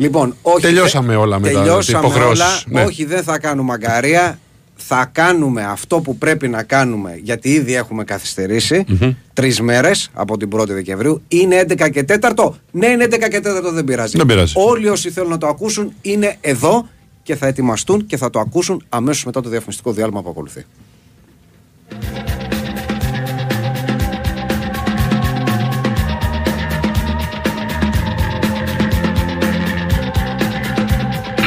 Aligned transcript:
Λοιπόν, 0.00 0.36
όχι, 0.42 0.60
Τελειώσαμε 0.60 1.16
όλα 1.16 1.38
με 1.38 1.50
τα 1.50 1.58
τελειώσαμε 1.62 1.98
υποχρεώσεις. 1.98 2.44
όλα. 2.44 2.60
Ναι. 2.66 2.82
Όχι, 2.82 3.04
δεν 3.04 3.22
θα 3.22 3.38
κάνουμε 3.38 3.72
αγκαρία. 3.72 4.38
Θα 4.76 5.08
κάνουμε 5.12 5.64
αυτό 5.64 6.00
που 6.00 6.16
πρέπει 6.18 6.48
να 6.48 6.62
κάνουμε, 6.62 7.20
γιατί 7.22 7.48
ήδη 7.48 7.74
έχουμε 7.74 8.04
καθυστερήσει 8.04 8.84
τρεις 9.32 9.60
μέρες 9.60 10.10
από 10.14 10.36
την 10.36 10.48
1η 10.52 10.66
Δεκεμβρίου. 10.68 11.22
Είναι 11.28 11.64
11 11.68 11.90
και 11.90 12.04
4. 12.20 12.50
Ναι, 12.70 12.86
είναι 12.86 13.04
11 13.04 13.28
και 13.30 13.38
4, 13.38 13.72
δεν 13.72 13.84
πειράζει. 13.84 14.16
Δεν 14.16 14.26
πειράζει. 14.26 14.52
Όλοι 14.56 14.88
όσοι 14.88 15.10
θέλουν 15.10 15.30
να 15.30 15.38
το 15.38 15.46
ακούσουν 15.46 15.92
είναι 16.02 16.36
εδώ 16.40 16.88
και 17.22 17.36
θα 17.36 17.46
ετοιμαστούν 17.46 18.06
και 18.06 18.16
θα 18.16 18.30
το 18.30 18.40
ακούσουν 18.40 18.82
αμέσως 18.88 19.24
μετά 19.24 19.40
το 19.40 19.48
διαφημιστικό 19.48 19.92
διάλειμμα 19.92 20.22
που 20.22 20.30
ακολουθεί. 20.30 20.64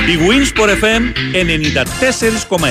Η 0.07 0.17
Winsport 0.19 0.69
FM 0.69 1.01
94,6. 2.49 2.65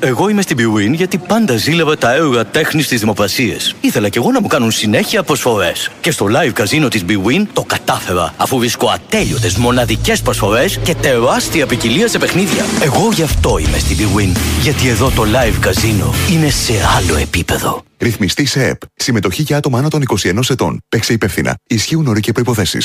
Εγώ 0.00 0.28
είμαι 0.28 0.42
στην 0.42 0.56
Bwin 0.56 0.92
γιατί 0.92 1.18
πάντα 1.18 1.56
ζήλευα 1.56 1.98
τα 1.98 2.14
έργα 2.14 2.46
τέχνης 2.46 2.84
στι 2.84 2.96
δημοπρασίε. 2.96 3.56
Ήθελα 3.80 4.08
κι 4.08 4.18
εγώ 4.18 4.30
να 4.30 4.40
μου 4.40 4.46
κάνουν 4.46 4.70
συνέχεια 4.70 5.22
προσφορές. 5.22 5.90
Και 6.00 6.10
στο 6.10 6.26
live 6.26 6.52
καζίνο 6.52 6.88
της 6.88 7.04
Bwin 7.08 7.46
το 7.52 7.62
κατάφερα, 7.62 8.34
αφού 8.36 8.58
βρίσκω 8.58 8.88
ατέλειωτες 8.88 9.56
μοναδικές 9.56 10.22
προσφορές 10.22 10.78
και 10.78 10.94
τεράστια 10.94 11.66
ποικιλία 11.66 12.08
σε 12.08 12.18
παιχνίδια. 12.18 12.64
Εγώ 12.82 13.08
γι' 13.12 13.22
αυτό 13.22 13.58
είμαι 13.58 13.78
στην 13.78 13.96
Bwin. 13.96 14.36
Γιατί 14.62 14.88
εδώ 14.88 15.10
το 15.10 15.22
live 15.22 15.56
καζίνο 15.60 16.14
είναι 16.32 16.50
σε 16.50 16.72
άλλο 16.96 17.16
επίπεδο. 17.16 17.82
Ρυθμιστή 18.02 18.44
σε 18.44 18.66
ΕΠ. 18.66 18.80
Συμμετοχή 18.94 19.42
για 19.42 19.56
άτομα 19.56 19.78
άνω 19.78 19.88
των 19.88 20.02
21 20.22 20.40
ετών. 20.50 20.80
Παίξε 20.88 21.12
υπεύθυνα. 21.12 21.54
Ισχύουν 21.66 22.06
όροι 22.06 22.20
και 22.20 22.32
προποθέσει. 22.32 22.78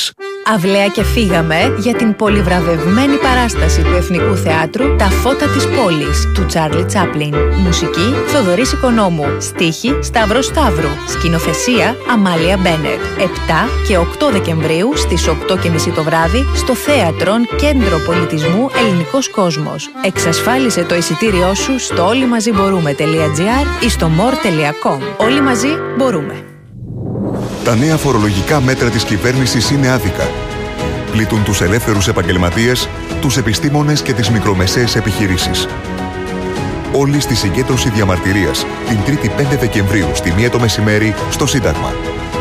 Αυλαία 0.55 0.87
και 0.87 1.03
φύγαμε 1.03 1.75
για 1.77 1.95
την 1.95 2.15
πολυβραβευμένη 2.15 3.15
παράσταση 3.15 3.81
του 3.81 3.93
Εθνικού 3.93 4.35
Θεάτρου 4.35 4.95
«Τα 4.95 5.05
φώτα 5.05 5.47
της 5.47 5.67
πόλης» 5.67 6.31
του 6.33 6.45
Τσάρλι 6.45 6.85
Τσάπλιν. 6.85 7.35
Μουσική 7.35 8.13
Θοδωρής 8.27 8.71
Οικονόμου. 8.71 9.25
Στίχη 9.39 9.99
Σταύρος 10.01 10.45
Σταύρου. 10.45 10.89
Σκηνοθεσία 11.07 11.95
Αμάλια 12.11 12.57
Μπένετ. 12.57 12.99
7 13.17 13.23
και 13.87 13.97
8 13.97 14.31
Δεκεμβρίου 14.31 14.97
στις 14.97 15.27
8.30 15.27 15.93
το 15.95 16.03
βράδυ 16.03 16.45
στο 16.55 16.75
Θέατρον 16.75 17.47
Κέντρο 17.55 17.99
Πολιτισμού 18.05 18.69
Ελληνικός 18.85 19.29
Κόσμος. 19.29 19.89
Εξασφάλισε 20.03 20.83
το 20.83 20.95
εισιτήριό 20.95 21.53
σου 21.53 21.79
στο 21.79 22.07
όλοιμαζιμπορούμε.gr 22.07 23.85
ή 23.85 23.89
στο 23.89 24.11
more.com. 24.17 25.06
Όλοι 25.17 25.41
μαζί 25.41 25.67
μπορούμε. 25.97 26.43
Τα 27.63 27.75
νέα 27.75 27.97
φορολογικά 27.97 28.61
μέτρα 28.61 28.89
της 28.89 29.03
κυβέρνησης 29.03 29.69
είναι 29.69 29.89
άδικα. 29.89 30.29
Πλήττουν 31.11 31.43
τους 31.43 31.61
ελεύθερους 31.61 32.07
επαγγελματίες, 32.07 32.89
τους 33.21 33.37
επιστήμονες 33.37 34.01
και 34.01 34.13
τις 34.13 34.29
μικρομεσαίες 34.29 34.95
επιχειρήσεις. 34.95 35.67
Όλοι 36.93 37.19
στη 37.19 37.35
συγκέντρωση 37.35 37.89
διαμαρτυρίας 37.89 38.65
την 38.87 38.97
3η 39.05 39.29
5 39.29 39.57
Δεκεμβρίου 39.59 40.07
στη 40.13 40.33
1 40.37 40.49
το 40.49 40.59
μεσημέρι 40.59 41.13
στο 41.29 41.45
Σύνταγμα. 41.45 41.93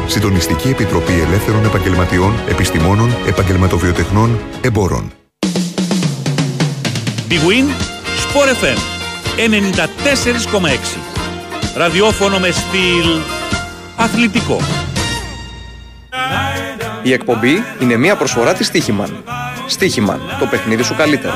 Συντονιστική 0.07 0.69
Επιτροπή 0.69 1.13
Ελεύθερων 1.13 1.65
Επαγγελματιών, 1.65 2.35
Επιστημόνων, 2.49 3.17
Επαγγελματοβιοτεχνών, 3.27 4.41
Εμπόρων. 4.61 5.13
Big 7.29 7.43
Win 7.49 7.67
Sport 8.25 8.49
FM 8.63 8.79
94,6. 9.37 11.16
Ραδιόφωνο 11.77 12.39
με 12.39 12.51
στυλ 12.51 13.21
αθλητικό. 13.97 14.61
Η 17.03 17.13
εκπομπή 17.13 17.65
είναι 17.81 17.97
μια 17.97 18.17
προσφορά 18.17 18.53
της 18.53 18.67
Στίχημαν. 18.67 19.25
Στίχημαν, 19.67 20.21
το 20.39 20.47
παιχνίδι 20.47 20.83
σου 20.83 20.95
καλύτερο. 20.95 21.35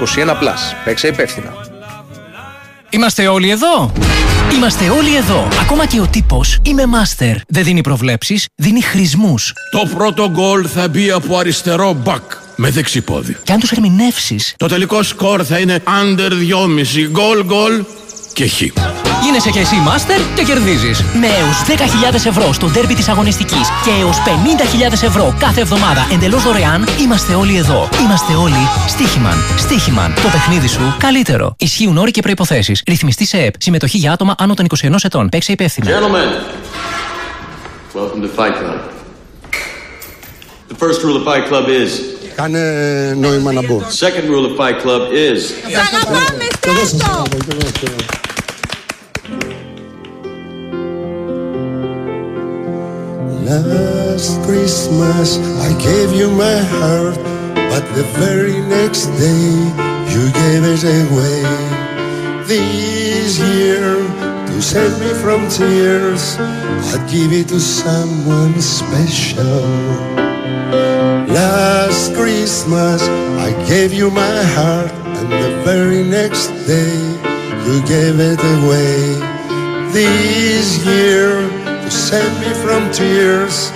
21+, 0.00 0.04
παίξε 0.84 1.06
υπεύθυνα. 1.06 1.52
Είμαστε 2.90 3.26
όλοι 3.26 3.50
εδώ! 3.50 3.92
Είμαστε 4.54 4.88
όλοι 4.88 5.16
εδώ! 5.16 5.48
Ακόμα 5.60 5.86
και 5.86 6.00
ο 6.00 6.06
τύπος 6.06 6.58
είμαι 6.62 6.82
master. 6.82 7.34
Δεν 7.48 7.64
δίνει 7.64 7.80
προβλέψεις, 7.80 8.46
δίνει 8.54 8.80
χρησμούς. 8.80 9.52
Το 9.70 9.88
πρώτο 9.96 10.30
γκολ 10.30 10.66
θα 10.74 10.88
μπει 10.88 11.10
από 11.10 11.38
αριστερό 11.38 11.92
μπακ 11.92 12.22
με 12.56 12.70
δεξιπόδι. 12.70 13.36
Και 13.42 13.52
αν 13.52 13.60
τους 13.60 13.70
ερμηνεύσεις, 13.70 14.54
Το 14.56 14.66
τελικό 14.66 15.02
σκορ 15.02 15.42
θα 15.48 15.58
είναι 15.58 15.82
under 15.86 16.30
2,5 16.32 17.08
γκολ 17.10 17.44
γκολ 17.44 17.84
και 18.32 18.46
χ. 18.46 18.62
Γίνεσαι 19.34 19.58
και 19.58 19.60
εσύ 19.60 19.76
master 19.88 20.20
και 20.34 20.42
κερδίζεις. 20.42 21.02
Με 21.02 21.26
έως 21.26 21.62
10.000 22.12 22.26
ευρώ 22.26 22.52
στο 22.52 22.66
ντέρμπι 22.66 22.94
της 22.94 23.08
αγωνιστικής 23.08 23.68
και 23.84 23.90
έως 24.00 24.16
50.000 24.16 25.02
ευρώ 25.02 25.34
κάθε 25.38 25.60
εβδομάδα 25.60 26.06
εντελώς 26.12 26.42
δωρεάν, 26.42 26.88
είμαστε 27.00 27.34
όλοι 27.34 27.56
εδώ. 27.56 27.88
Είμαστε 28.04 28.34
όλοι 28.34 28.68
Στίχημαν. 28.88 29.36
Στίχημαν. 29.58 30.14
Το 30.14 30.28
παιχνίδι 30.32 30.68
σου 30.68 30.94
καλύτερο. 30.98 31.54
Ισχύουν 31.58 31.96
όροι 31.96 32.10
και 32.10 32.22
προϋποθέσεις. 32.22 32.82
Ρυθμιστή 32.86 33.26
σε 33.26 33.38
ΕΠ. 33.38 33.54
Συμμετοχή 33.58 33.98
για 33.98 34.12
άτομα 34.12 34.34
άνω 34.38 34.54
των 34.54 34.66
21 34.82 34.96
ετών. 35.02 35.28
Παίξε 35.28 35.52
υπεύθυνα. 35.52 35.90
Gentlemen, 35.90 36.28
welcome 37.94 38.22
to 38.22 38.28
Fight 38.38 38.54
Club. 38.60 38.80
The 40.68 40.76
first 40.84 41.02
rule 41.02 41.16
of 41.16 41.24
Fight 41.24 41.44
Club 41.50 41.68
is. 41.68 41.90
Κάνε 42.34 42.60
νόημα 43.20 43.52
να 43.52 43.62
μπω. 43.62 43.80
Second 44.00 44.26
rule 44.30 44.44
of 44.48 44.56
Fight 44.58 44.76
Club 44.84 45.02
is. 45.12 45.38
Last 45.76 45.94
Christmas 54.74 55.38
I 55.62 55.70
gave 55.78 56.10
you 56.12 56.28
my 56.32 56.58
heart, 56.58 57.14
but 57.70 57.84
the 57.94 58.02
very 58.18 58.58
next 58.60 59.06
day 59.22 59.46
you 60.10 60.22
gave 60.42 60.62
it 60.66 60.82
away. 60.82 61.42
This 62.42 63.38
year, 63.38 63.94
to 64.48 64.60
save 64.60 64.98
me 64.98 65.14
from 65.22 65.48
tears, 65.48 66.34
I'd 66.90 67.08
give 67.08 67.32
it 67.32 67.46
to 67.54 67.60
someone 67.60 68.60
special. 68.60 69.62
Last 71.30 72.12
Christmas 72.16 73.00
I 73.46 73.54
gave 73.68 73.92
you 73.92 74.10
my 74.10 74.42
heart, 74.58 74.90
and 74.90 75.30
the 75.30 75.62
very 75.62 76.02
next 76.02 76.48
day 76.66 76.98
you 77.64 77.78
gave 77.86 78.18
it 78.18 78.42
away. 78.58 79.22
This 79.92 80.84
year, 80.84 81.30
to 81.62 81.90
save 81.92 82.34
me 82.40 82.52
from 82.64 82.90
tears, 82.90 83.70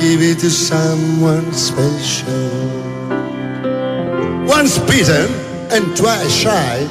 give 0.00 0.22
it 0.22 0.38
to 0.38 0.48
someone 0.48 1.52
special. 1.52 2.50
Once 4.46 4.78
bitten 4.88 5.28
and 5.70 5.94
twice 5.94 6.34
shy, 6.34 6.88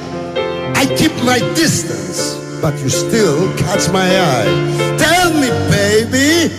I 0.76 0.86
keep 0.96 1.12
my 1.24 1.40
distance, 1.56 2.36
but 2.62 2.78
you 2.80 2.90
still 2.90 3.52
catch 3.58 3.90
my 3.92 4.08
eye. 4.08 4.96
Tell 5.00 5.34
me, 5.34 5.50
baby, 5.72 6.54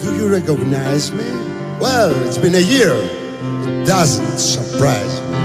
do 0.00 0.16
you 0.16 0.28
recognize 0.28 1.12
me? 1.12 1.30
Well, 1.78 2.10
it's 2.26 2.38
been 2.38 2.56
a 2.56 2.66
year. 2.76 2.94
It 2.94 3.86
doesn't 3.86 4.38
surprise 4.38 5.20
me. 5.20 5.36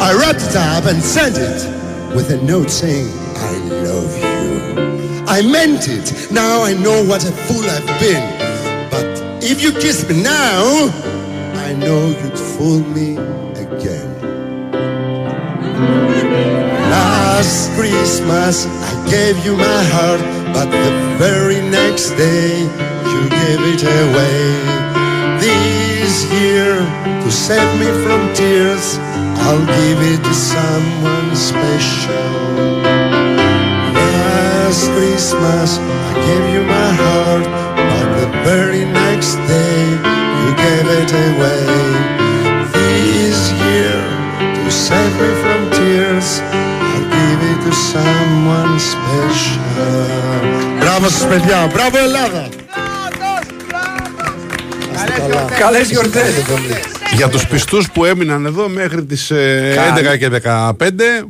I 0.00 0.12
wrapped 0.20 0.42
it 0.42 0.56
up 0.56 0.84
and 0.84 1.02
sent 1.02 1.38
it 1.38 2.14
with 2.14 2.30
a 2.30 2.42
note 2.42 2.70
saying, 2.70 3.08
I 3.36 3.56
love 3.68 4.18
you. 4.18 5.24
I 5.26 5.40
meant 5.42 5.88
it. 5.88 6.30
Now 6.30 6.62
I 6.62 6.74
know 6.74 7.02
what 7.04 7.24
a 7.24 7.32
fool 7.32 7.64
I've 7.64 8.00
been. 8.00 8.37
If 9.40 9.62
you 9.62 9.72
kiss 9.72 10.08
me 10.08 10.20
now, 10.22 10.90
I 11.54 11.72
know 11.72 12.08
you'd 12.08 12.38
fool 12.38 12.80
me 12.80 13.16
again. 13.54 14.10
Last 16.90 17.70
Christmas 17.76 18.66
I 18.66 19.10
gave 19.10 19.44
you 19.44 19.56
my 19.56 19.82
heart, 19.94 20.20
but 20.52 20.66
the 20.70 20.90
very 21.18 21.60
next 21.70 22.10
day 22.16 22.62
you 23.10 23.20
gave 23.30 23.60
it 23.74 23.82
away. 23.82 24.42
This 25.38 26.26
year, 26.32 26.74
to 27.22 27.30
save 27.30 27.70
me 27.78 27.86
from 28.02 28.34
tears, 28.34 28.98
I'll 29.46 29.64
give 29.78 30.00
it 30.12 30.22
to 30.24 30.34
someone 30.34 31.36
special. 31.36 32.26
Last 33.94 34.90
Christmas 34.90 35.78
I 35.78 36.12
gave 36.26 36.54
you 36.54 36.62
my 36.66 36.90
heart, 37.02 37.77
next 39.18 39.36
day 39.54 39.78
you 40.40 40.50
gave 40.64 40.86
it 41.00 41.10
away. 41.26 41.62
This 42.76 43.38
year, 43.62 43.98
to 44.64 44.70
save 44.86 45.14
me 45.22 45.30
from 45.42 45.60
tears, 45.76 46.28
I'll 46.90 47.06
give 47.16 47.40
it 47.50 47.58
to 47.66 47.72
someone 47.92 48.74
special. 48.92 49.66
Μπράβο 50.80 51.08
σας 51.08 51.26
παιδιά, 51.26 51.70
μπράβο 51.72 51.98
Ελλάδα! 51.98 52.48
Καλές 55.58 55.90
γιορτές. 55.90 56.34
Για 57.16 57.28
τους 57.28 57.46
πιστούς 57.46 57.90
που 57.90 58.04
έμειναν 58.04 58.46
εδώ 58.46 58.68
μέχρι 58.68 59.04
τις 59.04 59.30
ε, 59.30 59.72
Καλή. 59.74 60.08
11 60.14 60.18
και 60.18 60.28
15 60.28 60.72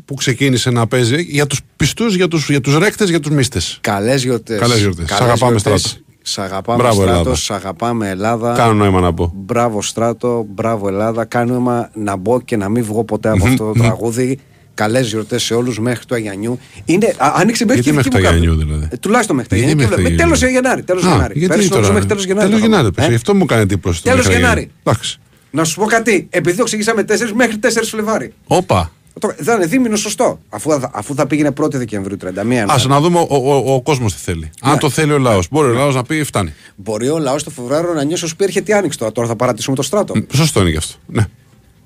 που 0.05 0.15
ξεκίνησε 0.15 0.71
να 0.71 0.87
παίζει. 0.87 1.23
Για 1.23 1.47
τους 1.47 1.61
πιστούς, 1.77 2.15
για 2.15 2.29
τους, 2.29 2.49
για 2.49 2.61
τους 2.61 2.79
ρέκτες, 2.79 3.09
για 3.09 3.21
τους 3.21 3.31
μίστες. 3.31 3.79
Καλές 3.81 4.23
γιορτές. 4.23 4.59
Καλές 4.59 4.79
γιορτές. 4.79 5.09
Σ' 5.09 5.21
αγαπάμε, 5.21 5.59
Στράτο. 5.59 5.89
Σ' 6.23 6.39
αγαπάμε 6.39 6.83
Μπράβο, 6.83 6.95
Στράτο, 7.03 7.19
Ελλάδα. 7.19 7.35
σ' 7.35 7.51
αγαπάμε 7.51 8.09
Ελλάδα. 8.09 8.55
Κάνω 8.55 8.73
νόημα 8.73 9.01
να 9.01 9.15
πω. 9.15 9.33
Μπράβο 9.37 9.83
Στράτο, 9.83 10.47
μπράβο 10.49 10.89
Ελλάδα. 10.89 11.25
Κάνω 11.25 11.55
αίμα 11.55 11.91
να 11.95 12.17
μπω 12.17 12.41
και 12.41 12.57
να 12.57 12.69
μην 12.69 12.85
βγω 12.85 13.05
ποτέ 13.05 13.29
από 13.31 13.47
αυτό 13.47 13.73
το 13.73 13.81
τραγούδι. 13.81 14.39
Καλές 14.75 15.09
γιορτές 15.09 15.43
σε 15.43 15.55
όλους 15.55 15.79
μέχρι 15.81 16.05
το 16.05 16.15
Αγιανιού. 16.15 16.59
Είναι, 16.85 17.07
α, 17.19 17.33
άνοιξε 17.37 17.65
μέχρι 17.65 17.83
Γιατί 17.83 17.83
και 17.83 17.93
μέχρι 17.93 18.11
δική 18.11 18.11
το 18.11 18.19
μου 18.23 18.27
Αγιανιού, 18.29 18.51
κάρτα. 18.59 18.65
δηλαδή; 18.65 18.89
Ε, 18.93 18.97
τουλάχιστον 18.97 19.37
μέχρι 19.37 19.51
το 19.51 19.57
Γιατί 19.57 19.71
Αγιανιού. 19.71 19.97
μέχρι 19.97 20.11
το 20.17 20.23
Τέλος 20.23 20.43
Αγιανιού; 20.43 20.61
Γενάρη. 20.63 20.83
Τέλος 20.83 21.05
Α, 21.05 21.09
Γενάρη. 21.11 21.39
γιατί 21.39 21.55
Πέρσι 21.55 21.69
τώρα. 21.69 21.81
νομίζω 21.81 21.93
μέχρι 21.99 22.09
τέλο 22.09 22.21
Γενάρη. 22.21 22.47
Τέλος 22.49 22.61
το 22.61 22.67
Γενάρη. 22.67 22.87
έκανα. 22.87 22.95
πες, 22.95 23.05
Ε, 23.05 23.09
Γι' 23.09 23.15
αυτό 23.15 23.35
μου 23.35 23.45
κάνει 23.45 23.63
εντύπωση. 23.63 24.03
το 24.03 24.09
Τέλος 24.11 24.27
μέχρι 24.27 24.41
Γενάρη. 24.43 24.71
Εντάξει. 24.85 25.19
Να 25.51 25.65
σου 25.65 25.81
πω 25.81 25.87
κάτι. 25.87 26.27
Επειδή 26.31 26.57
το 26.57 26.63
εξηγήσαμε 26.63 27.03
4 27.03 27.33
μέχρι 27.35 27.59
4 27.59 27.67
Φλεβάρι. 27.91 28.33
Όπα. 28.47 28.93
Το- 29.19 29.35
Δεν 29.39 29.57
είναι 29.57 29.67
δίμηνο 29.67 29.97
σωστό. 29.97 30.39
Αφού, 30.49 30.71
θα- 30.71 30.91
αφού 30.95 31.15
θα 31.15 31.27
πήγαινε 31.27 31.51
1η 31.61 31.77
Δεκεμβρίου 31.77 32.17
31. 32.17 32.73
Α 32.73 32.87
να 32.89 33.01
δούμε 33.01 33.19
ο, 33.19 33.27
ο, 33.37 33.75
ο 33.75 33.83
κόσμος 33.83 34.15
τι 34.15 34.21
θέλει. 34.21 34.51
Αν 34.61 34.73
Ναι. 34.73 34.79
το 34.79 34.91
θέλει 34.91 35.13
ο 35.13 35.19
λαός. 35.19 35.47
Μπορεί 35.51 35.69
ο 35.69 35.73
λαός 35.73 35.95
να 35.95 36.03
πει 36.03 36.23
φτάνει. 36.25 36.55
Μπορεί 36.77 37.09
ο 37.09 37.19
λαός 37.19 37.43
το 37.43 37.51
Φεβρουάριο 37.51 37.93
να 37.95 38.03
νιώσει 38.05 38.25
ω 38.25 38.29
πει 38.37 38.45
έρχεται 38.45 38.71
η 38.73 38.75
άνοιξη 38.75 38.99
τώρα. 38.99 39.13
Τώρα 39.13 39.29
θα 39.29 39.37
παρατήσουμε 39.37 39.77
το 39.77 39.83
στράτο. 39.83 40.15
Σωστό 40.33 40.61
είναι 40.61 40.71
γι' 40.71 40.77
αυτό. 40.77 40.95
Ναι. 41.07 41.27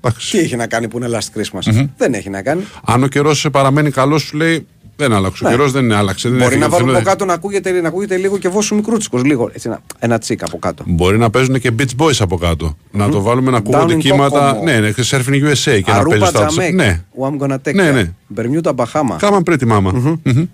Εντάξει. 0.01 0.31
Τι 0.31 0.37
έχει 0.39 0.55
να 0.55 0.67
κάνει 0.67 0.87
που 0.87 0.97
είναι 0.97 1.07
last 1.19 1.39
Christmas; 1.39 1.85
Δεν 1.97 2.13
έχει 2.13 2.29
να 2.29 2.41
κάνει. 2.41 2.63
Αν 2.85 3.03
ο 3.03 3.07
καιρός 3.07 3.47
παραμένει 3.51 3.91
καλός, 3.91 4.21
σου 4.21 4.37
λέει 4.37 4.67
δεν 4.95 5.13
άλλαξε. 5.13 5.45
Ο 5.45 5.49
Ναι. 5.49 5.55
καιρός 5.55 5.71
δεν 5.71 5.83
είναι 5.83 5.95
άλλαξε. 5.95 6.29
Δεν 6.29 6.37
Μπορεί 6.37 6.43
έφυγε 6.55 6.59
να 6.59 6.65
από 6.65 6.75
το 6.77 6.81
βάλουμε 6.81 6.97
από 6.97 7.05
θέμα. 7.09 7.17
κάτω 7.17 7.25
να 7.29 7.33
ακούγεται, 7.33 7.81
να 7.81 7.87
ακούγεται 7.87 8.17
λίγο 8.17 8.37
και 8.37 8.49
βόσου 8.49 8.75
μικρούτσικος. 8.75 9.23
Λίγο. 9.23 9.49
Έτσι, 9.53 9.67
ένα, 9.67 9.81
ένα 9.99 10.17
τσίκ 10.17 10.43
από 10.43 10.57
κάτω. 10.57 10.83
Μπορεί 10.87 11.17
να 11.17 11.29
παίζουν 11.29 11.59
και 11.59 11.71
beach 11.79 11.95
boys 12.03 12.15
από 12.19 12.37
κάτω. 12.37 12.77
Να 12.91 13.09
το 13.09 13.21
βάλουμε 13.21 13.51
να 13.51 13.57
ακούγονται 13.57 13.93
Down 13.93 13.97
in 13.97 13.99
κύματα. 13.99 14.57
Kokomo. 14.59 14.63
Ναι, 14.63 14.79
ναι, 14.79 14.91
και 14.91 15.03
surfing 15.05 15.49
USA 15.49 15.81
και 15.83 15.91
να 15.91 15.93
Αρούπα 15.97 16.17
παίζεις 16.17 16.27
στα 16.37 16.45
Τζαμέικ. 16.45 16.73
Ναι. 16.73 17.01
Who 17.19 17.27
I'm 17.29 17.45
gonna 17.47 17.57
take 17.67 17.73
Ναι, 17.73 17.89
care. 17.89 17.93
ναι. 17.93 18.11
Μπερμιούτα 18.27 18.73
Μπαχάμα. 18.73 19.15
Κάμαν 19.15 19.43
pretty 19.45 19.67
mama. 19.71 19.91
Μμμ. 19.93 20.45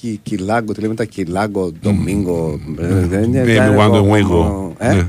Κι- 0.00 0.20
Κιλάγκο, 0.22 0.72
τι 0.72 0.80
λέμε 0.80 0.94
τα 0.94 1.04
Κιλάγκο, 1.04 1.72
Ντομίνγκο. 1.82 2.58
Baby, 2.78 3.76
why 3.78 3.90
don't 3.90 4.10
we 4.10 4.22
go? 4.30 4.70
Ε; 4.78 4.92
Ναι. 4.94 5.06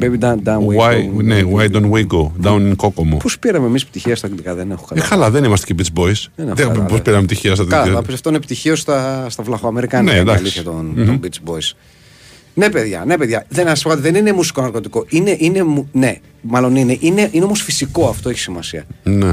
Baby, 0.00 0.18
down, 0.18 0.34
down 0.44 0.66
we 0.66 0.76
Why, 0.76 0.94
go. 0.94 1.22
ναι, 1.22 1.40
why 1.54 1.68
don't 1.70 1.90
we 1.90 2.06
go; 2.06 2.30
Down 2.42 2.60
in 2.72 2.76
Kokomo. 2.76 3.16
Πώς 3.22 3.38
πήραμε 3.38 3.66
εμείς 3.66 3.86
πτυχία 3.86 4.16
στα 4.16 4.26
αγγλικά, 4.26 4.54
δεν 4.54 4.70
έχω 4.70 4.80
Ε, 4.82 4.86
καταλάβει. 4.88 5.08
καλά, 5.10 5.30
δεν 5.30 5.44
είμαστε 5.44 5.74
και 5.74 5.82
beach 5.82 5.98
boys. 6.00 6.04
Δεν 6.36 6.46
έχω 6.46 6.54
Δεν 6.56 6.66
καταλάβει. 6.66 6.90
Πώς 6.90 7.02
πήραμε 7.02 7.26
τυχαία 7.26 7.54
στα 7.54 7.64
Καλά, 7.64 7.82
τέτοια. 7.82 7.96
θα 7.98 8.02
πεις 8.04 8.14
αυτό 8.14 8.28
είναι 8.28 8.38
πτυχίο 8.40 8.76
στα, 8.76 9.26
στα 9.30 9.42
βλαχοαμερικάνικα. 9.42 10.12
Ναι, 10.12 10.18
είναι 10.20 10.30
εντάξει. 10.30 10.42
αλήθεια 10.42 10.62
των, 10.62 10.94
των 11.06 11.20
Beach 11.22 11.50
Boys. 11.50 11.72
Ναι, 12.54 12.70
παιδιά, 12.70 13.04
ναι, 13.06 13.16
παιδιά. 13.16 13.44
Δεν, 13.48 13.68
ας 13.68 13.82
πω 13.82 13.88
κάτι, 13.88 14.00
δεν 14.00 14.14
είναι 14.14 14.32
μουσικό 14.32 14.60
ναρκωτικό. 14.62 15.04
Είναι, 15.08 15.36
είναι, 15.38 15.62
μου- 15.62 15.88
ναι, 15.92 16.16
μάλλον 16.40 16.76
είναι. 16.76 16.96
Είναι, 17.00 17.28
είναι 17.32 17.44
όμως 17.44 17.62
φυσικό 17.62 18.08
αυτό, 18.08 18.28
έχει 18.28 18.38
σημασία. 18.38 18.84
Ναι. 19.02 19.32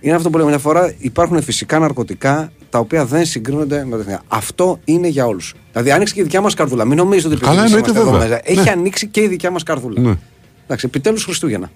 Είναι 0.00 0.14
αυτό 0.14 0.30
που 0.30 0.36
λέμε 0.38 0.48
μια 0.50 0.58
φορά. 0.58 0.94
Υπάρχουν 0.98 1.42
φυσικά 1.42 1.78
ναρκωτικά 1.78 2.52
τα 2.70 2.78
οποία 2.78 3.04
δεν 3.04 3.24
συγκρίνονται 3.26 3.84
με 3.84 3.90
τα 3.96 4.00
εθνικά. 4.02 4.22
Αυτό 4.28 4.78
είναι 4.84 5.08
για 5.08 5.26
όλους. 5.26 5.54
Δηλαδή, 5.74 5.92
άνοιξε 5.92 6.14
και 6.14 6.20
η 6.20 6.22
δικιά 6.22 6.40
μας 6.40 6.54
καρδούλα. 6.54 6.84
Μην 6.84 6.96
νομίζετε 6.96 7.34
ότι 7.34 7.44
Καλά, 7.44 7.62
επειδή 7.62 7.74
εννοείται, 7.74 7.90
είμαστε 7.90 8.10
εδώ 8.10 8.20
βέβαια. 8.20 8.36
μέσα. 8.36 8.50
Έχει 8.60 8.60
Ναι. 8.74 8.80
ανοίξει 8.80 9.06
και 9.06 9.20
η 9.20 9.26
δικιά 9.28 9.50
μας 9.50 9.62
καρδούλα. 9.62 10.00
Ναι. 10.00 10.14
Εντάξει, 10.64 10.86
επιτέλους 10.86 11.24
Χριστούγεννα. 11.24 11.70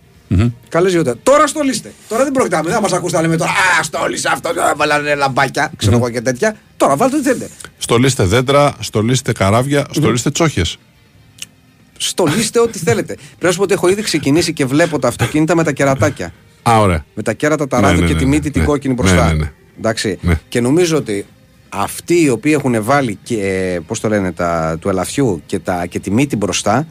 Καλές 0.69 0.93
γιορτές. 0.93 1.15
Τώρα 1.23 1.47
στολίστε. 1.47 1.93
Τώρα 2.09 2.25
δεν 2.25 2.33
πρόκειται 2.33 2.56
να 2.56 2.62
μην 2.62 2.73
μας 2.83 2.93
ακούσετε 2.93 3.17
να 3.17 3.23
λέμε 3.23 3.37
τώρα. 3.37 3.50
Α, 3.50 3.83
στόλισε 3.83 4.29
αυτό. 4.33 4.53
να 4.53 4.75
Βάλανε 4.77 5.15
λαμπάκια. 5.15 5.73
Ξέρω 5.77 5.97
εγώ 5.97 6.11
και 6.11 6.21
τέτοια. 6.21 6.56
Τώρα 6.77 6.97
βάλτε 6.97 7.17
ό,τι 7.17 7.25
θέλετε. 7.25 7.49
Στολίστε 7.79 8.25
δέντρα, 8.25 8.75
στολίστε 8.81 9.33
καράβια, 9.33 9.87
στολίστε 9.91 10.31
τσόχες. 10.31 10.77
Στολίστε 11.99 12.61
ό,τι 12.61 12.79
θέλετε. 12.79 13.12
Πρέπει 13.15 13.45
να 13.45 13.50
σου 13.50 13.56
πω 13.56 13.62
ότι 13.62 13.73
έχω 13.73 13.89
ήδη 13.89 14.03
ξεκινήσει 14.03 14.53
και 14.53 14.65
βλέπω 14.67 14.99
τα 14.99 15.09
αυτοκίνητα 15.09 15.56
με 15.56 15.65
τα 15.65 15.73
κερατάκια. 15.73 16.33
Α, 16.62 16.79
ωραία. 16.81 17.05
Με 17.15 17.23
τα 17.23 17.33
κέρατα 17.33 17.67
τα 17.67 17.81
Ναι, 17.81 17.87
ράδια 17.87 18.00
ναι, 18.00 18.06
και 18.06 18.12
ναι, 18.12 18.19
τη 18.19 18.25
ναι, 18.25 18.31
μύτη 18.31 18.50
την 18.50 18.61
ναι. 18.61 18.67
κόκκινη 18.67 18.95
Ναι, 18.95 19.00
μπροστά. 19.03 19.27
ναι, 19.27 19.33
ναι. 19.33 19.53
Εντάξει. 19.79 20.19
Ναι. 20.21 20.41
Και 20.49 20.61
νομίζω 20.61 20.97
ότι 20.97 21.27
αυτοί 21.69 22.23
οι 22.23 22.29
οποίοι 22.29 22.53
έχουν 22.59 22.82
βάλει 22.85 23.19
και, 23.23 23.81
πώς 23.87 24.00
το 24.00 24.09
λένε, 24.09 24.32
τα, 24.32 24.76
του 24.81 24.88
ελαφιού 24.88 25.43
και, 25.47 25.59
τα, 25.59 25.87
και 25.87 25.99
τη 25.99 26.11
μύτη 26.11 26.37
μπροστά, 26.37 26.87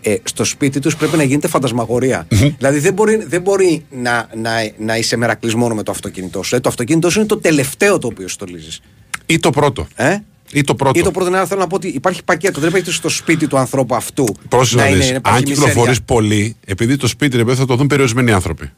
ε, 0.00 0.16
στο 0.22 0.44
σπίτι 0.44 0.80
τους 0.80 0.96
πρέπει 0.96 1.16
να 1.16 1.22
γίνεται 1.22 1.48
φαντασμαγορία. 1.48 2.26
δηλαδή 2.58 2.78
δεν 2.78 2.92
μπορεί, 2.92 3.24
δεν 3.28 3.42
μπορεί 3.42 3.84
να, 3.90 4.28
να, 4.36 4.50
να 4.78 4.96
είσαι 4.96 5.16
μερακλής 5.16 5.54
μόνο 5.54 5.74
με 5.74 5.82
το 5.82 5.90
αυτοκίνητό 5.90 6.42
σου. 6.42 6.54
Ε, 6.56 6.60
το 6.60 6.68
αυτοκίνητό 6.68 7.10
σου 7.10 7.18
είναι 7.18 7.28
το 7.28 7.36
τελευταίο 7.38 7.98
το 7.98 8.06
οποίο 8.06 8.28
στολίζεις. 8.28 8.80
Ή 9.26 9.38
το 9.38 9.50
πρώτο. 9.50 9.86
Ε; 9.94 10.16
Ή 10.52 10.62
το 10.62 10.74
πρώτο. 10.74 10.98
Ή 10.98 11.02
το 11.02 11.10
πρώτο 11.10 11.28
είναι, 11.28 11.46
θέλω 11.46 11.60
να 11.60 11.66
πω 11.66 11.76
ότι 11.76 11.88
υπάρχει 11.88 12.24
πακέτο. 12.24 12.60
Δεν 12.60 12.68
υπάρχει 12.68 12.92
στο 12.92 13.08
σπίτι 13.08 13.46
του 13.46 13.58
ανθρώπου 13.58 13.94
αυτού. 13.94 14.26
Πρόσεχε 14.48 14.76
να 14.82 14.86
είναι- 14.88 14.96
δεις, 14.98 15.10
να 15.10 15.16
υπάρχει 15.16 15.38
αν 15.42 15.48
μιζέρια. 15.48 15.68
κυκλοφορεί 15.68 15.96
πολύ, 16.04 16.56
επειδή 16.66 16.96
το 16.96 17.06
σπίτι 17.06 17.36
ρε 17.36 17.44
παιδί 17.44 17.58
θα 17.58 17.66
το 17.66 17.76
δουν 17.76 17.86
περιορισμένοι 17.86 18.32
άνθρωποι. 18.32 18.70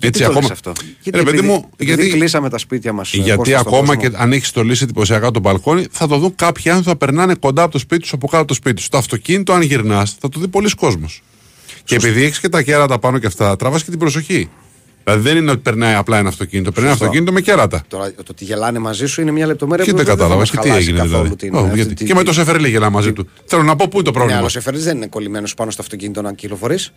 Έτσι 0.00 0.10
Τι 0.10 0.18
το 0.18 0.24
ακόμα. 0.24 0.40
λες 0.40 0.50
αυτό; 0.50 0.72
Ρε 1.04 1.10
παιδί 1.10 1.28
επειδή, 1.28 1.46
μου, 1.46 1.68
επειδή 1.76 2.02
γιατί, 2.02 2.16
κλείσαμε 2.18 2.48
τα 2.50 2.58
σπίτια 2.58 2.92
μας. 2.92 3.12
γιατί 3.12 3.54
ακόμα 3.54 3.96
και 3.96 4.10
αν 4.14 4.32
έχεις 4.32 4.48
στολίσει 4.48 4.84
εντυπωσιακά 4.84 5.30
το 5.30 5.40
μπαλκόνι, 5.40 5.86
θα 5.90 6.06
το 6.06 6.18
δουν 6.18 6.34
κάποιοι 6.34 6.70
άνθρωποι 6.70 6.88
θα 6.88 6.96
περνάνε 6.96 7.34
κοντά 7.34 7.62
από 7.62 7.72
το 7.72 7.78
σπίτι 7.78 8.00
τους, 8.02 8.12
από 8.12 8.26
κάτω 8.26 8.38
από 8.38 8.48
το 8.48 8.54
σπίτι 8.54 8.80
σου. 8.80 8.88
Το 8.88 8.98
αυτοκίνητο, 8.98 9.52
αν 9.52 9.62
γυρνάς, 9.62 10.16
θα 10.20 10.28
το 10.28 10.40
δει 10.40 10.48
πολλοί 10.48 10.70
κόσμος. 10.70 11.22
Και 11.84 11.94
επειδή 11.94 12.22
έχεις 12.24 12.40
και 12.40 12.48
τα 12.48 12.62
κέρατα 12.62 12.98
πάνω 12.98 13.18
και 13.18 13.26
αυτά, 13.26 13.56
τραβάς 13.56 13.84
και 13.84 13.90
την 13.90 13.98
προσοχή. 13.98 14.48
Δηλαδή 15.04 15.22
δεν 15.28 15.36
είναι 15.36 15.50
ότι 15.50 15.60
περνάει 15.60 15.94
απλά 15.94 16.18
ένα 16.18 16.28
αυτοκίνητο, 16.28 16.72
περνάει 16.72 16.90
ένα 16.90 16.98
Σωστό. 16.98 17.04
αυτοκίνητο 17.18 17.32
με 17.32 17.40
κέρατα. 17.40 17.84
Τώρα 17.88 18.12
το 18.12 18.22
ότι 18.30 18.44
γελάνε 18.44 18.78
μαζί 18.78 19.06
σου 19.06 19.20
είναι 19.20 19.30
μια 19.30 19.46
λεπτομέρεια 19.46 19.84
Και 19.84 19.90
που 19.90 19.96
δεν 19.96 20.06
θα 20.06 20.12
κατάλαβα 20.12 20.36
μας 20.38 20.50
και 20.50 20.56
τι 20.56 20.68
χαλάσει 20.68 20.82
έγινε 20.86 20.98
καθόλου 20.98 21.22
δηλαδή. 21.22 21.36
την- 21.36 21.54
Ω, 21.54 21.58
αυτή 21.58 21.74
γιατί- 21.76 21.94
τη- 21.94 22.04
Και 22.04 22.14
με 22.14 22.22
το 22.22 22.32
Σεφερλί 22.32 22.68
γελά 22.68 22.90
μαζί 22.90 23.12
του. 23.12 23.28
Θέλω 23.44 23.62
να 23.62 23.76
πω 23.76 23.86
πού 23.88 23.94
είναι 23.96 24.04
το 24.04 24.10
Ναι, 24.10 24.16
πρόβλημα; 24.16 24.36
αλλά 24.38 24.46
ο 24.46 24.50
Σεφέρης 24.50 24.84
δεν 24.84 24.96
είναι 24.96 25.06
κολλημένος 25.06 25.54
πάνω 25.54 25.70
στο 25.70 25.82
αυτοκίνητο 25.82 26.22
να 26.22 26.32
κυκλοφορείς. 26.32 26.92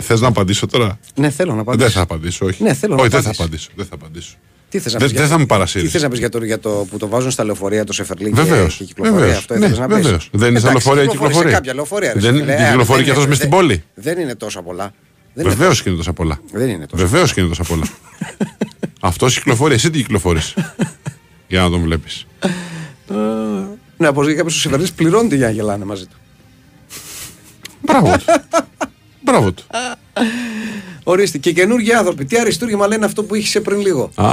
Θες 0.00 0.20
να 0.20 0.28
απαντήσω 0.28 0.66
τώρα; 0.66 0.98
Ναι, 1.14 1.30
θέλω 1.30 1.54
να 1.54 1.60
απαντήσω. 1.60 1.84
Δεν 1.84 1.94
θα 1.96 2.00
απαντήσω, 2.00 2.46
όχι. 2.46 2.62
Ναι, 2.62 2.74
θέλω 2.74 2.94
να 2.94 3.00
όχι, 3.00 3.10
δεν 3.10 3.22
θα 3.22 3.30
απαντήσεις. 3.30 3.40
απαντήσω. 3.44 3.70
Δεν 3.76 3.86
θα 3.86 3.94
απαντήσω. 3.94 4.34
Τι 4.68 4.78
θες 4.78 4.92
να 4.92 4.98
Δεν- 4.98 5.08
πεις 5.08 5.16
δεν 5.16 5.26
για- 5.26 5.32
θα 5.36 5.40
με 5.40 5.46
Τι 5.46 5.52
παρασύρεις. 5.52 5.90
θες 5.90 6.02
να 6.02 6.08
πεις 6.08 6.18
για, 6.18 6.28
το, 6.28 6.44
για 6.44 6.58
το 6.58 6.86
που 6.90 6.96
το 6.98 7.08
βάζουν 7.08 7.30
στα 7.30 7.44
λεωφορεία 7.44 7.84
το 7.84 7.92
Σεφερλί 7.92 8.30
Βεβαίως. 8.30 8.76
και, 8.76 8.84
και 8.84 8.92
κυκλοφορία. 8.94 9.36
Αυτό 9.36 9.54
ήθελες 9.54 9.78
να 9.78 9.86
πεις. 9.88 9.96
Δεν 10.00 10.10
είναι 10.10 10.18
στα 10.58 10.68
Εντάξει, 10.68 10.68
λεωφορεία 10.70 11.02
η 11.02 11.06
κυκλοφορεί 11.06 11.06
σε 11.06 11.16
κυκλοφορία. 11.26 11.52
κάποια 11.52 11.74
λεωφορεία. 11.74 12.12
ρε, 12.12 12.20
Δεν 12.20 12.34
φίλε. 12.36 12.54
Ε, 12.54 12.66
κυκλοφορεί 12.68 12.98
και 13.04 13.12
δεν 13.12 13.16
αυτός 13.16 13.16
είναι- 13.16 13.26
με 13.28 13.34
στην 13.34 13.50
δεν- 13.50 13.58
πόλη. 13.58 13.84
Δεν 13.94 14.18
είναι 14.18 14.34
τόσα 14.34 14.62
πολλά. 14.62 14.92
Δεν 15.34 15.44
είναι 15.44 15.54
Βεβαίως 15.54 15.82
και 15.82 15.88
είναι 15.88 15.98
τόσα 15.98 16.12
πολλά. 16.12 16.40
Δεν 16.52 16.68
είναι 16.68 16.86
τόσα. 16.86 17.04
Βεβαίως 17.04 17.32
και 17.34 17.40
είναι 17.40 17.48
τόσα 17.48 17.62
πολλά. 17.64 17.84
Αυτός 19.00 19.34
κυκλοφορεί. 19.34 19.74
Εσύ 19.74 19.90
τι 19.90 19.98
κυκλοφορείς; 19.98 20.54
Για 21.48 21.60
να 21.60 21.70
τον 21.70 21.80
βλέπεις. 21.82 22.26
Ναι, 23.96 24.08
όπως 24.08 24.26
για 24.26 24.34
κάποιο 24.34 24.50
ο 24.54 24.58
Σεφερλί 24.58 24.88
πληρώνεται 24.96 25.34
για 25.36 25.46
να 25.46 25.52
γελάνε 25.52 25.84
μαζί 25.84 26.04
του. 26.06 26.16
Μπράβο 27.80 28.16
του. 28.18 28.24
Μπράβο 29.30 29.52
του. 29.52 29.64
Ορίστε 31.04 31.38
και 31.38 31.52
καινούργιοι 31.52 31.92
άνθρωποι. 31.92 32.24
Τι 32.24 32.38
αριστούργημα 32.38 32.86
λένε 32.86 33.04
αυτό 33.04 33.22
που 33.22 33.34
είχε 33.34 33.60
πριν 33.60 33.80
λίγο; 33.80 34.10
Α, 34.14 34.24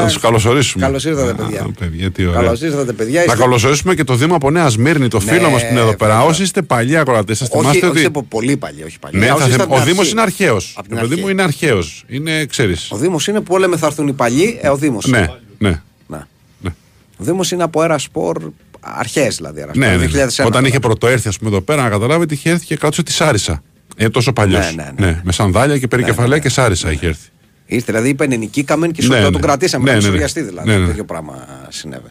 να 0.00 0.04
τους 0.06 0.18
καλωσορίσουμε. 0.18 0.84
Καλώς 0.84 1.04
ήρθατε, 1.04 1.30
Α, 1.30 1.34
παιδιά. 1.34 1.66
παιδιά, 1.78 2.10
τι 2.10 2.26
ωραία. 2.26 2.40
Καλώς 2.42 2.60
ήρθατε, 2.62 2.92
παιδιά. 2.92 3.18
Να 3.18 3.24
Είστε- 3.24 3.38
καλωσορίσουμε 3.38 3.94
και 3.94 4.04
το 4.04 4.14
Δήμο 4.14 4.34
από 4.34 4.50
Νέα 4.50 4.68
Σμύρνη, 4.68 5.08
το 5.08 5.20
Ναι, 5.24 5.32
φίλο 5.32 5.50
μας 5.50 5.60
που 5.62 5.68
είναι 5.70 5.80
εδώ 5.80 5.96
πέρα. 5.96 6.12
βέβαια. 6.14 6.28
Όσοι 6.28 6.42
είστε 6.42 6.62
παλιοί 6.62 6.96
ακροατές, 6.96 7.38
σας 7.38 7.48
Όχι, 7.50 7.60
θυμάστε 7.60 7.86
όχι 7.86 7.96
ότι. 7.96 8.06
από 8.06 8.22
πολύ 8.22 8.56
παλιά, 8.56 8.84
όχι 8.84 8.98
παλιά. 8.98 9.18
Ναι, 9.18 9.26
Όσοι 9.30 9.38
θα 9.40 9.44
είστε 9.44 9.56
θε- 9.56 9.60
από 9.66 9.72
την 9.74 9.82
ο 9.82 9.84
Δήμος 9.84 9.98
αρχή. 10.00 10.10
είναι 10.12 10.20
αρχαίος. 10.22 10.74
Από 10.78 10.88
την 10.88 10.96
Το 10.98 11.02
Δήμος 11.06 11.18
αρχή. 11.20 11.30
είναι 11.32 11.42
αρχαίος. 11.42 12.04
Είναι, 12.08 12.44
ξέρεις. 12.46 12.88
Ο 12.90 12.96
Δήμος 12.96 13.26
είναι 13.26 13.40
που 13.40 13.58
λέμε 13.58 13.76
θα 13.76 13.86
έρθουν 13.86 14.08
οι 14.08 14.12
παλιοί, 14.12 14.58
ε, 14.62 14.68
ο 14.68 14.76
Δήμος. 14.76 15.06
Ναι, 15.06 15.18
ναι. 15.58 15.80
Ναι. 16.08 16.26
Ναι. 16.60 16.70
Ο 17.18 17.24
Δήμος 17.24 17.50
είναι 17.50 17.62
από 17.62 17.82
ένα 17.82 17.98
σπορ 17.98 18.36
αρχές 18.80 19.36
δηλαδή. 19.36 19.60
Αέρα 19.60 19.72
Ναι, 19.74 19.84
Σπορ, 19.86 19.98
ναι, 19.98 20.04
ναι. 20.04 20.10
2001. 20.26 20.46
Όταν 20.46 20.64
είχε 20.64 20.78
πρωτοέρθει, 20.78 21.28
ας 21.28 21.38
πούμε, 21.38 21.50
εδώ 21.50 21.60
πέρα, 21.60 21.82
να 21.82 21.88
καταλάβετε, 21.88 22.34
είχε 22.34 22.50
έρθει 22.50 22.64
και 22.66 22.76
κράτησε 22.76 23.02
τη 23.02 23.12
Σάρισα. 23.12 23.62
Ε, 24.02 24.08
τόσο 24.08 24.32
παλιός. 24.32 24.74
Ναι, 24.74 24.82
ναι, 24.98 25.06
ναι. 25.06 25.20
Με 25.24 25.32
σανδάλια 25.32 25.78
και 25.78 25.88
περικεφαλαία 25.88 26.38
και 26.38 26.48
Σάρισα 26.48 26.92
είχε 26.92 27.06
έρθει. 27.06 27.28
Ήρθε, 27.66 27.84
δηλαδή 27.92 28.08
είπε 28.08 28.26
νικήκαμεν 28.26 28.92
και 28.92 29.02
σου 29.02 29.08
Ναι, 29.08 29.18
ναι, 29.18 29.24
ναι. 29.24 29.30
τον 29.30 29.40
κρατήσαμε. 29.40 29.84
Ναι, 29.84 29.90
Ναι, 29.90 29.96
ναι, 29.96 30.02
ναι. 30.04 30.10
σουριαστεί 30.10 30.40
δηλαδή. 30.42 30.68
Ναι, 30.68 30.78
ναι. 30.78 30.86
Τέτοιο 30.86 31.04
πράγμα 31.04 31.46
συνέβη 31.68 32.08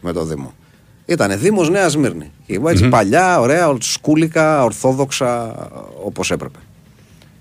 με 0.00 0.12
το 0.12 0.24
Δήμο. 0.24 0.54
Ήταν 1.06 1.38
Δήμος 1.38 1.70
Νέας 1.70 1.92
Σμύρνη. 1.92 2.30
Και 2.46 2.60
έτσι 2.66 2.88
παλιά, 2.88 3.40
ωραία, 3.40 3.68
ολτσκούλικα, 3.68 4.64
ορθόδοξα, 4.64 5.54
όπως 6.04 6.30
έπρεπε. 6.30 6.58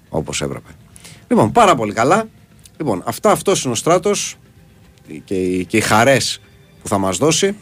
Όπως 0.09 0.41
έπρεπε. 0.41 0.69
Λοιπόν, 1.27 1.51
πάρα 1.51 1.75
πολύ 1.75 1.93
καλά. 1.93 2.27
Λοιπόν, 2.77 3.01
αυτά 3.05 3.31
αυτός 3.31 3.63
είναι 3.63 3.73
ο 3.73 3.75
στράτος 3.75 4.35
και, 5.25 5.33
οι- 5.35 5.65
και 5.65 5.77
οι 5.77 5.81
χαρές 5.81 6.41
που 6.81 6.87
θα 6.87 6.97
μας 6.97 7.17
δώσει. 7.17 7.55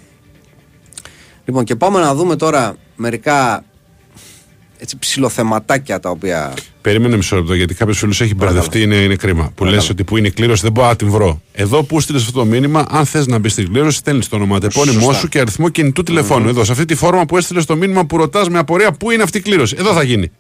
Λοιπόν, 1.46 1.64
και 1.64 1.76
πάμε 1.76 2.00
να 2.00 2.16
δούμε 2.16 2.36
τώρα 2.36 2.76
μερικά 2.96 3.64
έτσι 4.82 4.98
ψηλοθεματάκια 4.98 6.00
τα 6.00 6.10
οποία. 6.10 6.54
Περίμενε 6.82 7.16
μισό 7.16 7.36
λεπτό, 7.36 7.54
γιατί 7.54 7.74
κάποιος 7.74 7.98
φίλος 7.98 8.22
έχει 8.22 8.36
μπερδευτεί, 8.36 8.82
είναι, 8.82 8.96
είναι 8.96 9.16
κρίμα. 9.16 9.52
Που 9.56 9.66
λες 9.66 9.90
ότι 9.90 10.04
που 10.04 10.18
είναι 10.18 10.28
η 10.28 10.32
κλήρωση, 10.32 10.62
δεν 10.62 10.72
μπορώ 10.72 10.88
να 10.88 10.96
την 10.96 11.10
βρω. 11.10 11.42
Εδώ 11.52 11.84
που 11.84 12.00
στείλες 12.00 12.22
αυτό 12.22 12.40
το 12.40 12.46
μήνυμα, 12.46 12.86
αν 12.90 13.06
θες 13.06 13.28
να 13.28 13.38
μπεις 13.40 13.52
στην 13.52 13.72
κλήρωση, 13.72 13.98
στέλνεις 13.98 14.28
το 14.28 14.36
ονοματεπώνυμό 14.36 15.00
Σωστά. 15.00 15.14
σου 15.14 15.28
και 15.28 15.40
αριθμό 15.40 15.70
κινητού 15.70 16.04
τηλεφώνου. 16.04 16.48
Εδώ, 16.48 16.64
σε 16.64 16.72
αυτή 16.72 16.86
τη 16.86 16.96
φόρμα 16.96 17.26
που 17.26 17.38
έστειλες 17.38 17.66
το 17.66 17.76
μήνυμα 17.76 18.06
που 18.06 18.18
ρωτάς 18.18 18.50
με 18.50 18.58
απορία 18.58 18.92
πού 18.92 19.12
είναι 19.12 19.24
αυτή 19.24 19.38
η 19.38 19.42
κλήρωση. 19.42 19.76
Εδώ 19.80 19.94
θα 19.94 20.04
γίνει. 20.04 20.32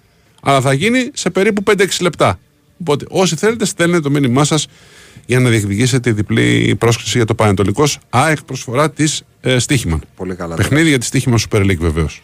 Αλλά 0.41 0.61
θα 0.61 0.73
γίνει 0.73 1.09
σε 1.13 1.29
περίπου 1.29 1.63
5-6 1.71 2.01
λεπτά. 2.01 2.39
Οπότε, 2.81 3.05
όσοι 3.09 3.35
θέλετε, 3.35 3.65
στέλνετε 3.65 4.01
το 4.01 4.09
μήνυμά 4.09 4.43
σας 4.43 4.67
για 5.25 5.39
να 5.39 5.49
διεκδικήσετε 5.49 6.11
διπλή 6.11 6.75
πρόσκληση 6.79 7.17
για 7.17 7.25
το 7.25 7.35
Πανετολικός 7.35 7.97
ΑΕΚ 8.09 8.43
προσφορά 8.43 8.91
της 8.91 9.23
ε, 9.41 9.59
Στίχημαν. 9.59 10.01
Πολύ 10.15 10.35
καλά. 10.35 10.55
Παιχνίδι 10.55 10.89
για 10.89 10.97
τη 10.97 11.05
Στίχημαν 11.05 11.39
Super 11.49 11.61
League 11.61 11.77
βεβαίως. 11.77 12.21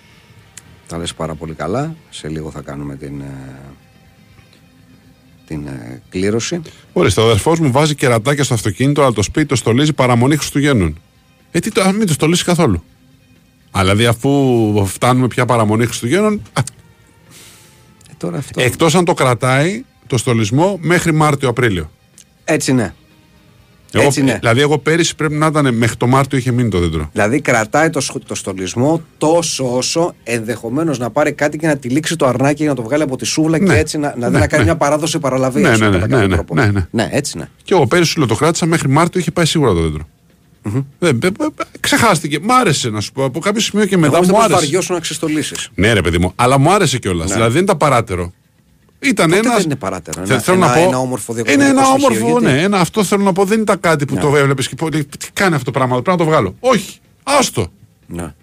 Τα 0.87 0.97
λες 0.97 1.13
πάρα 1.13 1.35
πολύ 1.35 1.53
καλά. 1.53 1.95
Σε 2.09 2.27
λίγο 2.27 2.51
θα 2.51 2.61
κάνουμε 2.61 2.95
την, 2.95 3.21
ε, 3.21 3.59
την 5.47 5.67
ε, 5.67 6.01
κλήρωση. 6.09 6.61
Ορίστε, 6.93 7.21
ο 7.21 7.23
αδερφός 7.23 7.59
μου 7.59 7.71
βάζει 7.71 7.95
κερατάκια 7.95 8.43
στο 8.43 8.53
αυτοκίνητο, 8.53 9.01
αλλά 9.01 9.13
το 9.13 9.21
σπίτι 9.21 9.45
το 9.47 9.55
στολίζει 9.55 9.93
παραμονή 9.93 10.35
Χριστουγέννων. 10.35 10.97
Ε, 11.51 11.59
τι 11.59 11.71
το, 11.71 11.81
α, 11.81 11.91
μην 11.91 12.07
το 12.07 12.13
στολίσει 12.13 12.43
καθόλου. 12.43 12.83
Αλλά 13.71 13.95
δηλαδή 13.95 14.05
αφού 14.05 14.85
φτάνουμε 14.87 15.27
πια 15.27 15.45
παραμονή 15.45 15.85
Χριστουγέννων, 15.85 16.41
α, 16.53 16.61
Ε, 18.09 18.13
τώρα 18.17 18.37
αυτό. 18.37 18.61
εκτός 18.61 18.95
αν 18.95 19.05
το 19.05 19.13
κρατάει 19.13 19.83
το 20.07 20.17
στολισμό 20.17 20.77
μέχρι 20.81 21.11
Μάρτιο-Απρίλιο. 21.13 21.91
Έτσι 22.43 22.73
ναι. 22.73 22.93
Εγώ, 23.91 24.05
Έτσι, 24.05 24.23
ναι. 24.23 24.37
Δηλαδή, 24.39 24.61
εγώ 24.61 24.77
πέρυσι 24.77 25.15
πρέπει 25.15 25.33
να 25.33 25.45
ήταν 25.45 25.73
μέχρι 25.75 25.95
το 25.95 26.07
Μάρτιο 26.07 26.37
είχε 26.37 26.51
μείνει 26.51 26.69
το 26.69 26.79
δέντρο. 26.79 27.09
Δηλαδή 27.11 27.41
κρατάει 27.41 27.89
το, 27.89 27.99
σχ- 27.99 28.25
το 28.27 28.35
στολισμό 28.35 29.01
τόσο 29.17 29.75
όσο 29.77 30.13
ενδεχομένως 30.23 30.97
να 30.99 31.09
πάρει 31.09 31.31
κάτι 31.33 31.57
και 31.57 31.67
να 31.67 31.77
τυλίξει 31.77 32.15
το 32.15 32.25
αρνάκι 32.25 32.61
για 32.61 32.69
να 32.69 32.75
το 32.75 32.81
βγάλει 32.83 33.03
από 33.03 33.17
τη 33.17 33.25
σούβλα 33.25 33.59
Ναι. 33.59 33.73
και 33.73 33.79
έτσι 33.79 33.97
να, 33.97 34.13
να, 34.17 34.29
Ναι, 34.29 34.39
να 34.39 34.47
κάνει 34.47 34.63
ναι. 34.63 34.69
μια 34.69 34.75
παράδοση 34.77 35.19
παραλαβή. 35.19 35.61
Ναι, 35.61 35.69
ας 35.69 35.77
πούμε, 35.77 35.89
ναι, 35.89 35.95
κατά 35.97 36.07
ναι, 36.07 36.13
κάποιο 36.13 36.27
ναι, 36.27 36.33
τρόπο. 36.35 36.55
ναι, 36.55 36.65
ναι. 36.65 36.87
ναι, 36.91 37.09
έτσι 37.11 37.37
ναι. 37.37 37.47
Και 37.63 37.73
εγώ 37.73 37.87
πέρυσι 37.87 38.11
σου 38.11 38.17
λέω 38.19 38.27
το 38.27 38.35
κράτησα 38.35 38.65
μέχρι 38.65 38.89
Μάρτιο 38.89 39.19
είχε 39.19 39.31
πάει 39.31 39.45
σίγουρα 39.45 39.73
το 39.73 39.81
δέντρο. 39.81 40.07
Δεν- 40.99 41.19
ε, 41.23 41.27
ε, 41.27 41.27
ε, 41.27 41.63
ξεχάστηκε. 41.79 42.39
Μ' 42.41 42.51
άρεσε 42.51 42.89
να 42.89 43.01
σου 43.01 43.11
πω. 43.11 43.23
Από 43.23 43.39
κάποιο 43.39 43.61
σημείο 43.61 43.85
και 43.85 43.97
μετά 43.97 44.17
Εγώ 44.17 44.25
μου 44.25 44.31
δεν 44.31 44.41
άρεσε. 44.41 44.53
βαριώσουν 44.59 44.95
να 44.95 45.01
ξεστολίσεις. 45.01 45.69
Ναι, 45.75 45.93
ρε 45.93 46.01
παιδί 46.01 46.17
μου, 46.17 46.31
αλλά 46.35 46.57
μου 46.59 46.71
άρεσε 46.71 46.97
κιόλας. 46.99 47.27
Ναι. 47.29 47.33
Δηλαδή 47.33 47.53
δεν 47.53 47.63
ήταν 47.63 47.77
παράτερο. 47.77 48.33
Ήταν 49.05 49.27
Τότε 49.29 49.39
ένα. 49.39 49.55
δεν 49.55 49.63
είναι 49.65 49.75
παράτερο. 49.75 50.21
Θε- 50.21 50.29
Ένα- 50.31 50.39
θέλω 50.39 50.57
να 50.57 50.65
ένα- 50.65 50.75
πω. 50.75 50.87
ένα 50.87 50.97
όμορφο 50.99 51.33
Είναι 51.33 51.41
διακοσμητικό 51.43 51.79
ένα 51.79 51.85
στοιχείο, 51.99 52.05
όμορφο, 52.25 52.39
γιατί- 52.39 52.55
ναι. 52.55 52.63
Ένα, 52.63 52.79
αυτό 52.79 53.03
θέλω 53.03 53.23
να 53.23 53.33
πω. 53.33 53.45
Δεν 53.45 53.59
ήταν 53.61 53.79
κάτι 53.79 54.05
που 54.05 54.13
Ναι. 54.13 54.19
το 54.21 54.35
έβλεπες 54.37 54.67
και 54.67 54.75
πω, 54.75 54.87
λέει, 54.87 55.05
τι 55.19 55.27
κάνει 55.33 55.53
αυτό 55.53 55.65
το 55.65 55.71
πράγμα, 55.71 55.93
πρέπει 56.01 56.09
να 56.09 56.17
το 56.17 56.25
βγάλω. 56.31 56.55
Όχι. 56.59 56.97
Άστο. 57.23 57.67
Ναι. 58.07 58.33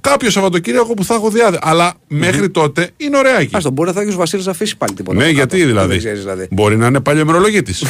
Κάποιο 0.00 0.30
Σαββατοκύριακο 0.30 0.94
που 0.94 1.04
θα 1.04 1.14
έχω 1.14 1.30
διάδε. 1.30 1.58
Αλλά 1.62 1.92
μέχρι 2.08 2.50
τότε 2.50 2.90
είναι 2.96 3.16
ωραία 3.18 3.40
εκεί. 3.40 3.56
Άστο, 3.56 3.70
μπορεί 3.70 3.88
να 3.88 3.94
θα 3.94 4.00
έχεις 4.00 4.14
ο 4.14 4.16
Βασίλης 4.16 4.44
να 4.44 4.50
αφήσει 4.50 4.76
πάλι 4.76 4.92
τίποτα. 4.94 5.16
Ναι, 5.18 5.24
από 5.24 5.32
γιατί 5.32 5.56
κάτω. 5.56 5.68
δηλαδή. 5.68 5.88
Δεν 5.88 5.98
ξέρεις, 5.98 6.20
δηλαδή. 6.20 6.48
Μπορεί 6.50 6.76
να 6.76 6.86
είναι 6.86 7.00
παλιωμερολογήτη. 7.00 7.74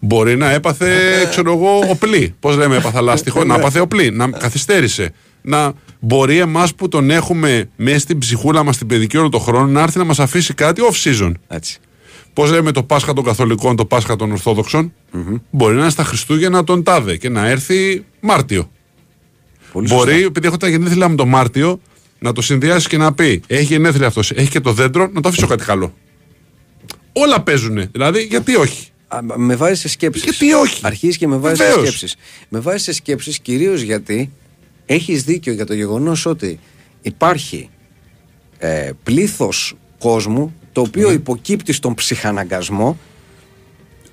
Μπορεί 0.00 0.36
να 0.36 0.50
έπαθε, 0.50 0.90
ξέρω 1.30 1.52
εγώ, 1.52 1.78
οπλή. 1.90 2.34
Πώς 2.40 2.56
λέμε, 2.56 2.76
έπαθα 2.76 3.00
λάστιχο. 3.00 3.44
να 3.50 3.54
έπαθε 3.54 3.80
οπλή, 3.80 4.10
να 4.10 4.30
καθυστέρησε. 4.30 5.12
Να 5.42 5.72
μπορεί 6.04 6.38
εμάς 6.38 6.74
που 6.74 6.88
τον 6.88 7.10
έχουμε 7.10 7.68
μέσα 7.76 7.98
στην 7.98 8.18
ψυχούλα 8.18 8.62
μας 8.62 8.76
την 8.76 8.86
παιδική 8.86 9.16
όλο 9.16 9.28
τον 9.28 9.40
χρόνο 9.40 9.66
να 9.66 9.80
έρθει 9.82 9.98
να 9.98 10.04
μας 10.04 10.18
αφήσει 10.18 10.54
κάτι 10.54 10.82
off 10.90 10.94
season. 11.08 11.32
Έτσι. 11.48 11.78
Πώς 12.32 12.50
λέμε 12.50 12.72
το 12.72 12.82
Πάσχα 12.82 13.12
των 13.12 13.24
Καθολικών, 13.24 13.76
το 13.76 13.84
Πάσχα 13.84 14.16
των 14.16 14.30
ορθοδοξων 14.30 14.92
Μπορεί 15.50 15.74
να 15.74 15.80
είναι 15.80 15.90
στα 15.90 16.04
Χριστούγεννα 16.04 16.64
τον 16.64 16.82
Τάδε 16.82 17.16
και 17.16 17.28
να 17.28 17.46
έρθει 17.48 18.04
Μάρτιο. 18.20 18.70
Πολύ 19.72 19.88
Μπορεί, 19.88 20.10
σωστά. 20.10 20.26
επειδή 20.26 20.46
έχω 20.46 20.56
τα 20.56 20.68
γενέθλιά 20.68 21.08
μου 21.08 21.14
το 21.14 21.26
Μάρτιο, 21.26 21.80
να 22.18 22.32
το 22.32 22.42
συνδυάσει 22.42 22.88
και 22.88 22.96
να 22.96 23.12
πει: 23.12 23.42
Έχει 23.46 23.64
γενέθλια 23.64 24.06
αυτός, 24.06 24.30
έχει 24.30 24.48
και 24.48 24.60
το 24.60 24.72
δέντρο, 24.72 25.08
να 25.12 25.20
το 25.20 25.28
αφήσω 25.28 25.46
κάτι 25.46 25.64
καλό. 25.64 25.94
Όλα 27.12 27.40
παίζουν. 27.42 27.88
Δηλαδή, 27.92 28.22
γιατί 28.22 28.56
όχι; 28.56 28.88
Α, 29.08 29.18
με 29.36 29.56
βάζει 29.56 29.80
σε 29.80 29.88
σκέψεις. 29.88 30.22
Γιατί 30.24 30.52
όχι; 30.52 30.80
Αρχίζεις 30.82 31.16
και 31.16 31.26
με 31.26 31.36
βάζεις 31.36 31.58
σε 31.58 31.64
Βεβαίως. 31.64 31.86
σκέψεις. 31.86 32.16
Με 32.48 32.58
βάζεις 32.58 32.82
σε 32.82 32.92
σκέψεις 32.92 33.38
κυρίως 33.38 33.80
γιατί 33.80 34.30
έχεις 34.86 35.22
δίκιο 35.24 35.52
για 35.52 35.66
το 35.66 35.74
γεγονός 35.74 36.26
ότι 36.26 36.58
υπάρχει 37.02 37.68
ε, 38.58 38.90
πλήθος 39.02 39.74
κόσμου 39.98 40.54
το 40.72 40.80
οποίο 40.80 41.08
Ναι. 41.08 41.14
υποκύπτει 41.14 41.72
στον 41.72 41.94
ψυχαναγκασμό 41.94 42.98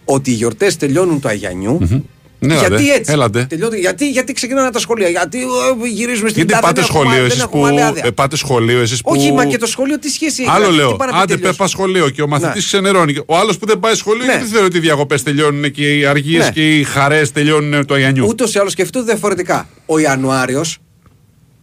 ότι 0.06 0.32
οι 0.32 0.34
γιορτές 0.34 0.78
τελειώνουν 0.78 1.20
του 1.20 1.28
Αγιανιού. 1.28 2.04
Ναι, 2.42 2.54
γιατί 2.54 2.74
έλατε, 2.74 2.94
έτσι; 2.94 3.12
έλατε. 3.12 3.46
Τελειώνουν- 3.50 3.80
γιατί, 3.80 4.10
γιατί 4.10 4.34
ξεκινάνε 4.34 4.72
τα 4.72 4.80
σχολεία, 4.80 5.10
γιατί 5.10 5.38
ε, 5.42 5.88
γυρίζουμε 5.88 6.30
στην 6.30 6.46
Γιατί 6.46 6.52
τάδε, 6.52 6.62
πάτε 6.66 6.82
δεν 6.82 6.90
έχουμε- 6.90 7.04
σχολείο, 7.04 7.22
δεν 7.22 7.26
εσείς 7.32 7.42
έχουμε 7.44 7.62
που. 7.62 7.68
άλλη 7.68 7.82
άδεια. 7.84 8.04
ε, 8.06 8.10
πάτε 8.12 8.36
σχολείο, 8.38 8.82
εσείς 8.82 9.02
που. 9.02 9.12
Όχι, 9.16 9.32
μα 9.32 9.46
και 9.46 9.58
το 9.58 9.66
σχολείο 9.66 10.00
τι 10.00 10.10
σχέση 10.10 10.42
έχει; 10.42 10.52
Άλλο 10.52 10.60
δηλαδή, 10.60 10.78
λέω. 10.78 10.90
τι 10.92 10.96
πάνε 10.98 11.12
να 11.12 11.18
πει 11.18 11.24
Άντε, 11.24 11.34
τελειώσει. 11.36 11.58
πε 11.58 11.68
σχολείο 11.68 12.10
και 12.10 12.22
ο 12.22 12.28
μαθητής 12.28 12.54
Ναι. 12.54 12.62
ξενερώνει. 12.62 13.16
Ο 13.26 13.38
άλλος 13.38 13.58
που 13.58 13.66
δεν 13.66 13.80
πάει 13.80 13.96
σχολείο, 13.96 14.26
Ναι. 14.26 14.32
γιατί 14.32 14.48
θεωρεί 14.48 14.66
ότι 14.66 14.78
οι 14.78 14.80
διακοπές 14.80 15.24
τελειώνουν 15.24 15.72
και 15.72 15.98
οι 15.98 16.06
αργίες 16.06 16.46
Ναι. 16.46 16.52
και 16.52 16.78
οι 16.78 16.84
χαρές 16.84 17.32
τελειώνουν 17.32 17.86
του 17.86 17.94
Αγιανιού. 17.94 18.26
Ούτως 18.28 18.54
ή 18.54 18.60
άλλως 18.60 18.72
σκεφτείτε 18.72 19.02
διαφορετικά. 19.04 19.68
Ο 19.86 19.98
Ιανουάριος 20.00 20.78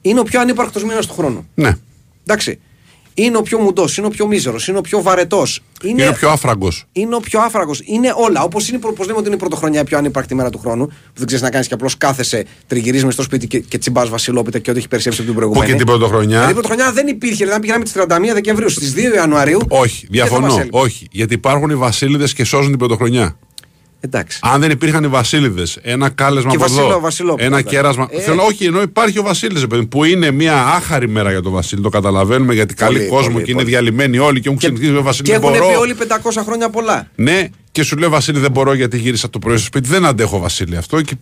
είναι 0.02 0.20
ο 0.20 0.22
πιο 0.22 0.40
ανύπαρκτος 0.40 0.84
μήνας 0.84 1.06
του 1.06 1.14
χρόνου. 1.14 1.48
Ναι. 1.54 1.72
Εντάξει. 2.26 2.58
Είναι 3.18 3.36
ο 3.36 3.42
πιο 3.42 3.58
μουντός, 3.58 3.96
είναι 3.96 4.06
ο 4.06 4.10
πιο 4.10 4.26
μίζερος, 4.26 4.68
είναι 4.68 4.78
ο 4.78 4.80
πιο 4.80 5.02
βαρετός. 5.02 5.60
Είναι, 5.82 6.02
Είναι 6.02 6.10
ο 6.10 6.12
πιο 6.14 6.30
άφραγκος. 6.30 6.84
είναι 6.92 7.14
ο 7.14 7.20
πιο 7.20 7.40
άφραγο. 7.40 7.72
Είναι 7.84 8.12
όλα. 8.16 8.42
Όπως 8.42 8.70
πώς 8.96 9.06
λέμε 9.06 9.18
ότι 9.18 9.26
είναι 9.26 9.36
η 9.36 9.38
πρωτοχρονιά 9.38 9.80
η 9.80 9.84
πιο 9.84 9.98
ανύπαρκτη 9.98 10.34
μέρα 10.34 10.50
του 10.50 10.58
χρόνου, 10.58 10.86
που 10.86 10.92
δεν 11.14 11.26
ξέρεις 11.26 11.44
να 11.44 11.50
κάνεις 11.50 11.66
και 11.68 11.74
απλώς 11.74 11.96
κάθεσαι, 11.96 12.44
τριγυρίζεις 12.66 13.04
μες 13.04 13.14
στο 13.14 13.22
σπίτι 13.22 13.46
και, 13.46 13.58
και 13.58 13.78
τσιμπάς 13.78 14.08
βασιλόπιτα 14.08 14.58
και 14.58 14.70
ό,τι 14.70 14.78
έχει 14.78 14.88
περισσέψει 14.88 15.20
από 15.20 15.30
την 15.30 15.40
Που 15.40 15.46
προηγούμενη. 15.46 15.72
και 15.72 15.84
την 15.84 15.86
πρωτοχρονιά; 15.86 16.28
Δηλαδή 16.28 16.50
η 16.50 16.52
πρωτοχρονιά 16.52 16.92
δεν 16.92 17.06
υπήρχε. 17.06 17.44
Δηλαδή, 17.44 17.60
πήγαμε 17.60 17.84
τις 17.84 17.92
31 17.92 18.32
Δεκεμβρίου 18.32 18.68
στις 18.68 18.92
2 18.96 19.14
Ιανουαρίου. 19.14 19.58
Όχι, 19.68 20.06
δεν 20.10 20.26
θα 20.26 20.30
μας 20.30 20.40
διαφωνώ. 20.40 20.60
έλειπε. 20.60 20.78
Όχι. 20.78 21.06
Γιατί 21.10 21.34
υπάρχουν 21.34 21.70
οι 21.70 21.76
βασίλειδε 21.76 22.24
και 22.34 22.44
σώζουν 22.44 22.68
την 22.68 22.78
πρωτοχρονιά. 22.78 23.36
Εντάξει. 24.00 24.38
Αν 24.42 24.60
δεν 24.60 24.70
υπήρχαν 24.70 25.04
οι 25.04 25.08
βασίλειδες, 25.08 25.78
ένα 25.82 26.08
κάλεσμα 26.08 26.50
Και 26.50 26.56
από 26.56 26.64
βασίλειο, 26.64 26.88
εδώ, 26.88 27.00
βασιλόπουλο, 27.00 27.46
ένα 27.46 27.56
βέβαια. 27.56 27.72
κέρασμα. 27.72 28.08
Ε. 28.10 28.20
Θέλω, 28.20 28.42
όχι, 28.42 28.64
ενώ 28.64 28.82
υπάρχει 28.82 29.18
ο 29.18 29.22
Βασίλη, 29.22 29.66
που 29.88 30.04
είναι 30.04 30.30
μια 30.30 30.62
άχαρη 30.66 31.08
μέρα 31.08 31.30
για 31.30 31.42
τον 31.42 31.52
Βασίλη, 31.52 31.80
το 31.82 31.88
καταλαβαίνουμε 31.88 32.54
γιατί 32.54 32.74
Πολύ, 32.74 32.96
καλή 32.98 33.08
κόσμο 33.08 33.32
πολύ, 33.32 33.44
και 33.44 33.50
είναι 33.50 33.60
πολύ. 33.60 33.72
διαλυμένοι 33.72 34.18
όλοι 34.18 34.40
και 34.40 34.46
έχουν 34.46 34.58
ξενυχτήσει 34.58 34.90
με 34.90 34.98
Βασίλη. 35.00 35.28
Και 35.28 35.38
δεν 35.38 35.42
έχουν 35.42 35.58
μπορώ. 35.58 35.70
πει 35.72 35.76
όλοι 35.78 35.94
500 36.38 36.42
χρόνια 36.44 36.70
πολλά. 36.70 37.06
Ναι, 37.14 37.48
και 37.72 37.82
σου 37.82 37.96
λέω 37.96 38.10
Βασίλη, 38.10 38.38
δεν 38.38 38.50
μπορώ 38.50 38.74
γιατί 38.74 38.98
γύρισα 38.98 39.30
το 39.30 39.38
πρωί 39.38 39.56
στο 39.56 39.66
σπίτι. 39.66 39.88
Δεν 39.88 40.04
αντέχω 40.04 40.38
Βασίλη 40.38 40.76
αυτό. 40.76 41.02
Και, 41.02 41.14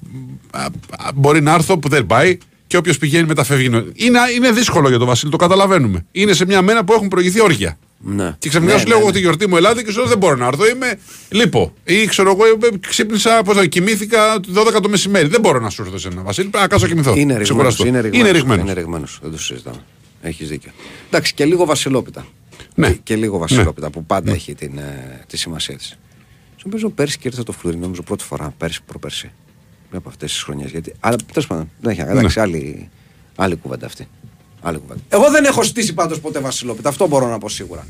α, 0.51 0.63
α, 0.63 0.69
μπορεί 1.15 1.41
να 1.43 1.55
έρθω 1.55 1.79
που 1.79 1.89
δεν 1.89 2.07
πάει 2.07 2.39
και 2.67 2.77
όποιος 2.77 2.99
πηγαίνει 2.99 3.27
μεταφεύγει. 3.27 3.67
Είναι, 3.95 4.19
είναι 4.37 4.51
δύσκολο 4.51 4.89
για 4.89 4.99
τον 4.99 5.07
Βασίλη, 5.07 5.31
το 5.31 5.37
καταλαβαίνουμε. 5.37 6.05
Είναι 6.13 6.33
σε 6.33 6.47
μια 6.47 6.63
μέρα 6.63 6.85
που 6.85 6.93
έχουν 6.93 7.09
προηγηθεί 7.09 7.43
όργια. 7.43 7.79
Ναι. 8.07 8.35
Και 8.39 8.49
ξαφνικά 8.49 8.73
Ναι, 8.75 8.79
σου 8.79 8.85
ναι, 8.85 8.91
λέω 8.91 8.99
εγώ 8.99 9.07
ναι. 9.09 9.13
τη 9.15 9.21
γιορτή 9.21 9.49
μου 9.49 9.57
ελάτε 9.57 9.83
και 9.83 9.91
σου 9.91 9.99
λέω 9.99 10.09
δεν 10.09 10.19
μπορώ 10.19 10.37
να 10.37 10.47
έρθω. 10.47 10.67
Είμαι 10.69 10.99
λείπω. 11.29 11.73
Ή 11.85 12.05
ξέρω 12.07 12.31
εγώ 12.31 12.45
ε, 12.47 12.77
ξύπνησα, 12.81 13.43
πώς, 13.45 13.57
θα- 13.57 13.67
κοιμήθηκα 13.67 14.41
12 14.55 14.81
το 14.83 14.89
μεσημέρι. 14.89 15.29
Δεν 15.29 15.41
μπορώ 15.41 15.61
να 15.61 15.71
σου 15.71 15.83
έρθω 15.83 15.99
σε 15.99 16.09
ένα 16.09 16.23
Βασίλη. 16.23 16.49
Πρέπει 16.49 16.63
να 16.63 16.69
κάτσω 16.69 16.87
να 16.87 16.93
κοιμηθώ. 16.93 17.11
Είναι 17.11 17.21
ρηγμένος, 17.21 17.43
Ξεκουραστώ. 17.49 17.87
είναι 17.87 18.01
ρηγμένος. 18.01 18.29
Είναι 18.29 18.39
ρηγμένος. 18.39 18.65
Είναι 18.65 18.73
ρηγμένος, 18.73 19.19
δεν 19.23 19.31
το 19.31 19.39
συζητάμε. 19.39 19.85
Έχεις 20.23 20.49
δίκιο. 20.49 20.71
Εντάξει, 21.09 21.35
και 21.35 21.45
λίγο 21.45 21.65
βασιλόπιτα. 21.65 22.27
Ναι. 22.75 22.91
Και, 22.91 22.99
και 23.03 23.17
λίγο 23.17 23.39
βασιλόπιτα 23.39 23.91
που 23.91 24.05
πάντα 24.05 24.33
έχει 24.33 24.55
την, 24.55 24.79
ε, 24.79 25.25
τη 25.27 25.37
σημασία 25.37 25.77
της. 25.77 25.99
Νομίζω 26.65 26.89
πέρσι 26.91 27.19
και 27.19 27.29
ήρθε 27.29 27.43
το 27.43 27.53
φλουρί, 27.53 27.77
νομίζω 27.77 28.03
πρώτη 28.03 28.25
φορά, 28.25 28.55
πέρσι, 28.59 28.81
προπέρσι. 28.87 29.31
Μια 29.91 29.99
από 29.99 30.09
αυτές 30.09 30.33
τις 30.33 30.43
χρονιές. 30.43 30.71
Γιατί... 30.71 30.93
Αλλά 31.01 31.17
τέλος 31.33 31.47
πάντων, 31.47 31.71
δεν 31.81 31.91
έχει 31.93 32.01
εντάξει, 32.01 32.39
Ναι. 32.39 32.43
άλλη, 32.45 32.89
άλλη 33.37 33.57
κουβέντα 33.57 33.87
αυτή. 33.87 34.09
Άλλη 34.67 34.79
κουβέντα. 34.79 35.01
Εγώ 35.09 35.31
δεν 35.31 35.45
έχω 35.45 35.63
στήσει 35.63 35.95
πάντως 35.95 36.21
ποτέ 36.21 36.39
βασιλόπιτα, 36.41 36.89
αυτό 36.89 37.07
μπορώ 37.07 37.29
να 37.29 37.39
πω 37.39 37.49
σίγουρα. 37.49 37.87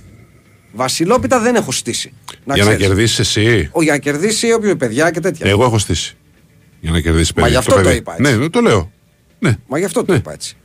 Βασιλόπιτα 0.73 1.41
δεν 1.41 1.55
έχω 1.55 1.73
στήσει. 1.73 2.13
Να 2.45 2.55
Για 2.55 2.65
να 2.65 2.71
ξέρεις. 2.71 2.87
κερδίσεις 2.87 3.19
εσύ. 3.19 3.69
Ο, 3.73 3.83
για 3.83 3.93
να 3.93 3.99
κερδίσει 3.99 4.53
όποιο 4.53 4.77
παιδιά 4.77 5.11
και 5.11 5.21
τέτοια. 5.21 5.47
Εγώ 5.51 5.65
έχω 5.65 5.79
στήσει. 5.79 6.17
Για 6.81 6.91
να 6.91 7.01
κερδίσει 7.01 7.33
Μα 7.37 7.41
παιδί. 7.43 7.53
γι' 7.55 7.59
αυτό 7.59 7.75
το 7.75 7.81
παιδί. 7.81 7.97
είπα 7.97 8.15
έτσι. 8.19 8.37
Ναι, 8.39 8.49
το 8.49 8.61
λέω. 8.61 8.91
Ναι. 9.39 9.57
Μα 9.67 9.79
γι' 9.79 9.85
αυτό 9.85 10.05
το 10.05 10.15
είπα 10.15 10.33
έτσι. 10.33 10.57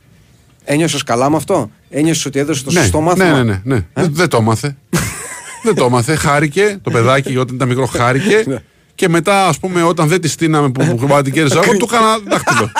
Ένιωσες 0.64 1.02
καλά 1.02 1.30
με 1.30 1.36
αυτό; 1.36 1.70
Ένιωσες 1.90 2.24
ότι 2.24 2.38
έδωσε 2.38 2.64
το 2.64 2.70
ναι, 2.72 2.80
σωστό 2.80 2.98
ναι, 2.98 3.04
μάθημα; 3.04 3.42
ναι, 3.42 3.42
ναι, 3.42 3.60
ναι. 3.64 3.86
Δεν, 3.92 4.14
δεν 4.14 4.28
το 4.28 4.36
έμαθε. 4.36 4.76
δεν 5.64 5.74
το 5.74 5.84
έμαθε. 5.84 6.14
Χάρηκε 6.14 6.78
το 6.82 6.90
παιδάκι 6.90 7.36
όταν 7.36 7.54
ήταν 7.54 7.68
μικρό, 7.68 7.88
Ναι. 7.92 7.98
χάρηκε. 7.98 8.62
και 8.94 9.08
μετά, 9.08 9.46
ας 9.46 9.58
πούμε, 9.58 9.82
όταν 9.82 10.08
δεν 10.08 10.20
τη 10.20 10.28
στείναμε 10.28 10.70
που, 10.70 10.86
που, 10.86 11.06
που 11.06 11.22
την 11.22 11.32
κέρδισα 11.32 11.60
εγώ, 11.64 11.76
του 11.76 11.88
έκανα 11.92 12.18
δάχτυλο. 12.18 12.70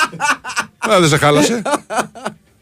Α, 0.94 1.00
δεν 1.00 1.08
σε 1.08 1.16
χάλασε. 1.16 1.62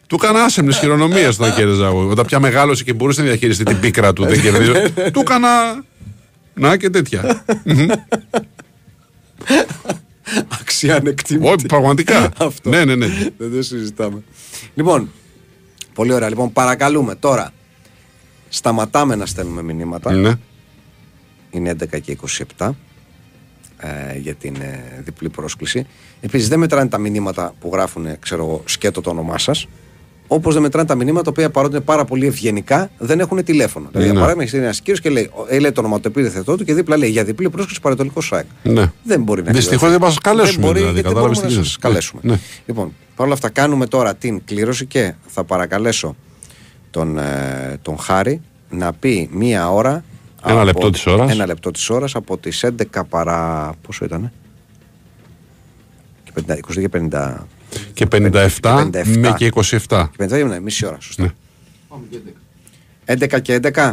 Του 0.08 0.14
έκανα 0.22 0.42
άσεμνε 0.44 0.72
χειρονομίες 0.72 1.38
όταν 1.38 1.54
κέρδιζα 1.54 1.86
εγώ. 1.86 2.08
Όταν 2.08 2.26
πια 2.26 2.40
μεγάλωσε 2.40 2.84
και 2.84 2.92
μπορούσε 2.92 3.20
να 3.20 3.26
διαχειριστεί 3.26 3.64
την 3.64 3.80
πίκρα 3.80 4.12
του, 4.12 4.24
δεν 4.24 4.40
κερδίζω. 4.40 4.72
του 5.12 5.20
έκανα. 5.20 5.48
Να 6.54 6.76
και 6.76 6.90
τέτοια. 6.90 7.44
Αξία 10.60 10.96
ανεκτήμητη. 10.96 11.48
Όχι, 11.48 11.66
πραγματικά. 11.66 12.30
Αυτό. 12.46 12.70
ναι, 12.70 12.84
ναι, 12.84 12.94
ναι. 12.94 13.06
Δεν 13.36 13.52
το 13.54 13.62
συζητάμε. 13.62 14.22
Λοιπόν, 14.74 15.10
πολύ 15.94 16.12
ωραία. 16.12 16.28
Λοιπόν, 16.28 16.52
παρακαλούμε 16.52 17.14
τώρα. 17.14 17.52
Σταματάμε 18.48 19.14
να 19.14 19.26
στέλνουμε 19.26 19.62
μηνύματα. 19.62 20.12
ναι. 20.12 20.32
Είναι 21.50 21.76
11 21.80 22.00
και 22.00 22.16
27 22.58 22.70
ε, 23.78 24.18
για 24.18 24.34
την 24.34 24.54
ε, 24.60 25.00
διπλή 25.04 25.28
πρόσκληση. 25.28 25.86
Επίσης, 26.20 26.48
δεν 26.48 26.58
μετράνε 26.58 26.88
τα 26.88 26.98
μηνύματα 26.98 27.54
που 27.60 27.70
γράφουν, 27.72 28.18
ξέρω 28.18 28.44
εγώ, 28.44 28.62
σκέτο 28.66 29.00
το 29.00 29.10
όνομά 29.10 29.38
σας. 29.38 29.66
Όπως 30.30 30.52
δεν 30.54 30.62
μετράνε 30.62 30.86
τα 30.88 30.94
μηνύματα 30.94 31.22
τα 31.22 31.30
οποία 31.30 31.50
παρότι 31.50 31.74
είναι 31.74 31.84
πάρα 31.84 32.04
πολύ 32.04 32.26
ευγενικά, 32.26 32.90
δεν 32.98 33.20
έχουν 33.20 33.44
τηλέφωνο. 33.44 33.86
Δηλαδή, 33.86 34.04
για 34.04 34.12
Ναι. 34.12 34.18
παράδειγμα, 34.20 34.40
έχεις 34.42 34.50
στείλει 34.50 34.64
ένας 34.64 34.80
κύριος 34.80 35.00
και 35.00 35.10
λέει, 35.10 35.30
ε, 35.48 35.58
λέει 35.58 35.72
το 35.72 35.80
όνομα 35.80 36.00
του 36.00 36.08
επίθετό 36.08 36.56
του 36.56 36.64
και 36.64 36.74
δίπλα 36.74 36.96
λέει 36.96 37.10
για 37.10 37.24
διπλή 37.24 37.50
πρόσκληση 37.50 37.80
παρατολικό 37.80 38.20
ΣΑΕΚ. 38.20 38.46
ναι. 38.62 38.92
Δεν 39.02 39.22
μπορεί 39.22 39.42
να 39.42 39.50
Δυστυχώς 39.52 39.78
κληρωθεί. 39.78 39.98
δεν 39.98 40.08
μας 40.08 40.18
καλέσουμε, 40.18 40.52
Δεν 40.52 40.60
μπορεί, 40.60 40.78
δηλαδή, 40.78 40.94
γιατί 40.94 41.08
δεν 41.08 41.12
κατάλαβες 41.14 41.38
μπορούμε 41.38 41.40
τι 41.40 41.42
να 41.42 41.48
γίνεται. 41.48 41.66
σας 41.68 41.78
καλέσουμε. 41.78 42.20
Ναι. 42.24 42.38
Λοιπόν, 42.66 42.92
παρόλα 43.16 43.34
αυτά 43.34 43.48
κάνουμε 43.48 43.86
τώρα 43.86 44.14
την 44.14 44.42
κλήρωση 44.44 44.86
και 44.86 45.14
θα 45.26 45.44
παρακαλέσω 45.44 46.16
τον, 46.90 47.18
ε, 47.18 47.78
τον 47.82 47.98
Χάρη 47.98 48.40
να 48.70 48.92
πει 48.92 49.28
μία 49.32 49.70
ώρα. 49.70 50.04
Ένα 50.44 50.54
από- 50.56 50.64
λεπτό 50.64 50.90
της 50.90 51.06
ώρας. 51.06 51.30
Ένα 51.32 51.46
λεπτό 51.46 51.70
της 51.70 51.90
ώρας 51.90 52.14
από 52.14 52.38
τις 52.38 52.62
11 52.62 53.04
παρά. 53.04 53.72
Πόσο 53.86 54.04
ήταν, 54.04 54.32
22 56.68 56.88
και 57.92 58.06
50. 58.12 58.30
Και 58.32 58.50
57 58.62 58.90
με 59.18 59.34
και 59.36 59.50
27. 59.54 60.08
Και 60.16 60.24
57 60.24 60.46
ναι, 60.48 60.60
μισή 60.60 60.86
ώρα, 60.86 60.96
σωστά. 61.00 61.22
Ναι. 61.22 61.30
11 63.04 63.40
και 63.42 63.60
11 63.74 63.92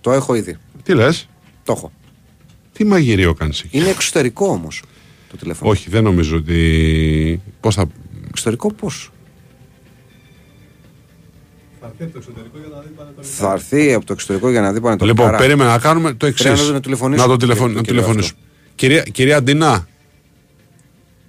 το 0.00 0.12
έχω 0.12 0.34
ήδη. 0.34 0.56
Τι 0.82 0.94
λες, 0.94 1.28
Το 1.64 1.72
έχω. 1.76 1.92
τι 2.72 2.84
μαγειρίο 2.84 3.34
κάνεις 3.34 3.60
εκεί; 3.60 3.78
Είναι 3.78 3.88
εξωτερικό 3.88 4.46
όμως. 4.46 4.82
το 5.30 5.36
τηλέφωνο. 5.36 5.70
Όχι, 5.70 5.90
δεν 5.90 6.02
νομίζω 6.02 6.36
ότι. 6.36 7.40
Πώς 7.60 7.74
θα. 7.74 7.86
Εξωτερικό 8.28 8.72
πώς; 8.72 9.10
Θα 13.20 13.52
έρθει 13.52 13.92
από 13.94 14.04
το 14.04 14.12
εξωτερικό 14.12 14.50
για 14.50 14.60
να 14.60 14.72
δει 14.72 14.80
πάνε 14.80 14.96
το 14.96 15.04
Λοιπόν, 15.04 15.26
Άρα, 15.26 15.36
περίμενα 15.38 15.70
να 15.70 15.78
κάνουμε 15.78 16.12
το 16.12 16.26
εξής. 16.26 16.44
Πρέπει 16.50 16.66
να 16.66 16.72
το 16.72 16.80
τηλεφωνήσουμε 16.80 17.26
Να 17.26 17.32
το 17.32 17.38
και 17.38 17.44
τηλεφων- 17.46 17.68
το 17.72 17.74
να 17.76 17.80
κύριο 17.82 18.00
τηλεφωνήσουμε. 18.00 18.38
Κυρία, 18.74 19.02
κυρία 19.02 19.36
Αντινά. 19.36 19.86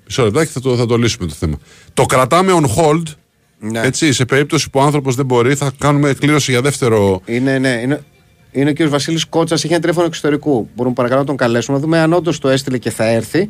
Μισό 0.07 0.23
λεπτάκι 0.23 0.51
θα 0.51 0.59
το, 0.59 0.75
θα 0.75 0.85
το 0.85 0.95
λύσουμε 0.97 1.27
το 1.27 1.33
θέμα. 1.33 1.57
Το 1.93 2.05
κρατάμε 2.05 2.51
on 2.55 2.65
hold. 2.77 3.03
Ναι. 3.59 3.79
Έτσι, 3.81 4.13
σε 4.13 4.25
περίπτωση 4.25 4.69
που 4.69 4.79
ο 4.79 4.83
άνθρωπος 4.83 5.15
δεν 5.15 5.25
μπορεί, 5.25 5.55
θα 5.55 5.71
κάνουμε 5.77 6.09
εκκλήρωση 6.09 6.51
για 6.51 6.61
δεύτερο. 6.61 7.21
Είναι, 7.25 7.57
ναι, 7.59 7.69
είναι, 7.69 8.03
είναι 8.51 8.69
ο 8.69 8.73
κύριος 8.73 8.91
Βασίλης 8.91 9.25
Κότσας, 9.25 9.63
έχει 9.63 9.73
ένα 9.73 9.81
τηλέφωνο 9.81 10.05
εξωτερικού. 10.05 10.69
Μπορούμε 10.75 10.95
παρακαλώ 10.95 11.19
να 11.19 11.25
τον 11.27 11.37
καλέσουμε, 11.37 11.77
να 11.77 11.83
δούμε 11.83 11.99
αν 11.99 12.13
όντως 12.13 12.39
το 12.39 12.49
έστειλε 12.49 12.77
και 12.77 12.89
θα 12.89 13.05
έρθει. 13.05 13.49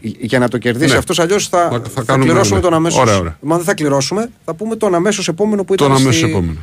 Για 0.00 0.38
να 0.38 0.48
το 0.48 0.58
κερδίσει 0.58 0.92
Ναι. 0.92 0.98
αυτός, 0.98 1.18
αλλιώς 1.18 1.48
θα, 1.48 1.68
Θα- 1.70 1.80
θα 1.80 1.88
θα, 1.88 2.02
κάνουμε, 2.02 2.24
κληρώσουμε 2.26 2.56
ναι. 2.56 2.62
τον 2.62 2.74
αμέσω. 2.74 3.00
Ωραία, 3.00 3.18
ωραία. 3.18 3.38
Μα 3.40 3.56
δεν 3.56 3.64
θα 3.64 3.74
κληρώσουμε, 3.74 4.30
θα 4.44 4.54
πούμε 4.54 4.76
τον 4.76 4.94
αμέσως 4.94 5.28
επόμενο 5.28 5.64
που 5.64 5.74
ήταν 5.74 5.86
Τον 5.88 5.96
αμέσως 5.96 6.16
στη, 6.20 6.30
επόμενο. 6.30 6.58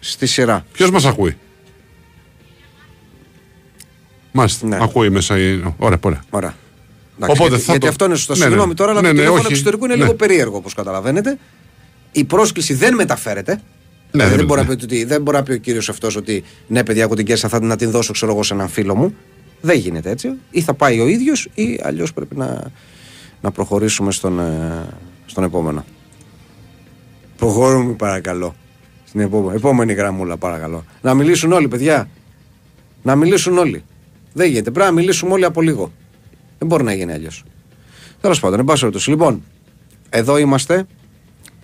στη 0.00 0.26
σειρά. 0.26 0.64
Ποιος 0.72 0.90
μας 0.90 1.04
ακούει; 1.04 1.36
Μάλιστα. 4.32 4.66
Ναι. 4.66 4.78
Ακούει 4.82 5.10
μέσα. 5.10 5.38
η- 5.38 5.62
Ωραία, 5.76 5.98
πολύ. 5.98 6.18
Ωραία. 6.30 6.54
Εντάξει, 7.16 7.34
Οπότε 7.36 7.48
γιατί, 7.48 7.64
θα 7.64 7.70
γιατί 7.70 7.78
το- 7.86 7.90
αυτό 7.92 8.04
είναι 8.04 8.14
σωστό. 8.14 8.32
Ναι, 8.32 8.38
ναι. 8.38 8.44
Συγγνώμη 8.46 8.74
τώρα, 8.74 8.90
αλλά 8.90 9.00
Ναι, 9.00 9.06
το 9.06 9.12
ναι, 9.12 9.18
τηλέφωνο 9.18 9.42
όχι. 9.42 9.52
εξωτερικού 9.52 9.84
είναι 9.84 9.94
Ναι. 9.94 10.02
λίγο 10.02 10.14
περίεργο 10.14 10.56
όπως 10.56 10.74
καταλαβαίνετε. 10.74 11.38
Η 12.12 12.24
πρόσκληση 12.24 12.74
δεν 12.74 12.94
μεταφέρεται. 12.94 13.52
Ναι, 13.52 13.60
Δηλαδή 14.10 14.28
δεν- 14.28 14.36
δεν, 14.38 14.46
μπορεί 14.46 14.60
ναι. 14.60 14.66
να 14.68 14.76
πει 14.76 14.84
ότι, 14.84 15.04
δεν 15.04 15.22
μπορεί 15.22 15.36
να 15.36 15.42
πει 15.42 15.52
ο 15.52 15.56
κύριος 15.56 15.88
αυτός 15.88 16.16
ότι 16.16 16.44
ναι, 16.66 16.84
παιδιά, 16.84 17.02
έχω 17.02 17.14
την 17.14 17.24
κέσσα, 17.26 17.48
θα 17.48 17.60
να 17.60 17.76
την 17.76 17.90
δώσω 17.90 18.12
ξέρω 18.12 18.32
εγώ 18.32 18.42
σε 18.42 18.54
έναν 18.54 18.68
φίλο 18.68 18.94
μου. 18.96 19.14
Δεν 19.60 19.78
γίνεται 19.78 20.10
έτσι. 20.10 20.28
Ή 20.50 20.60
θα 20.60 20.74
πάει 20.74 21.00
ο 21.00 21.06
ίδιος 21.08 21.48
ή 21.54 21.80
αλλιώς 21.82 22.12
πρέπει 22.12 22.36
να, 22.36 22.62
να 23.40 23.50
προχωρήσουμε 23.50 24.12
στον, 24.12 24.38
ε, 24.40 24.82
στον 25.26 25.44
επόμενο. 25.44 25.84
Προχωρούμε 27.36 27.92
παρακαλώ. 27.92 28.54
Στην 29.04 29.20
επόμενη, 29.20 29.56
επόμενη 29.56 29.92
γραμμούλα 29.92 30.36
παρακαλώ. 30.36 30.84
Να 31.02 31.14
μιλήσουν 31.14 31.52
όλοι, 31.52 31.68
παιδιά. 31.68 32.08
Να 33.02 33.16
μιλήσουν 33.16 33.58
όλοι. 33.58 33.84
Δεν 34.32 34.48
γίνεται. 34.48 34.70
Πρέπει 34.70 34.88
να 34.88 34.94
μιλήσουμε 34.94 35.32
όλοι 35.32 35.44
από 35.44 35.60
λίγο. 35.60 35.92
Δεν 36.58 36.68
μπορεί 36.68 36.82
να 36.84 36.92
γίνει 36.94 37.12
αλλιώς. 37.12 37.42
Τέλος 38.20 38.40
πάντων, 38.40 38.58
εν 38.58 38.64
πάση 38.64 38.80
περιπτώσει. 38.80 39.10
Λοιπόν, 39.10 39.42
εδώ 40.10 40.38
είμαστε. 40.38 40.86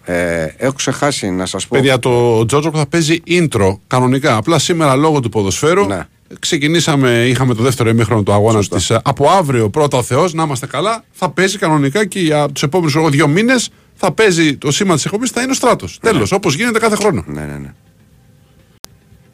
Ε, 0.04 0.46
έχω 0.56 0.72
ξεχάσει 0.72 1.30
να 1.30 1.46
σας 1.46 1.66
πω. 1.66 1.76
Παιδιά, 1.76 1.98
το 1.98 2.44
Τζότζοκ 2.46 2.74
θα 2.76 2.86
παίζει 2.86 3.22
intro 3.26 3.76
κανονικά. 3.86 4.36
Απλά 4.36 4.58
σήμερα 4.58 4.96
λόγω 4.96 5.20
του 5.20 5.28
ποδοσφαίρου 5.28 5.86
Ναι. 5.86 6.06
ξεκινήσαμε, 6.38 7.26
είχαμε 7.26 7.54
το 7.54 7.62
δεύτερο 7.62 7.88
ημίχρονο 7.88 8.22
του 8.22 8.32
αγώνα 8.32 8.64
της. 8.64 8.90
Από 9.02 9.28
αύριο 9.30 9.70
πρώτα 9.70 9.98
ο 9.98 10.02
Θεός, 10.02 10.34
να 10.34 10.42
είμαστε 10.42 10.66
καλά, 10.66 11.04
θα 11.10 11.30
παίζει 11.30 11.58
κανονικά 11.58 12.06
και 12.06 12.20
για 12.20 12.48
τους 12.48 12.62
επόμενους 12.62 13.10
δύο 13.10 13.28
μήνες 13.28 13.70
θα 13.94 14.12
παίζει 14.12 14.56
το 14.56 14.70
σήμα 14.70 14.94
της 14.94 15.04
εκπομπής, 15.04 15.30
θα 15.30 15.42
είναι 15.42 15.50
ο 15.50 15.54
στράτος. 15.54 15.98
Τέλος, 16.00 16.32
όπως 16.32 16.54
γίνεται 16.54 16.78
κάθε 16.78 16.96
χρόνο. 16.96 17.24
Ναι, 17.26 17.40
ναι, 17.40 17.58
ναι. 17.58 17.72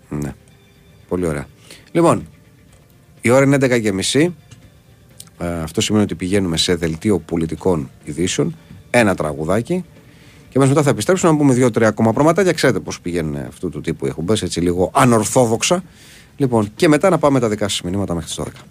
Ναι. 0.09 0.35
Πολύ 1.09 1.27
ωραία. 1.27 1.47
Λοιπόν, 1.93 2.29
η 3.21 3.31
ώρα 3.31 3.45
είναι 3.45 3.57
11 3.57 3.81
και 3.81 3.93
μισή. 3.93 4.21
Ε, 4.21 4.46
αυτό 5.39 5.81
σημαίνει 5.81 6.05
ότι 6.05 6.15
πηγαίνουμε 6.15 6.57
σε 6.57 6.75
δελτίο 6.75 7.19
πολιτικών 7.19 7.91
ειδήσεων. 8.05 8.57
Ένα 8.91 9.15
τραγουδάκι. 9.15 9.85
Και 10.49 10.59
μας 10.59 10.69
μετά 10.69 10.83
θα 10.83 10.91
επιστρέψουμε 10.91 11.33
να 11.33 11.39
πούμε 11.39 11.55
δύο-τρία 11.55 11.89
ακόμα 11.89 12.13
πραγματάκια. 12.13 12.53
Ξέρετε 12.53 12.81
πώς 12.81 13.01
πηγαίνουν 13.01 13.37
αυτού 13.37 13.69
του 13.69 13.81
τύπου 13.81 14.07
οι 14.07 14.09
εκπομπές, 14.09 14.43
έτσι 14.43 14.61
λίγο 14.61 14.91
ανορθόδοξα. 14.95 15.83
Λοιπόν, 16.37 16.69
και 16.77 16.89
μετά 16.89 17.11
να 17.11 17.19
πάμε 17.19 17.41
τα 17.41 17.49
δικά 17.49 17.69
σας 17.69 17.83
μηνύματα 17.83 18.15
μέχρι 18.15 18.29
τις 18.29 18.39
12. 18.39 18.65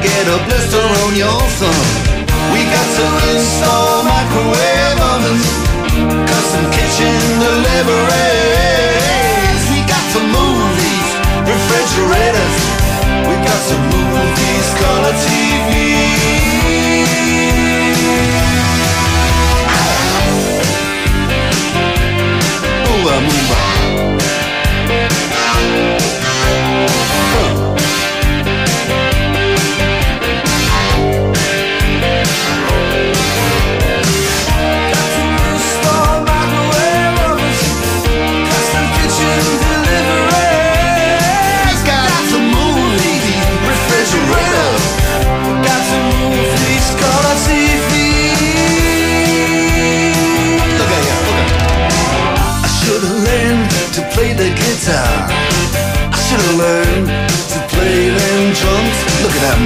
Get 0.00 0.24
a 0.26 0.38
blister 0.48 0.80
on 1.04 1.14
your 1.14 1.40
thumb. 1.60 1.86
We 2.52 2.64
got 2.64 2.88
to 2.98 3.06
install 3.32 4.02
microwave 4.04 5.00
ovens, 5.12 5.46
custom 6.24 6.64
kitchen 6.72 7.20
deliveries. 7.44 8.02
We 9.72 9.80
got 9.84 10.06
to 10.16 10.20
move 10.24 10.68
these 10.80 11.10
refrigerators. 11.52 12.56
We 13.28 13.34
got 13.44 13.62
to 13.70 13.76
move 13.92 14.24
these 14.40 14.68
color 14.80 15.14
TVs. 15.24 16.09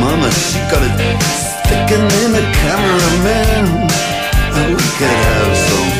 Mama, 0.05 0.29
she 0.29 0.61
got 0.69 0.85
it 0.85 0.93
sticking 1.65 2.05
in 2.21 2.31
the 2.37 2.45
cameraman. 2.61 3.89
Oh, 4.53 4.69
we 4.77 4.87
could 5.01 5.17
have 5.25 5.53
some. 5.57 5.91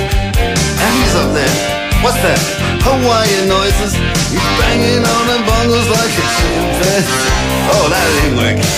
And 0.85 0.93
he's 1.01 1.15
up 1.17 1.33
there. 1.33 1.57
What's 2.05 2.21
that? 2.21 2.37
Hawaiian 2.85 3.49
noises. 3.49 3.97
He's 4.29 4.51
banging 4.61 5.05
on 5.09 5.25
the 5.33 5.39
bongos 5.49 5.89
like 5.89 6.15
a 6.21 6.27
chimpanzee. 6.37 7.33
Oh, 7.73 7.89
that 7.89 8.09
ain't 8.21 8.37
working. 8.37 8.73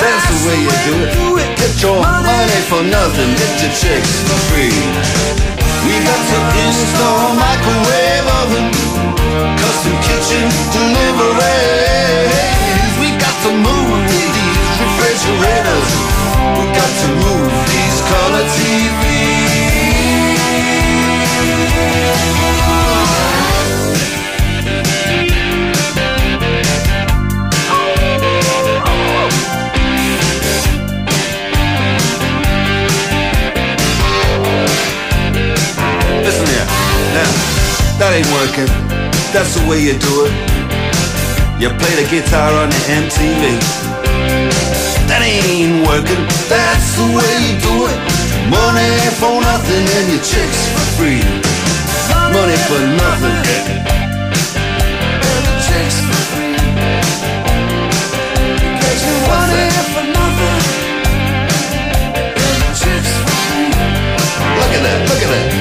That's 0.00 0.24
the 0.32 0.38
way 0.48 0.56
you 0.64 0.74
do 0.88 0.96
it. 1.36 1.48
Get 1.60 1.74
your 1.84 2.00
money 2.00 2.60
for 2.72 2.80
nothing, 2.80 3.30
get 3.36 3.52
your 3.60 3.72
chicks 3.76 4.12
for 4.24 4.38
free. 4.48 4.80
We 5.84 5.94
got 6.08 6.22
to 6.32 6.38
install 6.64 7.36
microwave 7.36 8.26
oven, 8.40 8.66
custom 9.60 9.94
kitchen 10.08 10.44
deliveries. 10.72 12.11
We 15.24 16.64
got 16.74 16.92
to 17.00 17.08
move 17.14 17.52
these 17.70 18.00
color 18.10 18.42
TVs. 18.42 19.12
Listen 36.24 36.46
here, 36.46 36.66
now, 37.14 37.30
that 37.98 38.10
ain't 38.12 38.26
working. 38.34 38.66
That's 39.32 39.54
the 39.54 39.62
way 39.70 39.78
you 39.82 39.94
do 39.98 40.26
it. 40.26 40.32
You 41.60 41.68
play 41.78 41.94
the 41.94 42.08
guitar 42.10 42.52
on 42.54 42.70
the 42.70 42.76
MTV. 42.90 43.81
That 45.12 45.20
ain't 45.28 45.84
working, 45.84 46.24
that's 46.48 46.96
the 46.96 47.04
way 47.04 47.32
you 47.44 47.60
do 47.60 47.84
it. 47.84 47.98
Money 48.48 48.96
for 49.20 49.44
nothing 49.44 49.84
and 49.84 50.08
your 50.08 50.24
chicks 50.24 50.60
for 50.72 50.86
free. 50.96 51.20
Money 52.32 52.56
for 52.64 52.80
nothing. 52.96 53.44
and 55.20 55.60
chicks 55.68 56.00
for 56.00 56.16
free. 56.32 56.56
Money 59.28 59.68
for 59.92 60.04
nothing. 60.16 60.64
and 62.40 62.72
chicks 62.72 63.12
for 63.20 63.36
free. 63.52 63.68
Look 63.68 64.72
at 64.72 64.80
that, 64.80 64.98
look 65.12 65.20
at 65.20 65.28
that. 65.28 65.51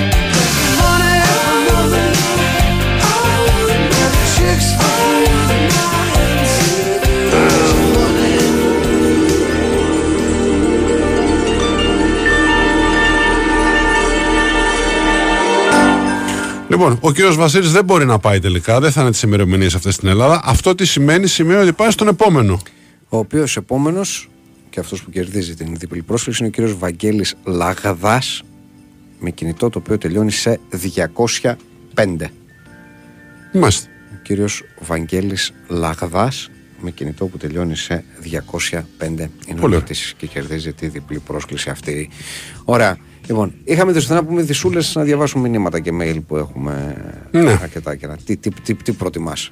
Λοιπόν, 16.81 16.99
ο 17.01 17.11
κύριος 17.11 17.35
Βασίλης 17.35 17.71
δεν 17.71 17.85
μπορεί 17.85 18.05
να 18.05 18.19
πάει 18.19 18.39
τελικά, 18.39 18.79
δεν 18.79 18.91
θα 18.91 19.01
είναι 19.01 19.11
τις 19.11 19.21
ημερομηνίες 19.21 19.75
αυτές 19.75 19.95
στην 19.95 20.07
Ελλάδα. 20.07 20.41
Αυτό 20.43 20.75
τι 20.75 20.85
σημαίνει, 20.85 21.27
σημαίνει 21.27 21.61
ότι 21.61 21.73
πάει 21.73 21.91
στον 21.91 22.07
επόμενο. 22.07 22.61
Ο 23.09 23.17
οποίος 23.17 23.57
επόμενος 23.57 24.29
και 24.69 24.79
αυτός 24.79 25.03
που 25.03 25.09
κερδίζει 25.09 25.55
την 25.55 25.75
διπλή 25.75 26.01
πρόσκληση 26.01 26.37
είναι 26.39 26.47
ο 26.47 26.51
κύριος 26.51 26.77
Βαγγέλης 26.77 27.35
Λαγαδά 27.43 28.21
με 29.19 29.29
κινητό 29.29 29.69
το 29.69 29.79
οποίο 29.79 29.97
τελειώνει 29.97 30.31
σε 30.31 30.59
205. 30.71 32.31
Μάλιστα. 33.53 33.87
Ο 34.13 34.19
κύριος 34.23 34.63
Βαγγέλης 34.79 35.53
Λαγδά 35.67 36.31
με 36.81 36.91
κινητό 36.91 37.25
που 37.25 37.37
τελειώνει 37.37 37.75
σε 37.75 38.03
205 38.23 39.07
είναι 39.07 39.29
ο 39.51 39.55
Πολύ 39.59 39.75
νικητής 39.75 40.13
και 40.17 40.27
κερδίζει 40.27 40.73
τη 40.73 40.87
διπλή 40.87 41.19
πρόσκληση 41.19 41.69
αυτή. 41.69 42.09
Ωραία. 42.63 42.97
Λοιπόν, 43.27 43.53
είχαμε 43.63 43.91
δει 43.91 44.05
να 44.13 44.23
πούμε 44.25 44.41
δυσούλες 44.41 44.95
να 44.95 45.03
διαβάσουμε 45.03 45.49
μηνύματα 45.49 45.79
και 45.79 45.91
mail 46.01 46.19
που 46.27 46.37
έχουμε 46.37 46.95
Ναι. 47.31 47.51
αρκετά 47.51 47.95
καιρά. 47.95 48.17
Τι, 48.25 48.37
τι, 48.37 48.49
τι, 48.49 48.75
τι 48.75 48.91
προτιμάς; 48.91 49.51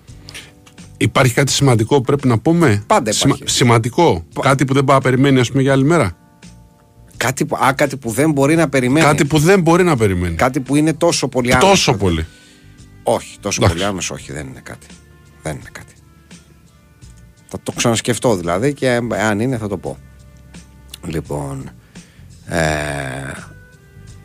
Υπάρχει 0.98 1.34
κάτι 1.34 1.52
σημαντικό 1.52 1.96
που 1.96 2.02
πρέπει 2.02 2.28
να 2.28 2.40
πούμε; 2.40 2.84
Πάντα 2.88 3.12
υπάρχει. 3.22 3.44
σημαντικό; 3.46 4.26
Κάτι 4.42 4.66
που 4.66 4.74
δεν 4.74 4.84
πάει 4.84 4.96
να 4.96 5.02
περιμένει, 5.02 5.40
ας 5.40 5.50
πούμε, 5.50 5.62
για 5.62 5.72
άλλη 5.72 5.84
μέρα; 5.84 6.18
Κάτι 7.18 7.46
που, 7.46 7.56
α, 7.56 7.74
κάτι 7.74 7.98
που 7.98 8.10
δεν 8.12 8.32
μπορεί 8.32 8.56
να 8.56 8.70
περιμένει. 8.70 9.06
Κάτι 9.06 9.26
που 9.26 9.38
δεν 9.40 9.62
μπορεί 9.62 9.84
να 9.84 9.98
περιμένει. 9.98 10.36
Κάτι 10.36 10.60
που 10.60 10.76
είναι 10.76 10.94
τόσο 10.94 11.28
πολύ 11.28 11.52
άμεσο. 11.54 11.70
Τόσο 11.70 11.94
πολύ. 11.94 12.26
Όχι, 13.04 13.38
τόσο 13.40 13.60
Εντάξει. 13.62 13.78
πολύ 13.78 13.90
άμεσο, 13.90 14.14
όχι, 14.14 14.32
δεν 14.32 14.48
είναι 14.48 14.60
κάτι. 14.64 14.88
Δεν 15.44 15.54
είναι 15.56 15.70
κάτι. 15.72 15.94
Θα 17.48 17.60
το 17.64 17.72
ξανασκεφτώ 17.72 18.36
δηλαδή 18.36 18.74
και 18.74 18.88
ε, 18.88 19.22
αν 19.22 19.40
είναι 19.40 19.58
θα 19.58 19.68
το 19.68 19.78
πω. 19.78 19.98
Λοιπόν. 21.08 21.70
Ε, 22.46 22.58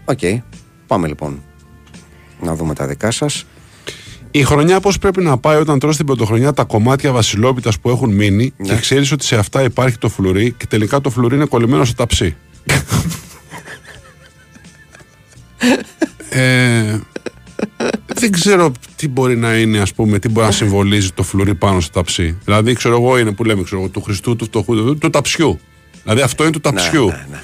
Οκ. 0.05 0.19
Πάμε 0.87 1.07
λοιπόν 1.09 1.43
να 2.41 2.55
δούμε 2.55 2.75
τα 2.75 2.87
δικά 2.87 3.11
σας. 3.11 3.47
Η 4.31 4.43
χρονιά 4.45 4.81
πώς 4.81 4.99
πρέπει 4.99 5.23
να 5.23 5.39
πάει 5.39 5.57
όταν 5.57 5.79
τρως 5.79 5.97
την 5.97 6.07
πρωτοχρονιά 6.07 6.53
τα 6.53 6.65
κομμάτια 6.65 7.13
βασιλόπιτας 7.13 7.79
που 7.81 7.91
έχουν 7.91 8.11
μείνει 8.13 8.53
Ναι. 8.57 8.69
και 8.75 8.81
ξέρεις 8.81 9.13
ότι 9.13 9.25
σε 9.25 9.37
αυτά 9.37 9.63
υπάρχει 9.63 9.99
το 9.99 10.09
φλουρί 10.09 10.53
και 10.53 10.67
τελικά 10.67 11.01
το 11.01 11.11
φλουρί 11.11 11.35
είναι 11.37 11.45
κολλημένο 11.45 11.85
στο 11.85 11.95
ταψί. 11.95 12.37
ε, 16.31 16.99
δεν 18.15 18.33
ξέρω 18.33 18.73
τι 18.97 19.09
μπορεί 19.09 19.37
να 19.37 19.57
είναι, 19.59 19.79
ας 19.81 19.95
πούμε, 19.95 20.19
τι 20.19 20.29
μπορεί 20.29 20.47
να 20.47 20.53
συμβολίζει 20.53 21.11
το 21.13 21.23
φλουρί 21.23 21.55
πάνω 21.55 21.81
στο 21.81 21.93
ταψί. 21.93 22.37
Δηλαδή, 22.45 22.73
ξέρω 22.75 22.95
εγώ, 22.95 23.19
είναι 23.19 23.33
που 23.33 23.45
λέμε, 23.45 23.63
ξέρω 23.63 23.81
εγώ, 23.81 23.91
του 23.91 24.03
Χριστού, 24.03 24.37
του 24.37 24.45
φτωχού, 24.45 24.75
του, 24.75 24.99
του 24.99 25.11
ταψιού. 25.11 25.61
Δηλαδή, 26.03 26.21
αυτό 26.21 26.43
είναι 26.43 26.53
του 26.53 26.61
ταψιού. 26.61 27.07
ναι, 27.07 27.27
ναι. 27.31 27.43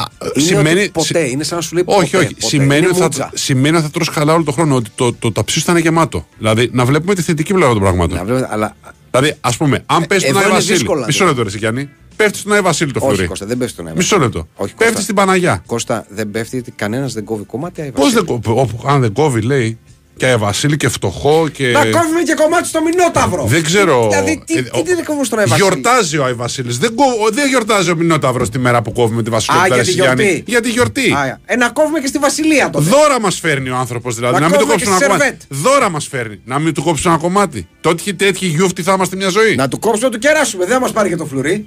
Α, 0.00 0.26
Είναι 0.34 0.44
σημαίνει, 0.46 0.80
ότι 0.80 0.90
ποτέ, 0.90 1.28
είναι 1.28 1.44
σαν 1.44 1.56
να 1.56 1.62
σου 1.62 1.74
λέει 1.74 1.82
όχι, 1.86 2.10
ποτέ, 2.10 2.16
όχι. 2.24 2.34
ποτέ. 2.34 2.46
Σημαίνει, 2.46 2.76
Είναι 2.78 2.86
ότι 2.86 2.96
θα, 2.96 3.02
μούτζα. 3.02 3.30
σημαίνει 3.34 3.76
ότι 3.76 3.84
θα 3.84 3.90
τρως 3.90 4.10
καλά 4.10 4.32
όλο 4.34 4.44
τον 4.44 4.54
χρόνο. 4.54 4.74
Ότι 4.74 4.90
το, 4.94 5.12
το 5.12 5.32
ταψί 5.32 5.58
σου 5.58 5.64
θα 5.64 5.72
είναι 5.72 5.80
γεμάτο. 5.80 6.26
Δηλαδή 6.38 6.70
να 6.72 6.84
βλέπουμε 6.84 7.14
τη 7.14 7.22
θετική 7.22 7.52
πλευρά 7.52 7.72
των 7.72 7.82
πραγμάτων. 7.82 8.16
Να 8.16 8.24
βλέπετε, 8.24 8.48
αλλά 8.50 8.76
Δηλαδή, 9.10 9.34
ας 9.40 9.56
πούμε, 9.56 9.82
αν 9.86 10.06
πέσει 10.06 10.26
εδώ 10.26 10.32
στον 10.32 10.36
Άι 10.42 10.44
είναι 10.46 10.54
Βασίλη. 10.54 10.76
δύσκολα, 10.76 11.06
Μισό 11.06 11.18
δηλαδή. 11.18 11.28
λεπτό, 11.28 11.42
ρε 11.42 11.50
Σικιάννη. 11.50 11.88
Πέφτει 12.16 12.38
στον 12.38 12.52
Άι 12.52 12.60
Βασίλη 12.60 12.92
το 12.92 12.98
όχι 13.02 13.08
φλουρί. 13.14 13.28
Κώστα, 13.28 13.46
δεν 13.46 13.58
πέφτει 13.58 13.72
στον 13.72 13.86
Άι 13.86 13.92
Μισό 13.96 14.18
Βασίλη. 14.18 14.34
λεπτό. 14.34 14.48
Όχι, 14.64 14.74
Πέφτει 14.74 14.84
Κώστα. 14.84 15.00
στην 15.02 15.14
Παναγιά. 15.14 15.62
Κώστα 15.66 16.06
δεν 16.08 16.30
πέφτει 16.30 16.56
γιατί 16.56 16.70
κανένας 16.70 17.12
δεν 17.12 17.24
κόβει 17.24 17.44
κομμάτι. 17.44 17.80
Άι 17.80 17.90
Πώς 17.90 18.02
Βασίλη. 18.12 18.24
δεν 18.26 18.40
κόβει. 18.40 18.60
όπου- 18.60 18.88
Αν 18.88 19.00
δεν 19.00 19.12
κόβει, 19.12 19.40
λέει. 19.40 19.78
Και 20.20 20.26
Άι 20.26 20.36
Βασίλη 20.36 20.76
και 20.76 20.88
φτωχό 20.88 21.48
και. 21.48 21.66
Να 21.70 21.84
κόβουμε 21.84 22.22
και 22.22 22.34
κομμάτι 22.34 22.66
στο 22.68 22.80
Μινόταυρο. 22.82 23.44
Δεν 23.46 23.62
ξέρω. 23.64 24.08
Δηλαδή, 24.10 24.42
τι, 24.46 24.56
Ε, 24.58 24.62
τι, 24.62 24.82
τι 24.82 24.94
δεν 24.94 25.04
κόβουμε 25.04 25.24
στον 25.24 25.38
Άι 25.38 25.44
Βασίλη; 25.46 25.68
Γιορτάζει 25.68 26.16
ο 26.18 26.24
Άι 26.24 26.32
Βασίλης. 26.32 26.78
Δεν, 26.78 26.94
κο- 26.94 27.30
δεν 27.32 27.48
γιορτάζει 27.48 27.90
ο 27.90 27.96
Μινόταυρος 27.96 28.48
τη 28.50 28.58
μέρα 28.58 28.82
που 28.82 28.92
κόβουμε 28.92 29.22
τη 29.22 29.28
Α, 29.28 29.32
Βασιλόπιτα. 29.32 29.66
για 29.66 29.76
ρε 29.76 29.82
τη 29.82 29.90
Σικιάννη. 29.90 30.22
γιορτή. 30.24 30.44
Για 30.50 30.60
τη 30.60 30.70
γιορτή. 30.70 31.12
Α, 31.12 31.38
ε, 31.44 31.56
να 31.56 31.68
κόβουμε 31.68 32.00
και 32.00 32.06
στη 32.06 32.18
Βασιλεία 32.18 32.70
τότε. 32.70 32.84
Δώρα 32.84 33.20
μας 33.20 33.38
φέρνει 33.40 33.68
ο 33.70 33.76
άνθρωπος 33.76 34.14
δηλαδή. 34.14 34.34
Να 34.34 34.40
Να, 34.40 34.46
μην 34.48 34.58
το 34.58 34.64
κόβουμε 34.64 34.74
κόψουμε 34.84 34.98
και 34.98 35.04
ένα 35.04 35.14
στη 35.14 35.22
κομμάτι. 35.24 35.46
Δώρα 35.70 35.90
μας 35.90 36.06
φέρνει. 36.06 36.40
Να 36.44 36.58
μην 36.58 36.74
του 36.74 36.82
κόψουμε 36.82 37.12
ένα 37.14 37.22
κομμάτι. 37.22 37.68
Τότε 37.80 38.02
και 38.02 38.12
τέτοιοι 38.14 38.46
γιούφτοι 38.46 38.82
θα 38.82 38.92
είμαστε 38.92 39.16
μια 39.16 39.28
ζωή. 39.28 39.54
Να 39.54 39.68
του 39.68 39.78
κόψουμε 39.78 40.06
να 40.06 40.12
του 40.12 40.18
κεράσουμε. 40.18 40.64
Δεν 40.64 40.74
θα 40.74 40.80
μας 40.80 40.92
πάρει 40.92 41.08
και 41.08 41.16
το 41.16 41.26
φλουρί. 41.26 41.66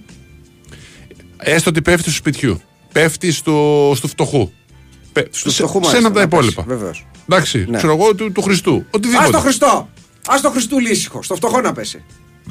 Έστω 1.38 1.70
ότι 1.70 1.82
πέφτει 1.82 2.04
του 2.04 2.12
σπιτιού. 2.14 2.62
Πέφτει 2.92 3.32
στο, 3.32 3.92
στο 3.96 4.08
φτωχού. 4.08 4.50
Πε- 5.14 5.28
Στο 5.34 5.50
σε, 5.52 5.56
φτωχού 5.56 5.74
σε 5.74 5.80
μάλιστα, 5.80 5.98
ένα 5.98 6.08
από 6.08 6.16
τα 6.18 6.22
να 6.22 6.28
πέσει, 6.28 6.50
υπόλοιπα. 6.52 6.76
βεβαίως. 6.76 7.06
Εντάξει, 7.30 7.66
Ναι. 7.70 7.78
ξέρω 7.78 7.94
εγώ 7.94 8.16
του, 8.16 8.32
του 8.32 8.42
Χριστού. 8.42 8.76
Α 8.76 8.84
Οτιδήποτε. 8.92 9.30
το 9.30 9.40
Χριστό. 9.40 9.90
Α 10.28 10.36
το 10.42 10.50
Χριστού 10.50 10.80
λύσυχο. 10.80 11.24
Στο 11.24 11.36
φτωχό 11.36 11.62
να 11.62 11.74
πέσει. 11.74 12.04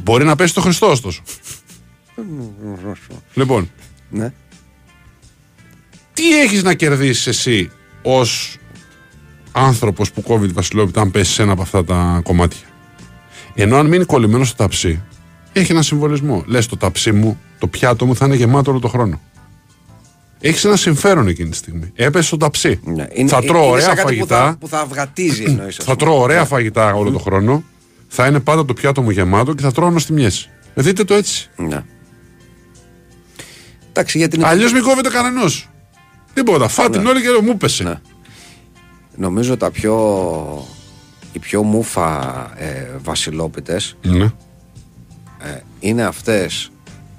Μπορεί 0.02 0.24
να 0.24 0.36
πέσει 0.36 0.54
το 0.54 0.60
Χριστό, 0.60 0.90
ωστόσο. 0.90 1.22
λοιπόν, 3.34 3.70
Ναι. 4.10 4.32
τι 6.12 6.40
έχεις 6.40 6.62
να 6.62 6.74
κερδίσεις 6.74 7.26
εσύ 7.26 7.70
ως 8.02 8.56
άνθρωπος 9.52 10.12
που 10.12 10.22
κόβει 10.22 10.46
τη 10.46 10.52
Βασιλόπιτα, 10.52 11.00
αν 11.00 11.10
πέσεις 11.10 11.34
σε 11.34 11.42
ένα 11.42 11.52
από 11.52 11.62
αυτά 11.62 11.84
τα 11.84 12.20
κομμάτια; 12.24 12.66
Ενώ 13.54 13.76
αν 13.76 13.86
μείνει 13.86 14.04
κολλημένο 14.04 14.44
στο 14.44 14.56
ταψί, 14.56 15.02
έχει 15.52 15.72
ένα 15.72 15.82
συμβολισμό. 15.82 16.42
Λες 16.46 16.66
το 16.66 16.76
ταψί 16.76 17.12
μου, 17.12 17.40
το 17.58 17.66
πιάτο 17.66 18.06
μου 18.06 18.16
θα 18.16 18.26
είναι 18.26 18.34
γεμάτο 18.36 18.70
όλο 18.70 18.80
το 18.80 18.88
χρόνο. 18.88 19.20
Έχεις 20.44 20.64
ένα 20.64 20.76
συμφέρον 20.76 21.28
εκείνη 21.28 21.50
τη 21.50 21.56
στιγμή. 21.56 21.92
Έπεσε 21.94 22.26
στο 22.26 22.36
ταψί. 22.36 22.80
Ναι. 22.84 23.06
Είναι- 23.12 23.28
θα 23.30 23.36
είναι 23.42 23.46
τρώω 23.46 23.68
ωραία 23.68 23.84
σαν 23.84 23.94
κάτι 23.94 24.06
φαγητά. 24.08 24.42
Που 24.42 24.48
θα, 24.48 24.56
που 24.60 24.68
θα 24.68 24.78
αυγατίζει 24.80 25.42
εννοείς, 25.46 25.78
ας 25.78 25.84
Θα 25.84 25.94
πούμε. 25.94 25.96
τρώω 25.96 26.20
ωραία 26.20 26.44
φαγητά 26.44 26.94
όλο 26.94 27.10
τον 27.10 27.20
χρόνο. 27.20 27.62
Θα 28.08 28.26
είναι 28.26 28.40
πάντα 28.40 28.64
το 28.64 28.74
πιάτο 28.74 29.02
μου 29.02 29.10
γεμάτο 29.10 29.54
και 29.54 29.62
θα 29.62 29.72
τρώω 29.72 29.90
νοστιμιές. 29.90 30.48
Ε, 30.74 30.82
Δείτε 30.82 31.04
το 31.04 31.14
έτσι. 31.14 31.50
Ναι. 31.56 31.84
Εντάξει, 33.88 34.18
για 34.18 34.28
την 34.28 34.44
Αλλιώς 34.44 34.72
μην 34.72 34.82
κόβεται 34.82 35.08
κανένα. 35.08 35.42
Τίποτα. 36.34 36.68
Φάτε 36.68 36.98
την 36.98 37.06
όλη 37.06 37.20
και 37.22 37.28
μου 37.42 37.56
πέσε. 37.56 37.82
Ναι. 37.84 37.94
Νομίζω 39.16 39.56
τα 39.56 39.70
πιο. 39.70 40.66
Οι 41.32 41.38
πιο 41.38 41.62
μούφα 41.62 42.20
ε, 42.56 42.86
βασιλόπιτες 43.02 43.96
Ναι. 44.02 44.24
ε, 44.24 45.60
είναι 45.80 46.02
αυτές 46.02 46.70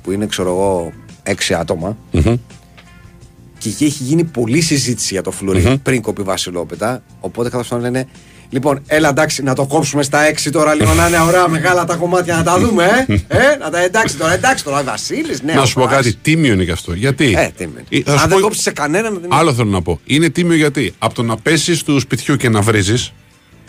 που 0.04 0.12
είναι 0.12 0.26
ξέρω 0.26 0.50
εγώ 0.50 0.92
έξι 1.24 1.54
άτομα 1.54 1.98
Μμμ. 2.12 2.36
Και 3.64 3.70
εκεί 3.70 3.86
έχει 3.86 4.04
γίνει 4.04 4.24
πολλή 4.24 4.62
συζήτηση 4.62 5.14
για 5.14 5.22
το 5.24 5.32
φλουρι 5.32 5.80
πριν 5.84 6.02
κοπεί 6.02 6.22
βασιλόπιτα 6.22 7.04
οπότε 7.20 7.50
κάθε 7.50 7.64
φορά 7.64 7.82
λένε 7.82 8.08
Λοιπόν, 8.50 8.82
έλα 8.88 9.10
εντάξει 9.10 9.44
να 9.44 9.56
το 9.56 9.66
κόψουμε 9.66 10.04
στα 10.04 10.22
έξι 10.22 10.50
τώρα 10.52 10.74
λίγο 10.74 10.94
να 10.94 11.08
είναι 11.08 11.20
ωραία 11.20 11.48
μεγάλα 11.48 11.86
τα 11.86 11.96
κομμάτια 11.96 12.36
να 12.36 12.44
τα 12.44 12.60
δούμε, 12.60 13.06
ε, 13.28 13.38
ε 13.38 13.56
να 13.60 13.70
τα 13.70 13.80
εντάξει 13.80 14.18
τώρα, 14.18 14.34
εντάξει 14.34 14.64
τώρα, 14.64 14.84
Βασίλης, 14.84 15.42
ναι. 15.42 15.54
να 15.54 15.66
σου 15.66 15.74
πω 15.74 15.82
ο 15.82 15.88
Βάσης. 15.88 15.98
κάτι. 16.12 16.18
Τίμιο 16.22 16.54
είναι 16.54 16.64
και 16.64 16.72
αυτό. 16.72 16.94
Γιατί; 16.94 17.34
Ε, 17.38 17.50
τι 17.58 17.68
με- 17.68 17.84
Ε, 17.90 18.02
θα 18.06 18.12
Αν 18.12 18.18
σου 18.20 18.28
δεν 18.28 18.38
πω- 18.38 18.44
κόψεις 18.44 18.64
σε 18.64 18.72
κανέναν. 18.72 19.18
δεν- 19.22 19.34
Άλλο 19.34 19.54
θέλω 19.54 19.70
να 19.70 19.82
πω. 19.82 20.00
Είναι 20.06 20.30
τίμιο 20.30 20.56
γιατί; 20.56 20.94
Από 20.98 21.14
το 21.14 21.24
να 21.24 21.38
πέσεις 21.38 21.84
του 21.84 22.00
σπιτιού 22.00 22.36
και 22.36 22.50
να 22.50 22.62
βρίζεις 22.62 23.14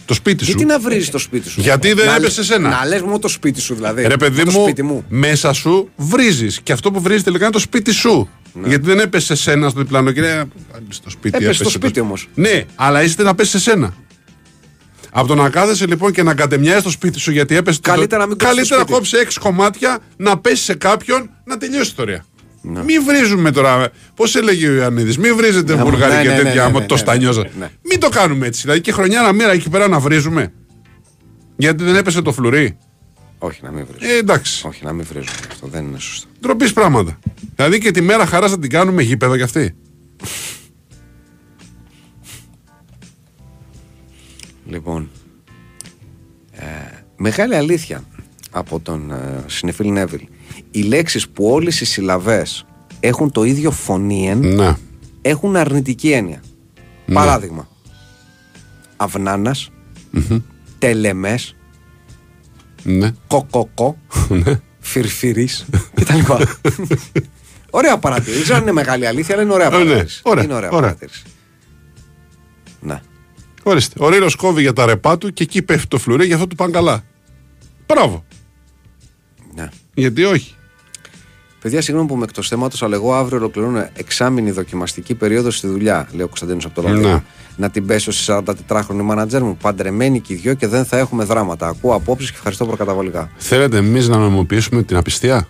το 0.05 0.15
σπίτι 0.15 0.45
σου. 0.45 0.51
Γιατί 0.51 0.65
να 0.65 0.79
βρει 0.79 1.07
το 1.07 1.19
σπίτι 1.19 1.49
σου. 1.49 1.61
Γιατί 1.61 1.93
δεν 1.93 2.07
Να- 2.07 2.15
έπεσε 2.15 2.45
σένα. 2.45 2.69
Να 2.69 2.85
λες 2.87 3.01
μόνο 3.03 3.19
το 3.19 3.29
σπίτι 3.29 3.61
σου 3.61 3.75
δηλαδή. 3.75 4.07
Ρε 4.07 4.17
παιδί 4.17 4.45
το 4.45 4.51
μου, 4.51 4.63
σπίτι 4.63 4.83
μου. 4.83 5.05
μέσα 5.09 5.53
σου 5.53 5.89
βρίζεις. 5.97 6.61
Και 6.63 6.73
αυτό 6.73 6.91
που 6.91 7.01
βρίζεις 7.01 7.23
τελικά 7.23 7.45
είναι 7.45 7.53
το 7.53 7.59
σπίτι 7.59 7.93
σου. 7.93 8.29
Γιατί 8.65 8.85
δεν 8.87 8.99
έπεσε 8.99 9.27
σε 9.27 9.43
σένα 9.43 9.69
στο 9.69 9.81
διπλάνο 9.81 10.11
και 10.13 10.21
λέει, 10.21 10.31
«Α, 10.31 10.47
στο 10.89 11.11
σπίτι. 11.11 11.37
Έπεσε 11.37 11.53
στο 11.53 11.65
το- 11.65 11.71
σπίτι 11.71 12.01
όμως. 12.01 12.29
Ναι, 12.35 12.63
αλλά 12.75 13.03
είστε 13.03 13.23
να 13.23 13.35
πέσει 13.35 13.51
σε 13.51 13.59
σένα. 13.59 13.95
Από 15.17 15.27
το 15.27 15.35
να 15.35 15.51
κάθεσαι 15.51 15.87
λοιπόν 15.87 16.13
και 16.13 16.23
να 16.23 16.35
κατεμιάζει 16.35 16.83
το 16.83 16.91
σπίτι 16.91 17.19
σου 17.19 17.31
γιατί 17.31 17.57
έπεσε. 17.57 17.81
το- 17.81 17.91
Καλύτερα 17.91 18.21
να 18.23 18.29
μην 18.29 18.39
κόψεις 18.39 18.55
το 18.55 18.57
Καλύτερα 18.57 18.81
σπίτι. 18.81 18.97
κόψει 18.99 19.17
έξι 19.17 19.39
κομμάτια, 19.41 19.99
να 20.17 20.39
πέσει 20.39 20.63
σε 20.63 20.75
κάποιον, 20.75 21.31
να 21.45 21.57
τελειώσει 21.57 21.81
η 21.83 21.87
ιστορία. 21.89 22.25
Μην 22.63 23.05
βρίζουμε 23.07 23.51
τώρα. 23.51 23.89
Πώς 24.15 24.37
έλεγε 24.37 24.69
ο 24.69 24.73
Ιωαννίδης, 24.75 25.19
μην 25.19 25.37
βρίζετε 25.37 25.75
Ναι, 25.77 25.83
Βουλγαροί 25.83 26.15
ναι, 26.15 26.23
και 26.23 26.29
ναι, 26.29 26.37
τέτοια 26.37 26.55
ναι, 26.55 26.61
άμα 26.61 26.81
ναι, 26.81 26.87
το 26.87 26.95
ναι, 26.95 27.01
στανιόζα. 27.01 27.47
ναι. 27.59 27.71
Μην 27.83 28.01
το 28.01 28.09
κάνουμε 28.09 28.47
έτσι. 28.47 28.61
Δηλαδή 28.63 28.81
και 28.81 28.93
χρονιά 28.93 29.21
ένα 29.21 29.33
μέρα 29.33 29.53
εκεί 29.53 29.69
πέρα 29.69 29.89
να 29.89 29.99
βρίζουμε. 29.99 30.53
Γιατί 31.57 31.85
δεν 31.85 31.97
έπεσε 31.97 32.23
το 32.23 32.33
φλουρί; 32.33 32.77
Όχι, 33.45 33.61
να 33.63 33.71
μην 33.71 33.87
βρει. 33.87 34.09
Ε, 34.11 34.17
εντάξει. 34.17 34.67
Όχι, 34.67 34.85
να 34.85 34.93
μην 34.93 35.05
βρίζουμε. 35.05 35.37
Αυτό 35.51 35.67
δεν 35.67 35.85
είναι 35.87 35.99
σωστό. 35.99 36.29
Ντροπής 36.41 36.73
πράγματα. 36.73 37.19
Δηλαδή 37.57 37.79
και 37.79 37.91
τη 37.91 38.01
μέρα 38.01 38.27
χαράς 38.27 38.51
θα 38.51 38.59
την 38.59 38.71
κάνουμε 38.71 39.03
γήπεδο 39.03 39.37
κι 39.37 39.43
αυτή. 39.43 39.75
Λοιπόν. 44.67 45.11
Ε, 46.53 46.65
Μεγάλη 47.17 47.55
αλήθεια 47.57 48.05
από 48.51 48.81
τον 48.81 49.11
ε, 49.11 49.45
Συνεφίλ 49.47 49.93
Νέβιλ. 49.93 50.27
Οι 50.71 50.83
λέξεις 50.83 51.29
που 51.29 51.45
όλες 51.51 51.81
οι 51.81 51.85
συλλαβές 51.85 52.65
έχουν 53.01 53.31
το 53.31 53.45
ίδιο 53.45 53.71
φωνήεν 53.71 54.39
Ναι. 54.55 54.77
έχουν 55.23 55.57
αρνητική 55.57 56.11
έννοια. 56.13 56.43
Παράδειγμα. 57.13 57.69
Αυνάνας, 58.97 59.71
τελεμές, 60.79 61.57
Ναι. 62.85 63.13
κοκοκό, 63.27 63.99
φυρφυρής 64.81 65.65
κτλ. 65.95 66.19
ωραία 67.71 67.99
παρατήρηση. 67.99 68.33
Δεν 68.35 68.43
ξέρω 68.43 68.57
αν 68.57 68.63
είναι 68.63 68.73
μεγάλη 68.73 69.07
αλήθεια, 69.07 69.35
αλλά 69.35 69.43
είναι 69.43 69.53
ωραία 69.53 69.67
Ε, 69.67 69.71
ναι. 69.71 69.77
παρατήρηση. 69.85 70.21
Ωραία, 70.25 70.45
Είναι 70.45 70.55
ωραία, 70.55 70.69
ωραία. 70.71 70.81
παρατήρηση. 70.81 71.23
Ναι. 72.81 73.01
Ορίστε. 73.63 74.05
Ο 74.05 74.09
Ρήνος 74.09 74.35
κόβει 74.37 74.61
για 74.61 74.73
τα 74.73 74.87
ρεπά 74.87 75.19
του 75.19 75.33
και 75.33 75.43
εκεί 75.43 75.63
πέφτει 75.63 75.87
το 75.89 75.99
φλουρί, 75.99 76.27
γι' 76.27 76.33
αυτό 76.33 76.47
του 76.47 76.55
πάνε 76.57 76.73
καλά. 76.73 77.05
Μπράβο. 77.87 78.25
Ναι. 79.55 79.69
Γιατί 79.95 80.25
όχι. 80.25 80.55
Παιδιά, 81.65 81.81
συγγνώμη 81.83 82.09
που 82.09 82.17
με 82.17 82.25
εκτός 82.25 82.49
θέματος, 82.49 82.83
αλλά 82.83 82.95
εγώ 82.95 83.15
αύριο 83.15 83.39
ολοκληρώνω 83.39 83.89
εξάμηνη 83.95 84.51
δοκιμαστική 84.51 85.15
περίοδο 85.15 85.51
στη 85.51 85.67
δουλειά, 85.67 86.09
λέει 86.13 86.23
ο 86.23 86.27
Κωνσταντίνος 86.27 86.65
από 86.65 86.75
το 86.75 86.89
ράδιο. 86.89 87.09
Ναι. 87.09 87.23
Να 87.57 87.71
την 87.71 87.87
πέσω 87.87 88.13
στη 88.13 88.33
44χρονη 88.69 89.03
μάνατζερ 89.03 89.43
μου. 89.43 89.57
Παντρεμένοι 89.57 90.21
και 90.21 90.33
οι 90.33 90.37
δυο 90.37 90.55
και 90.55 90.67
δεν 90.67 90.85
θα 90.85 90.99
έχουμε 90.99 91.25
δράματα. 91.25 91.69
Ακούω 91.69 91.95
απόψεις 91.95 92.31
και 92.31 92.37
ευχαριστώ 92.37 92.67
προκαταβολικά. 92.67 93.31
Θέλετε 93.37 93.77
εμείς 93.77 94.09
να 94.09 94.17
νομιμοποιήσουμε 94.17 94.83
την 94.83 94.97
απιστία; 94.97 95.49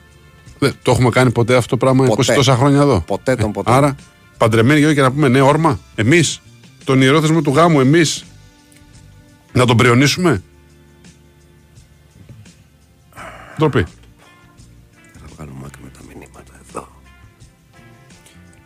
Δεν, 0.59 0.75
το 0.83 0.91
έχουμε 0.91 1.11
κάνει 1.11 1.31
ποτέ 1.31 1.57
αυτό 1.57 1.69
το 1.69 1.77
πράγμα 1.77 2.07
Ποτέ. 2.07 2.33
20 2.33 2.35
τόσα 2.37 2.57
χρόνια 2.57 2.81
εδώ; 2.81 3.03
Ποτέ 3.07 3.35
τον 3.37 3.53
ποτέ. 3.53 3.73
Άρα, 3.73 3.95
παντρεμένοι 4.39 4.81
γιο 4.81 4.95
και 4.95 5.01
να 5.01 5.13
πούμε 5.13 5.29
ναι, 5.29 5.41
όρμα. 5.41 5.79
Εμείς. 5.95 6.41
Τον 6.85 7.01
ιερό 7.01 7.21
θεσμό 7.21 7.43
του 7.43 7.53
γάμου, 7.55 7.81
εμείς. 7.81 8.25
Να 9.53 9.67
τον 9.67 9.77
πριονίσουμε; 9.77 10.43
Ντροπή. 13.59 13.87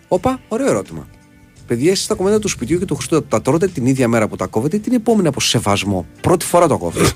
Όπα, 0.08 0.40
ωραίο 0.48 0.66
ερώτημα. 0.68 1.06
Παιδιά, 1.66 1.90
εσείς 1.90 2.06
τα 2.06 2.14
κομμάτια 2.14 2.38
του 2.38 2.48
σπιτιού 2.48 2.78
και 2.78 2.84
του 2.84 2.94
Χριστού 2.94 3.22
τα 3.24 3.42
τρώτε 3.42 3.66
την 3.66 3.86
ίδια 3.86 4.08
μέρα 4.08 4.28
που 4.28 4.36
τα 4.36 4.46
κόβετε 4.46 4.76
ή 4.76 4.80
την 4.80 4.92
επόμενη 4.92 5.28
από 5.28 5.40
σεβασμό; 5.40 6.06
Πρώτη 6.20 6.44
φορά 6.44 6.66
το 6.68 6.78
κόβετε. 6.78 7.10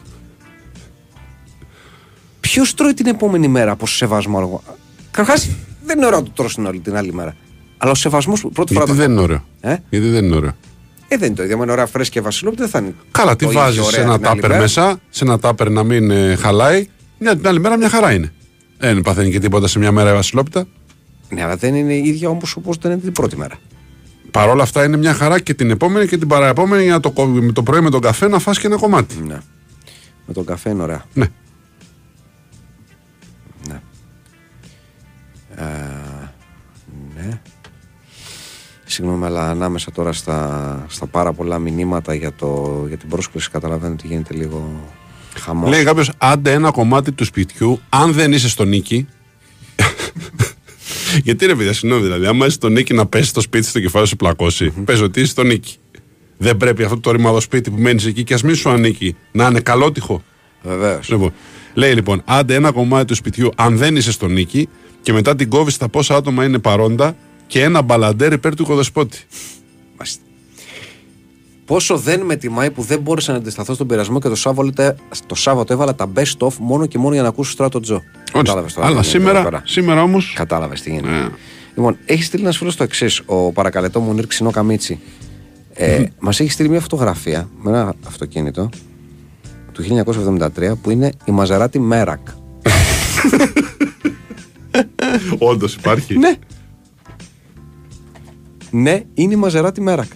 Ποιος 2.40 2.74
τρώει 2.74 2.94
την 2.94 3.06
επόμενη 3.06 3.48
μέρα 3.48 3.70
από 3.70 3.86
σεβασμό. 3.86 4.38
εγώ. 4.40 4.62
Καταρχά, 5.10 5.42
δεν 5.84 5.96
είναι 5.96 6.06
ωραίο 6.06 6.18
να 6.18 6.24
το 6.24 6.30
τρώσει 6.34 6.54
την, 6.54 6.66
άλλη- 6.66 6.80
την 6.80 6.96
άλλη 6.96 7.12
μέρα. 7.12 7.36
Αλλά 7.78 7.90
ο 7.90 7.94
σεβασμός 7.94 8.46
πρώτη 8.52 8.72
φορά 8.72 8.84
Γιατί 8.84 9.00
το 9.00 9.04
δεν 9.06 9.12
είναι 9.12 9.20
ωραίο; 9.20 9.44
Ε; 9.60 9.76
Γιατί 9.90 10.08
δεν 10.08 10.24
είναι 10.24 10.36
ωραίο; 10.36 10.56
Ε, 11.08 11.16
δεν 11.16 11.26
είναι 11.26 11.36
το 11.36 11.42
ίδιο. 11.42 11.56
Αν 11.56 11.62
είναι 11.62 11.72
ωραία 11.72 11.86
φρέσκια 11.86 12.20
και 12.20 12.26
βασιλόπιτα, 12.26 12.62
δεν 12.62 12.70
θα 12.72 12.78
είναι. 12.78 12.94
Καλά, 13.10 13.36
τι 13.36 13.44
το 13.44 13.50
ίδιο 13.50 13.60
βάζεις 13.62 13.80
σε 13.82 13.86
ωραία 13.86 14.02
ένα 14.02 14.16
την 14.16 14.26
άλλη 14.26 14.34
τάπερ 14.34 14.50
μέρα. 14.50 14.62
μέσα, 14.62 15.00
σε 15.08 15.24
ένα 15.24 15.38
τάπερ 15.38 15.70
να 15.70 15.82
μην 15.82 16.10
ε, 16.10 16.34
χαλάει. 16.34 16.86
Μια 17.18 17.36
την 17.36 17.46
άλλη 17.48 17.60
μέρα 17.60 17.76
μια 17.76 17.88
χαρά 17.88 18.12
είναι. 18.12 18.32
Ε, 18.78 18.92
Δεν 18.92 19.02
παθαίνει 19.02 19.30
και 19.30 19.38
τίποτα 19.38 19.66
σε 19.68 19.78
μια 19.78 19.92
μέρα 19.92 20.10
η 20.10 20.14
βασιλόπιτα. 20.14 20.66
Ναι, 21.32 21.42
αλλά 21.42 21.56
δεν 21.56 21.74
είναι 21.74 21.94
η 21.94 22.08
ίδια 22.08 22.28
όμως 22.28 22.56
όπως 22.56 22.76
δεν 22.76 22.92
είναι 22.92 23.00
την 23.00 23.12
πρώτη 23.12 23.36
μέρα. 23.36 23.58
Παρ' 24.30 24.48
όλα 24.48 24.62
αυτά 24.62 24.84
είναι 24.84 24.96
μια 24.96 25.14
χαρά 25.14 25.40
και 25.40 25.54
την 25.54 25.70
επόμενη 25.70 26.06
και 26.06 26.18
την 26.18 26.28
παραεπόμενη 26.28 26.82
για 26.82 26.92
να 26.92 27.00
το, 27.00 27.10
κόβει 27.10 27.40
με 27.40 27.52
το 27.52 27.62
πρωί 27.62 27.80
με 27.80 27.90
τον 27.90 28.00
καφέ 28.00 28.28
να 28.28 28.38
φας 28.38 28.58
και 28.58 28.66
ένα 28.66 28.76
κομμάτι. 28.76 29.16
Ναι. 29.26 29.40
Με 30.26 30.34
τον 30.34 30.44
καφέ 30.44 30.70
είναι 30.70 30.82
ωραία. 30.82 31.04
Ναι. 31.12 31.26
Ναι. 33.68 33.80
Ε, 35.56 35.64
ναι. 37.14 37.40
Συγγνώμη, 38.84 39.24
αλλά 39.24 39.50
ανάμεσα 39.50 39.92
τώρα 39.92 40.12
στα, 40.12 40.86
στα 40.88 41.06
πάρα 41.06 41.32
πολλά 41.32 41.58
μηνύματα 41.58 42.14
για, 42.14 42.32
το, 42.32 42.84
για 42.88 42.96
την 42.96 43.08
πρόσκληση 43.08 43.50
καταλαβαίνω 43.50 43.92
ότι 43.92 44.06
γίνεται 44.06 44.34
λίγο 44.34 44.80
χαμός. 45.40 45.70
Λέει 45.70 45.84
κάποιος, 45.84 46.12
άντε 46.18 46.52
ένα 46.52 46.70
κομμάτι 46.70 47.12
του 47.12 47.24
σπιτιού, 47.24 47.80
αν 47.88 48.12
δεν 48.12 48.32
είσαι 48.32 48.48
στο 48.48 48.64
νίκη. 48.64 49.08
Γιατί 51.24 51.46
ρε 51.46 51.54
παιδιά, 51.54 51.72
συγγνώμη 51.72 52.02
δηλαδή, 52.02 52.26
άμα 52.26 52.46
είσαι 52.46 52.54
στο 52.54 52.68
νίκη 52.68 52.94
να 52.94 53.06
πέσει 53.06 53.32
το 53.32 53.40
σπίτι 53.40 53.66
στο 53.66 53.80
κεφάλι 53.80 54.06
σου 54.06 54.16
πλακώσει, 54.16 54.70
πες 54.84 55.00
ότι 55.00 55.20
είσαι 55.20 55.30
στο 55.30 55.42
νίκη. 55.42 55.76
Δεν 56.38 56.56
πρέπει 56.56 56.82
αυτό 56.82 57.00
το 57.00 57.10
ρημαδό 57.10 57.40
σπίτι 57.40 57.70
που 57.70 57.80
μένεις 57.80 58.06
εκεί 58.06 58.24
και 58.24 58.34
ας 58.34 58.42
μην 58.42 58.54
σου 58.54 58.70
ανήκει 58.70 59.16
να 59.32 59.46
είναι 59.46 59.60
καλότυχο. 59.60 60.22
Βεβαίως. 60.62 61.08
Λοιπόν, 61.08 61.32
λέει 61.74 61.94
λοιπόν, 61.94 62.22
άντε 62.24 62.54
ένα 62.54 62.72
κομμάτι 62.72 63.06
του 63.06 63.14
σπιτιού, 63.14 63.50
αν 63.56 63.76
δεν 63.76 63.96
είσαι 63.96 64.12
στο 64.12 64.26
νίκη, 64.26 64.68
και 65.02 65.12
μετά 65.12 65.36
την 65.36 65.48
κόβεις 65.48 65.74
στα 65.74 65.88
πόσα 65.88 66.16
άτομα 66.16 66.44
είναι 66.44 66.58
παρόντα 66.58 67.16
και 67.46 67.62
ένα 67.62 67.82
μπαλαντέρ 67.82 68.32
υπέρ 68.32 68.54
του 68.54 68.62
οικοδεσπότη. 68.62 69.18
Πόσο 71.72 71.96
δεν 71.96 72.20
με 72.20 72.36
τιμάει 72.36 72.70
που 72.70 72.82
δεν 72.82 73.00
μπόρεσα 73.00 73.32
να 73.32 73.38
αντισταθώ 73.38 73.74
στον 73.74 73.86
πειρασμό 73.86 74.20
και 74.20 74.28
το 74.28 74.34
Σάββατο, 74.34 74.94
το 75.26 75.34
Σάββατο 75.34 75.72
έβαλα 75.72 75.94
τα 75.94 76.12
best 76.14 76.36
of 76.38 76.52
μόνο 76.58 76.86
και 76.86 76.98
μόνο 76.98 77.12
για 77.14 77.22
να 77.22 77.28
ακούσω 77.28 77.50
στράτο 77.50 77.80
Τζο. 77.80 78.02
Κατάλαβες 78.32 78.72
τώρα. 78.72 78.86
Αλλά 78.86 79.00
τι 79.00 79.06
γίνεται 79.06 79.18
εδώ 79.18 79.30
σήμερα, 79.30 79.50
πέρα. 79.50 79.62
σήμερα 79.66 80.02
όμω. 80.02 80.18
Κατάλαβες 80.34 80.80
τι 80.82 80.90
γίνεται. 80.90 81.30
Λοιπόν, 81.74 81.96
έχεις 82.04 82.26
στείλει 82.26 82.42
ένας 82.42 82.56
φίλος 82.56 82.76
το 82.76 82.82
εξής. 82.82 83.22
Ο 83.26 83.52
παρακαλετό 83.52 84.00
μου 84.00 84.12
Νίρ 84.12 84.26
Ξινό 84.26 84.50
Καμίτσι. 84.50 85.00
Ε, 85.72 86.04
Μας 86.18 86.40
έχει 86.40 86.50
στείλει 86.50 86.68
μια 86.68 86.80
φωτογραφία 86.80 87.48
με 87.62 87.70
ένα 87.70 87.94
αυτοκίνητο 88.06 88.68
του 89.72 89.82
1973 89.82 90.72
που 90.82 90.90
είναι 90.90 91.12
η 91.24 91.32
Μαζαράτη 91.32 91.78
Μέρακ. 91.78 92.20
Όντως 95.38 95.74
υπάρχει. 95.74 96.18
ναι. 96.18 96.34
Ναι, 98.70 99.00
είναι 99.14 99.34
η 99.34 99.36
Μαζεράτη 99.36 99.80
Μέρακ. 99.80 100.10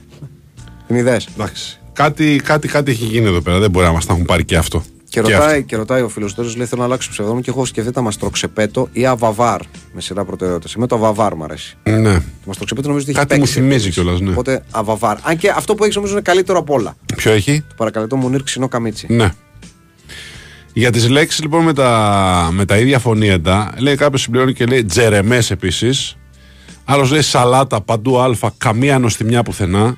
Την 0.87 0.97
ιδέα. 0.97 1.21
Εντάξει. 1.35 1.79
Κάτι, 1.93 2.41
κάτι, 2.45 2.69
κάτι 2.69 2.91
έχει 2.91 3.05
γίνει 3.05 3.27
εδώ 3.27 3.41
πέρα. 3.41 3.59
Δεν 3.59 3.71
μπορεί 3.71 3.87
να 3.87 3.93
μας 3.93 4.07
τα 4.07 4.13
έχουν 4.13 4.25
πάρει 4.25 4.45
και 4.45 4.57
αυτό. 4.57 4.83
Και, 5.09 5.21
Και 5.23 5.33
ρωτάει, 5.33 5.49
αυτό. 5.51 5.61
και 5.61 5.77
ρωτάει 5.77 6.03
ο 6.03 6.09
φίλος 6.09 6.35
του, 6.35 6.43
λέει: 6.57 6.67
Θέλω 6.67 6.81
να 6.81 6.87
αλλάξω 6.87 7.11
ψευδόνιμο 7.11 7.43
και 7.43 7.51
έχω 7.51 7.65
σκεφτεί 7.65 7.91
τα 7.91 8.01
Μαστροξεπέτο 8.01 8.89
ή 8.93 9.07
Αβαβάρ 9.07 9.61
με 9.95 10.01
σειρά 10.01 10.25
προτεραιότητα. 10.25 10.79
Με 10.81 10.87
το 10.87 10.95
Αβαβάρ 10.95 11.35
μου 11.35 11.45
αρέσει. 11.45 11.77
Ναι. 11.83 12.15
Το 12.15 12.23
Μαστροξεπέτο 12.47 12.89
νομίζω 12.89 13.07
ότι 13.09 13.19
έχει 13.19 13.27
Κάτι 13.27 13.35
μου 13.35 13.41
παίξει. 13.45 13.59
θυμίζει 13.61 13.75
επίσης. 13.87 13.95
κιόλας, 13.95 14.21
ναι. 14.21 14.31
Οπότε 14.31 14.65
Αβαβάρ. 14.71 15.17
Αν 15.23 15.37
και 15.37 15.51
αυτό 15.57 15.75
που 15.75 15.83
έχεις 15.85 15.97
νομίζω 15.97 16.13
είναι 16.13 16.23
καλύτερο 16.23 16.59
από 16.59 16.75
όλα. 16.75 16.97
Ποιο 17.17 17.33
έχει; 17.33 17.61
Το 17.69 17.75
παρακαλετό 17.77 18.17
μου 18.17 18.29
Νίρ 18.29 18.43
Ξινό 18.43 18.69
Καμίτσι. 18.69 19.07
Ναι. 19.11 19.31
Για 20.73 20.91
τις 20.93 21.09
λέξεις 21.09 21.43
λοιπόν 21.43 21.65
με 21.65 21.73
τα, 21.73 22.49
με 22.53 22.65
τα 22.65 22.77
ίδια 22.77 22.99
φωνήεντα, 22.99 23.73
λέει 23.79 23.95
κάποιος 23.97 24.21
συμπληρώνει 24.23 24.53
και 24.53 24.65
λέει 24.67 24.85
τζερεμές 24.85 25.51
επίσης. 25.51 26.17
Άλλος 26.85 27.11
λέει 27.11 27.23
σαλάτα 27.23 27.81
παντού 27.81 28.21
α, 28.21 28.31
καμία 28.59 28.99
νοστιμιά 28.99 29.43
πουθενά. 29.43 29.97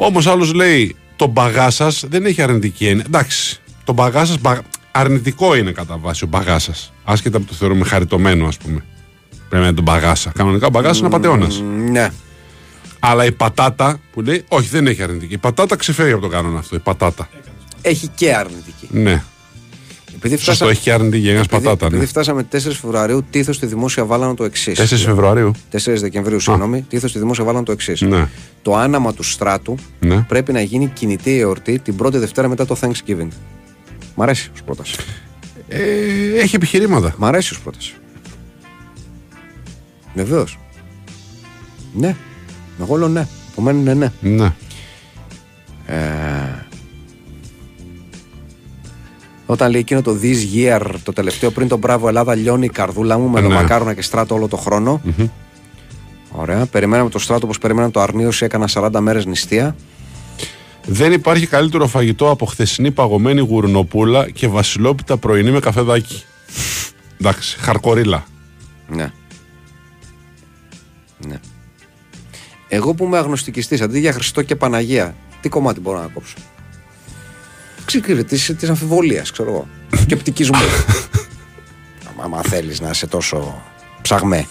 Όμως 0.00 0.26
άλλος 0.26 0.52
λέει 0.52 0.96
το 1.16 1.26
μπαγά 1.26 1.70
σας 1.70 2.04
δεν 2.08 2.26
έχει 2.26 2.42
αρνητική 2.42 2.86
έννοια. 2.86 3.04
Εντάξει, 3.06 3.60
το 3.84 3.92
μπαγά 3.92 4.24
σας 4.24 4.36
αρνητικό 4.90 5.54
είναι 5.54 5.70
κατά 5.70 5.96
βάση 5.98 6.24
ο 6.24 6.26
μπαγά 6.26 6.58
σας. 6.58 6.92
Άσχετα 7.04 7.38
που 7.38 7.44
το 7.44 7.54
θεωρούμε 7.54 7.84
χαριτωμένο, 7.84 8.46
ας 8.46 8.56
πούμε. 8.56 8.84
Πρέπει 9.48 9.62
να 9.62 9.68
είναι 9.68 9.72
τον 9.72 9.84
μπαγάσα. 9.84 10.32
Κανονικά 10.34 10.66
ο 10.66 10.70
μπαγάσα 10.70 10.98
είναι 10.98 11.06
απαταιώνα. 11.06 11.48
Ναι. 11.90 12.08
Αλλά 12.98 13.24
η 13.24 13.32
πατάτα 13.32 14.00
που 14.12 14.20
λέει, 14.20 14.44
όχι 14.48 14.68
δεν 14.68 14.86
έχει 14.86 15.02
αρνητική. 15.02 15.34
Η 15.34 15.38
πατάτα 15.38 15.76
ξεφεύγει 15.76 16.12
από 16.12 16.20
τον 16.20 16.30
κανόνα 16.30 16.58
αυτό. 16.58 16.76
Η 16.76 16.78
πατάτα. 16.78 17.28
Έχει 17.82 18.08
και 18.14 18.34
αρνητική. 18.34 18.88
Ναι. 18.90 19.22
Επειδή 20.18 20.36
Σωστό, 20.36 20.68
έχει 20.68 20.80
και 20.80 20.92
αρνητική 20.92 21.22
για 21.22 21.30
επειδή, 21.32 21.48
πατάτα. 21.48 21.86
επειδή 21.86 22.00
Ναι. 22.00 22.06
φτάσαμε 22.06 22.42
4 22.52 22.56
Φεβρουαρίου, 22.80 23.24
τίθος 23.30 23.56
στη 23.56 23.66
δημόσια 23.66 24.04
βάλανε 24.04 24.34
το 24.34 24.44
εξής. 24.44 24.78
4 24.78 24.96
Φεβρουαρίου; 25.04 25.50
4 25.70 26.00
Δεκεμβρίου, 26.00 26.40
συγγνώμη, 26.40 26.82
τίθος 26.88 27.10
στη 27.10 27.18
δημόσια 27.18 27.44
βάλανε 27.44 27.64
το 27.64 27.72
εξής. 27.72 28.00
Ναι. 28.00 28.28
Το 28.62 28.76
άναμα 28.76 29.14
του 29.14 29.22
στράτου 29.22 29.74
Ναι. 30.00 30.24
πρέπει 30.28 30.52
να 30.52 30.60
γίνει 30.60 30.86
κινητή 30.86 31.38
εορτή 31.38 31.78
την 31.78 31.96
πρώτη 31.96 32.18
Δευτέρα 32.18 32.48
μετά 32.48 32.66
το 32.66 32.76
Thanksgiving. 32.80 33.28
Μ' 34.14 34.22
αρέσει 34.22 34.50
ως 34.54 34.62
πρόταση. 34.62 34.94
Ε, 35.68 35.80
έχει 36.40 36.56
επιχειρήματα. 36.56 37.14
Μ' 37.18 37.24
αρέσει 37.24 37.52
ως 37.52 37.60
πρόταση. 37.60 37.94
Βεβαίως. 40.14 40.58
Ναι. 41.94 42.16
Εγώ 42.80 42.96
λέω 42.96 43.08
ναι. 43.08 43.26
Επομένω 43.50 43.78
είναι 43.80 43.94
ναι. 43.94 44.12
Ναι. 44.20 44.52
Ε, 45.86 46.66
όταν 49.50 49.70
λέει 49.70 49.80
εκείνο 49.80 50.02
το 50.02 50.18
This 50.22 50.56
Year, 50.56 50.80
το 51.02 51.12
τελευταίο 51.12 51.50
πριν 51.50 51.68
τον 51.68 51.78
Μπράβο 51.78 52.08
Ελλάδα, 52.08 52.34
λιώνει 52.34 52.64
η 52.64 52.68
καρδούλα 52.68 53.18
μου 53.18 53.28
με 53.28 53.40
το 53.40 53.48
Ναι. 53.48 53.54
μακάρονα 53.54 53.94
και 53.94 54.02
στράτο 54.02 54.34
όλο 54.34 54.48
το 54.48 54.56
χρόνο. 54.56 55.00
Ωραία. 56.30 56.66
Περιμέναμε 56.66 57.10
το 57.10 57.18
στράτο 57.18 57.44
όπως 57.44 57.58
περιμέναμε 57.58 57.92
το 57.92 58.00
Αρνίωση, 58.00 58.44
έκανα 58.44 58.68
40 58.68 59.00
μέρες 59.00 59.26
νηστεία. 59.26 59.76
Δεν 60.86 61.12
υπάρχει 61.12 61.46
καλύτερο 61.46 61.86
φαγητό 61.86 62.30
από 62.30 62.46
χθεσινή 62.46 62.90
παγωμένη 62.90 63.40
γουρνοπούλα 63.40 64.30
και 64.30 64.48
βασιλόπιτα 64.48 65.16
πρωινή 65.16 65.50
με 65.50 65.60
καφεδάκι. 65.60 66.22
Εντάξει, 67.20 67.56
χαρκορίλα. 67.60 68.24
Ναι. 68.88 69.12
Ναι. 71.26 71.40
Εγώ 72.68 72.94
που 72.94 73.04
είμαι 73.04 73.18
αγνωστικιστής, 73.18 73.80
αντί 73.80 73.98
για 73.98 74.12
Χριστό 74.12 74.42
και 74.42 74.56
Παναγία, 74.56 75.14
τι 75.40 75.48
κομμάτι 75.48 75.80
μπορώ 75.80 76.00
να 76.00 76.06
κόψω; 76.06 76.34
Ξεκίνησε 77.88 78.24
της 78.24 78.54
της 78.58 78.68
αμφιβολίας, 78.68 79.30
ξέρω 79.30 79.48
εγώ. 79.50 79.68
Σκεπτικισμού. 80.00 80.56
Άμα- 82.10 82.24
Άμα 82.24 82.42
θέλεις 82.42 82.80
να 82.80 82.90
είσαι 82.90 83.06
τόσο 83.06 83.62
ψαγμέ. 84.02 84.46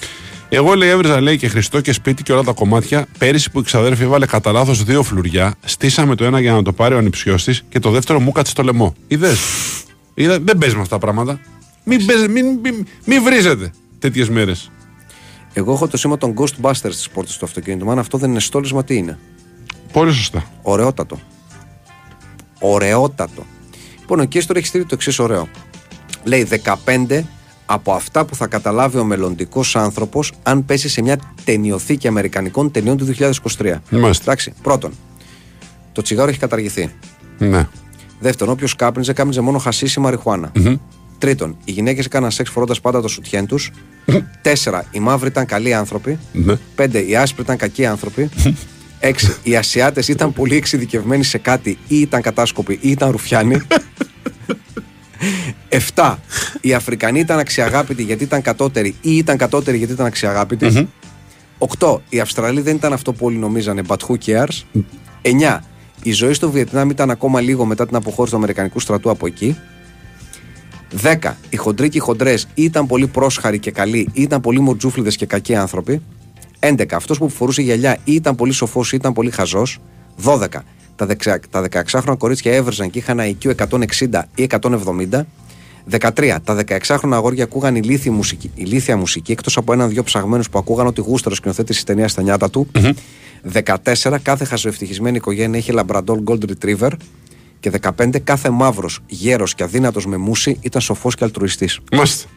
Εγώ 0.50 0.74
λέει 0.74 0.90
έβριζα 0.90 1.22
λέει 1.22 1.38
και 1.38 1.48
Χριστό 1.48 1.82
και 1.82 1.92
σπίτι 1.94 2.24
και 2.24 2.32
όλα 2.34 2.44
τα 2.44 2.52
κομμάτια. 2.52 3.06
Πέρυσι 3.18 3.52
που 3.52 3.60
η 3.60 3.64
ξαδέρφη 3.64 4.04
έβαλε 4.04 4.26
κατά 4.26 4.52
λάθος 4.52 4.84
δύο 4.84 5.04
φλουριά, 5.04 5.56
στήσαμε 5.66 6.16
το 6.16 6.24
ένα 6.26 6.40
για 6.40 6.52
να 6.54 6.62
το 6.64 6.74
πάρει 6.74 6.94
ο 6.94 6.98
ανυψιό 6.98 7.36
της 7.36 7.64
και 7.70 7.80
το 7.80 7.90
δεύτερο 7.92 8.20
μου 8.20 8.32
κάτσε 8.32 8.52
στο 8.52 8.64
λαιμό. 8.64 8.94
Είδες; 9.08 9.40
Είδα, 10.14 10.40
δεν 10.40 10.58
παίζεις 10.58 10.76
με 10.76 10.82
αυτά 10.82 10.96
τα 11.00 11.02
πράγματα. 11.06 11.40
Μην, 11.84 12.06
παίζει- 12.06 12.30
μην, 12.30 12.46
μην, 12.64 12.86
μην 13.06 13.24
βρίζετε 13.24 13.72
τέτοιες 14.00 14.30
μέρες. 14.30 14.72
Εγώ 15.54 15.74
έχω 15.74 15.88
το 15.88 15.98
σήμα 15.98 16.18
των 16.18 16.34
Ghostbusters 16.38 16.74
στις 16.92 17.10
πόρτες 17.10 17.38
του 17.38 17.46
αυτοκίνητου. 17.46 17.86
Μα 17.86 17.92
αν 17.92 18.00
αυτό 18.00 18.18
δεν 18.18 18.30
είναι 18.30 18.40
στόλισμα, 18.40 18.84
τι 18.84 18.96
είναι; 18.96 19.18
Πολύ 19.92 20.14
σωστά. 20.14 20.44
Ωραιότατο. 20.62 21.20
Ωραιότατο. 22.60 23.46
Λοιπόν, 24.00 24.20
ο 24.20 24.26
Κέστορ 24.26 24.58
έχει 24.58 24.68
στείλει 24.68 24.84
το 24.84 24.94
εξής 24.94 25.20
ωραίο. 25.20 25.48
Λέει 26.24 26.48
15 26.86 27.24
από 27.66 27.92
αυτά 27.92 28.26
που 28.26 28.36
θα 28.36 28.48
καταλάβει 28.48 28.98
ο 28.98 29.04
μελλοντικός 29.04 29.76
άνθρωπος 29.76 30.34
αν 30.44 30.66
πέσει 30.66 30.90
σε 30.90 31.02
μια 31.02 31.20
ταινιοθήκη 31.44 32.08
Αμερικανικών 32.08 32.72
ταινιών 32.72 32.98
του 32.98 33.06
2023. 33.06 33.74
Μάλιστα. 33.90 34.24
Εντάξει. 34.24 34.54
Πρώτον, 34.62 34.92
το 35.92 36.02
τσιγάρο 36.02 36.30
έχει 36.30 36.40
καταργηθεί. 36.40 36.92
Ναι. 37.38 37.68
Δεύτερον, 38.20 38.54
όποιος 38.54 38.76
κάπνιζε, 38.76 39.14
κάπνιζε 39.14 39.42
μόνο 39.42 39.58
χασίσι 39.58 40.00
μαριχουάνα. 40.00 40.52
Τρίτον, 41.18 41.58
οι 41.66 41.72
γυναίκες 41.72 42.06
έκαναν 42.06 42.32
σεξ 42.32 42.50
φορώντας 42.50 42.82
πάντα 42.82 43.02
το 43.02 43.08
σουτιέν 43.08 43.46
τους. 43.46 43.72
Τέσσερα, 44.42 44.86
οι 44.92 45.00
μαύροι 45.00 45.28
ήταν 45.28 45.46
καλοί 45.46 45.74
άνθρωποι. 45.74 46.20
Ναι. 46.32 46.56
Πέντε, 46.76 47.00
οι 47.00 47.16
άσπροι 47.16 47.42
ήταν 47.42 47.58
κακοί 47.58 47.86
άνθρωποι. 47.86 48.30
Έξι, 49.08 49.36
οι 49.44 49.56
Ασιάτες 49.56 50.08
ήταν 50.08 50.34
πολύ 50.34 50.56
εξειδικευμένοι 50.56 51.24
σε 51.24 51.38
κάτι 51.38 51.78
ή 51.88 52.00
ήταν 52.00 52.22
κατάσκοποι 52.22 52.80
ή 52.82 52.90
ήταν 52.90 53.12
ρουφιάνοι. 53.12 53.62
Εφτά, 55.70 56.20
οι 56.62 56.74
Αφρικανοί 56.74 57.20
ήταν 57.20 57.40
αξιαγάπητοι 57.40 58.04
γιατί 58.04 58.24
ήταν 58.24 58.42
κατώτεροι 58.42 58.96
ή 59.02 59.18
ήταν 59.18 59.38
κατώτεροι 59.38 59.78
γιατί 59.78 59.94
ήταν 59.94 60.06
αξιαγάπητοι. 60.06 60.88
Οκτώ, 61.58 62.02
οι 62.10 62.20
Αυστραλοί 62.20 62.62
δεν 62.62 62.76
ήταν 62.76 62.94
αυτό 62.94 63.14
που 63.14 63.26
όλοι 63.26 63.38
νομίζανε, 63.38 63.82
but 63.88 63.98
who 64.08 64.16
cares; 64.26 64.82
Εννιά, 65.22 65.64
η 66.04 66.12
ζωή 66.12 66.34
στο 66.34 66.52
Βιετνάμ 66.52 66.90
ήταν 66.90 67.10
ακόμα 67.10 67.42
λίγο 67.42 67.66
μετά 67.66 67.88
την 67.88 67.96
αποχώρηση 67.96 68.32
του 68.32 68.38
Αμερικανικού 68.38 68.80
στρατού 68.80 69.10
από 69.10 69.28
εκεί. 69.28 69.58
10. 71.02 71.34
Οι 71.50 71.56
χοντροί 71.56 71.90
και 71.90 71.98
οι 71.98 72.02
χοντρές 72.02 72.48
ήταν 72.54 72.88
πολύ 72.88 73.08
πρόσχαροι 73.08 73.60
και 73.60 73.72
καλοί, 73.72 74.10
ή 74.14 74.22
ήταν 74.22 74.42
πολύ 74.42 74.60
μορτζούφλιδες 74.60 75.16
και 75.16 75.26
κακοί 75.26 75.56
άνθρωποι. 75.56 76.02
11. 76.60 76.86
Αυτός 76.92 77.18
που 77.18 77.30
φορούσε 77.30 77.62
γυαλιά 77.62 77.98
ή 78.04 78.14
ήταν 78.14 78.36
πολύ 78.36 78.52
σοφός 78.52 78.92
ή 78.92 78.96
ήταν 78.96 79.14
πολύ 79.14 79.32
χαζός. 79.32 79.80
12. 80.24 80.48
Τα, 80.96 81.06
δεξα, 81.06 81.40
τα 81.50 81.68
16χρονα 81.72 82.18
κορίτσια 82.18 82.54
έβρεζαν 82.54 82.90
και 82.90 83.00
είχαν 83.00 83.20
IQ 83.20 83.56
160 83.56 84.22
ή 84.36 84.48
170. 84.62 85.26
13. 85.90 86.38
Τα 86.44 86.64
16χρονα 86.68 87.12
αγόρια 87.12 87.44
ακούγαν 87.44 87.76
ηλίθια 87.76 88.12
μουσική, 88.12 88.52
ηλίθια 88.56 88.98
μουσική 88.98 89.32
εκτός 89.32 89.58
από 89.58 89.74
έναν-δυο 89.74 90.04
ψαγμένους 90.04 90.50
που 90.50 90.58
ακούγαν 90.58 90.88
ότι 90.88 91.02
γούσταρος 91.02 91.38
σκηνοθέτης 91.38 91.76
της 91.76 91.86
ταινίας 91.86 92.12
στα 92.12 92.22
νιάτα 92.22 92.50
του. 92.50 92.68
14. 93.42 94.18
Κάθε 94.22 94.46
χαζοευτυχισμένη 94.46 95.18
οικογένεια 95.18 95.60
είχε 95.60 95.72
λαμπραντόλ 95.72 96.24
Gold 96.26 96.40
Retriever. 96.52 96.92
Και 97.60 97.70
15. 97.70 98.20
Κάθε 98.20 98.50
μαύρος, 98.50 99.00
γέρος 99.08 99.56
και 99.56 99.64
αδύνατος 99.64 100.06
με 100.06 100.18
μουσι 100.18 100.58
ήταν 100.62 100.82
σοφός 100.82 101.16
και 101.16 101.24
αλτρουιστής. 101.24 101.80
Μάλιστα. 101.92 102.30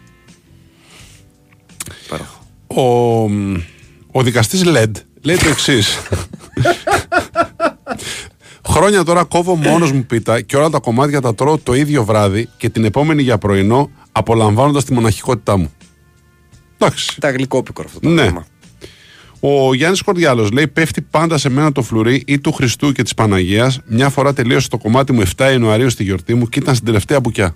Ο, 2.67 3.29
ο 4.13 4.23
δικαστής 4.23 4.63
LED 4.67 4.91
λέει 5.23 5.37
το 5.37 5.49
εξής. 5.49 5.99
Χρόνια 8.69 9.05
τώρα 9.05 9.25
κόβω 9.25 9.55
μόνος 9.55 9.93
μου 9.93 10.05
πίτα 10.05 10.41
και 10.41 10.57
όλα 10.57 10.71
τα 10.71 10.79
κομμάτια 10.79 11.21
τα 11.21 11.35
τρώω 11.35 11.59
το 11.59 11.75
ίδιο 11.75 12.05
βράδυ 12.05 12.49
και 12.57 12.69
την 12.69 12.85
επόμενη 12.85 13.23
για 13.23 13.39
πρωινό 13.39 13.91
απολαμβάνοντας 14.13 14.85
τη 14.85 14.93
μοναχικότητά 14.93 15.57
μου. 15.57 15.73
Εντάξει. 16.79 17.21
Τα 17.21 17.31
γλυκόπικρο 17.31 17.85
αυτό 17.87 18.01
το 18.01 18.09
Ναι. 18.09 18.23
πράγμα. 18.23 18.47
Ο 19.41 19.75
Γιάννης 19.75 20.03
Κορδιάλος 20.03 20.51
λέει: 20.51 20.69
Πέφτει 20.69 21.01
πάντα 21.03 21.39
σε 21.39 21.49
μένα 21.49 21.73
το 21.73 21.83
φλουρί 21.83 22.23
ή 22.27 22.39
του 22.39 22.53
Χριστού 22.53 22.93
και 22.93 23.03
της 23.03 23.15
Παναγίας. 23.15 23.81
Μια 23.87 24.09
φορά 24.09 24.33
τελείωσε 24.33 24.69
το 24.69 24.79
κομμάτι 24.79 25.13
μου 25.13 25.21
7 25.37 25.51
Ιανουαρίου 25.51 25.91
στη 25.91 26.03
γιορτή 26.05 26.35
μου 26.35 26.47
και 26.49 26.59
ήταν 26.59 26.75
στην 26.75 26.87
τελευταία 26.87 27.21
μπουκιά. 27.21 27.55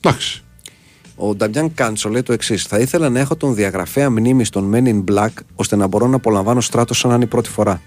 Εντάξει. 0.00 0.42
Ο 1.16 1.34
Νταμπιάν 1.34 1.74
Κάντσο 1.74 2.08
λέει 2.08 2.22
το 2.22 2.32
εξής: 2.32 2.62
Θα 2.64 2.78
ήθελα 2.78 3.08
να 3.08 3.20
έχω 3.20 3.36
τον 3.36 3.54
διαγραφέα 3.54 4.10
μνήμης 4.10 4.48
των 4.50 4.72
Men 4.74 4.86
in 4.88 5.04
Black 5.14 5.28
ώστε 5.54 5.76
να 5.76 5.86
μπορώ 5.86 6.06
να 6.06 6.16
απολαμβάνω 6.16 6.60
στράτος 6.60 6.98
σαν 6.98 7.10
να 7.10 7.16
είναι 7.16 7.24
η 7.24 7.28
πρώτη 7.28 7.48
φορά. 7.48 7.80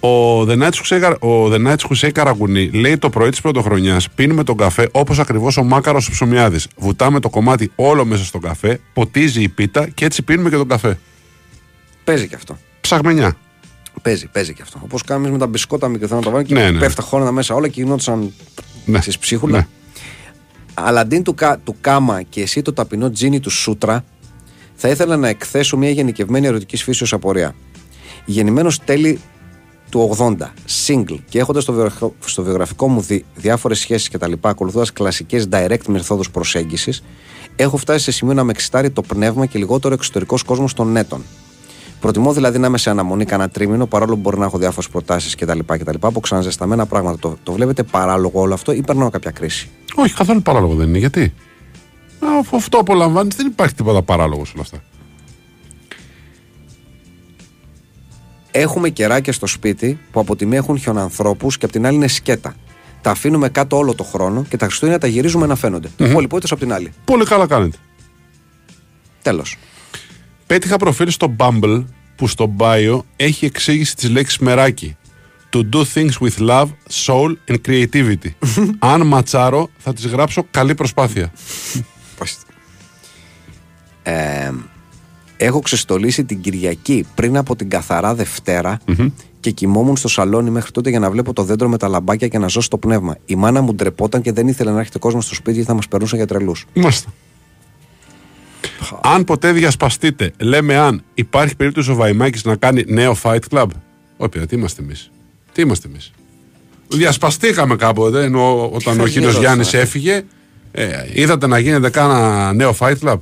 Ο 0.00 0.40
The 0.42 0.58
Nights 0.58 0.72
Hussein 0.82 0.98
Καρα- 1.00 1.18
ο 1.20 1.50
The 1.52 1.66
Nights 1.66 1.86
Hussein 1.88 2.10
Καραγκουνή 2.12 2.70
λέει 2.72 2.98
το 2.98 3.10
πρωί 3.10 3.30
της 3.30 3.40
πρωτοχρονιάς 3.40 4.10
πίνουμε 4.10 4.44
τον 4.44 4.56
καφέ 4.56 4.88
όπως 4.92 5.18
ακριβώς 5.18 5.56
ο 5.56 5.62
μάκαρος 5.62 6.08
ο 6.08 6.10
ψωμιάδης. 6.10 6.68
Βουτάμε 6.76 7.20
το 7.20 7.30
κομμάτι 7.30 7.72
όλο 7.74 8.04
μέσα 8.04 8.24
στον 8.24 8.40
καφέ, 8.40 8.80
ποτίζει 8.92 9.42
η 9.42 9.48
πίτα 9.48 9.88
και 9.88 10.04
έτσι 10.04 10.22
πίνουμε 10.22 10.50
και 10.50 10.56
τον 10.56 10.68
καφέ. 10.68 10.98
Παίζει 12.04 12.28
και 12.28 12.34
αυτό. 12.34 12.58
Ψαγμενιά. 12.80 13.36
Παίζει, 14.02 14.26
παίζει 14.26 14.54
και 14.54 14.62
αυτό. 14.62 14.80
Όπως 14.82 15.02
κάνουμε 15.02 15.30
με 15.30 15.38
τα 15.38 15.46
μπισκότα 15.46 15.88
μικρά 15.88 16.16
να 16.16 16.22
τα 16.22 16.30
βάλουμε 16.30 16.42
και 16.48 16.54
Ναι, 16.54 16.70
ναι. 16.70 16.78
πέφτα 16.78 17.02
χώρανα 17.02 17.32
μέσα 17.32 17.54
όλα 17.54 17.68
και 17.68 17.80
γινόντουσαν 17.82 18.32
Ναι. 18.84 19.00
στις 19.00 19.18
ψίχουλα. 19.18 19.58
Ναι. 19.58 19.66
Αλλά 20.74 21.00
αντί 21.00 21.20
του, 21.20 21.34
κα- 21.34 21.58
του 21.64 21.76
κάμα 21.80 22.22
και 22.22 22.42
εσύ 22.42 22.62
το 22.62 22.72
ταπεινό 22.72 23.10
τζίνι 23.10 23.40
του 23.40 23.50
σούτρα, 23.50 24.04
θα 24.74 24.88
ήθελα 24.88 25.16
να 25.16 25.28
εκθέσω 25.28 25.76
μια 25.76 25.90
γενικευμένη 25.90 26.46
ερωτική 26.46 26.76
φύσεω 26.76 27.06
απορία. 27.10 27.54
Γεννημένος 28.24 28.78
τέλη 28.84 29.20
του 29.90 30.16
80, 30.18 30.34
single 30.86 31.18
και 31.28 31.38
έχοντας 31.38 31.62
στο, 31.62 31.72
βιογραφικό- 31.72 32.14
στο 32.24 32.42
βιογραφικό 32.42 32.88
μου 32.88 33.00
δι, 33.00 33.24
διάφορες 33.34 33.78
σχέσεις 33.78 34.08
κτλ., 34.08 34.32
ακολουθώντας 34.40 34.92
κλασικές 34.92 35.48
direct 35.52 35.86
μεθόδους 35.86 36.30
προσέγγισης, 36.30 37.02
έχω 37.56 37.76
φτάσει 37.76 38.04
σε 38.04 38.12
σημείο 38.12 38.34
να 38.34 38.44
με 38.44 38.50
εξητάρει 38.50 38.90
το 38.90 39.02
πνεύμα 39.02 39.46
και 39.46 39.58
λιγότερο 39.58 39.94
εξωτερικός 39.94 40.42
κόσμος 40.42 40.74
των 40.74 40.92
νέτων. 40.92 41.22
Προτιμώ 42.02 42.32
δηλαδή 42.32 42.58
να 42.58 42.66
είμαι 42.66 42.78
σε 42.78 42.90
αναμονή 42.90 43.24
κανένα 43.24 43.48
τρίμηνο, 43.48 43.86
παρόλο 43.86 44.14
που 44.14 44.20
μπορεί 44.20 44.38
να 44.38 44.44
έχω 44.44 44.58
διάφορες 44.58 44.88
προτάσεις 44.90 45.34
κτλ. 45.34 45.58
κτλ. 45.66 45.96
από 46.00 46.20
ξαναζεσταμένα 46.20 46.86
πράγματα. 46.86 47.18
Το, 47.18 47.36
το 47.42 47.52
βλέπετε 47.52 47.82
παράλογο 47.82 48.40
όλο 48.40 48.54
αυτό 48.54 48.72
ή 48.72 48.82
περνάω 48.82 49.10
κάποια 49.10 49.30
κρίση; 49.30 49.70
Όχι, 49.94 50.14
καθόλου 50.14 50.42
παράλογο 50.42 50.74
δεν 50.74 50.88
είναι. 50.88 50.98
Γιατί; 50.98 51.34
Α, 52.18 52.38
αφού 52.40 52.56
αυτό 52.56 52.78
απολαμβάνεις, 52.78 53.36
δεν 53.36 53.46
υπάρχει 53.46 53.74
τίποτα 53.74 54.02
παράλογο 54.02 54.44
σε 54.44 54.52
όλα 54.54 54.62
αυτά. 54.62 54.82
Έχουμε 58.50 58.88
κεράκια 58.88 59.32
στο 59.32 59.46
σπίτι 59.46 59.98
που 60.12 60.20
από 60.20 60.36
τη 60.36 60.46
μία 60.46 60.58
έχουν 60.58 60.78
χιονανθρώπους 60.78 61.58
και 61.58 61.64
από 61.64 61.74
την 61.74 61.86
άλλη 61.86 61.96
είναι 61.96 62.08
σκέτα. 62.08 62.54
Τα 63.00 63.10
αφήνουμε 63.10 63.48
κάτω 63.48 63.76
όλο 63.76 63.94
το 63.94 64.04
χρόνο 64.04 64.44
και 64.48 64.56
τα 64.56 64.66
Χριστούγεννα 64.66 65.00
τα 65.00 65.06
γυρίζουμε 65.06 65.46
να 65.46 65.54
φαίνονται. 65.54 65.88
Mm-hmm. 65.98 66.10
Πολυπόητο 66.12 66.46
από 66.50 66.60
την 66.60 66.72
άλλη. 66.72 66.92
Πολύ 67.04 67.24
καλά 67.24 67.46
κάνετε. 67.46 67.76
Τέλος. 69.22 69.58
Πέτυχα 70.52 70.76
προφίλ 70.76 71.10
στο 71.10 71.36
Bumble 71.38 71.84
που 72.16 72.28
στο 72.28 72.54
bio 72.58 73.00
έχει 73.16 73.44
εξήγηση 73.44 73.96
της 73.96 74.10
λέξης 74.10 74.38
μεράκι. 74.38 74.96
To 75.52 75.58
do 75.58 75.82
things 75.94 76.10
with 76.20 76.48
love, 76.48 76.66
soul 77.06 77.34
and 77.48 77.56
creativity. 77.68 78.30
Αν 78.92 79.06
ματσάρω 79.06 79.68
θα 79.78 79.92
της 79.92 80.06
γράψω 80.06 80.46
καλή 80.50 80.74
προσπάθεια. 80.74 81.32
Ε, 84.02 84.50
έχω 85.36 85.60
ξεστολίσει 85.60 86.24
την 86.24 86.40
Κυριακή 86.40 87.06
πριν 87.14 87.36
από 87.36 87.56
την 87.56 87.68
καθαρά 87.68 88.14
Δευτέρα 88.14 88.78
και 89.40 89.50
κοιμόμουν 89.50 89.96
στο 89.96 90.08
σαλόνι 90.08 90.50
μέχρι 90.50 90.70
τότε 90.70 90.90
για 90.90 90.98
να 90.98 91.10
βλέπω 91.10 91.32
το 91.32 91.42
δέντρο 91.42 91.68
με 91.68 91.78
τα 91.78 91.88
λαμπάκια 91.88 92.28
και 92.28 92.38
να 92.38 92.46
ζω 92.46 92.60
στο 92.60 92.78
πνεύμα. 92.78 93.16
Η 93.24 93.34
μάνα 93.34 93.60
μου 93.60 93.74
ντρεπόταν 93.74 94.22
και 94.22 94.32
δεν 94.32 94.48
ήθελε 94.48 94.70
να 94.70 94.78
έρχεται 94.78 94.98
κόσμος 94.98 95.24
στο 95.24 95.34
σπίτι 95.34 95.52
γιατί 95.52 95.68
θα 95.68 95.74
μας 95.74 95.88
περνούσαν 95.88 96.18
για 96.18 96.26
τρελούς. 96.26 96.66
Μάλιστα. 96.74 97.12
Αν 99.02 99.24
ποτέ 99.24 99.52
διασπαστείτε, 99.52 100.32
λέμε 100.38 100.76
αν 100.76 101.02
υπάρχει 101.14 101.56
περίπτωση 101.56 101.90
ο 101.90 101.94
Βαϊμάκης 101.94 102.44
να 102.44 102.56
κάνει 102.56 102.84
νέο 102.86 103.16
fight 103.22 103.40
club. 103.50 103.66
Όχι, 104.16 104.30
παιδιά, 104.30 104.46
τι 104.46 104.56
είμαστε 104.56 104.82
εμείς. 104.82 105.10
Τι 105.52 105.62
είμαστε 105.62 105.88
εμείς. 105.88 106.12
Διασπαστήκαμε 106.88 107.76
κάποτε 107.76 108.24
ενώ 108.24 108.70
όταν 108.70 109.00
ο 109.00 109.06
κύριος 109.06 109.30
Γύρω 109.30 109.40
Γιάννης 109.40 109.66
στα. 109.66 109.78
έφυγε. 109.78 110.24
Ε, 110.72 110.88
είδατε 111.12 111.46
να 111.46 111.58
γίνεται 111.58 111.90
κάνα 111.90 112.52
νέο 112.52 112.76
fight 112.78 112.96
club; 113.02 113.16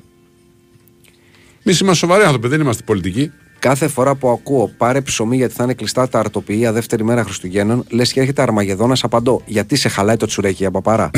Εμείς 1.63 1.81
είμαστε 1.81 2.07
σοβαροί 2.07 2.25
άνθρωποι, 2.25 2.49
δεν 2.49 2.61
είμαστε 2.61 2.83
πολιτικοί. 2.83 3.33
Κάθε 3.59 3.89
φορά 3.89 4.15
που 4.15 4.29
ακούω 4.29 4.71
πάρε 4.77 5.01
ψωμί 5.01 5.37
γιατί 5.37 5.55
θα 5.55 5.65
είναι 5.65 5.75
κλειστά 5.75 6.09
τα 6.09 6.19
αρτοποιεία 6.19 6.73
δεύτερη 6.73 7.05
μέρα 7.05 7.25
Χριστουγέννων, 7.25 7.85
λες 7.91 8.13
και 8.13 8.21
έρχεται 8.21 8.43
Αρμαγεδόνας, 8.43 9.05
απαντώ. 9.05 9.43
Γιατί 9.47 9.77
σε 9.77 9.89
χαλάει 9.89 10.17
το 10.17 10.27
τσουρέκι 10.27 10.57
για 10.57 10.71
παπαρά. 10.71 11.11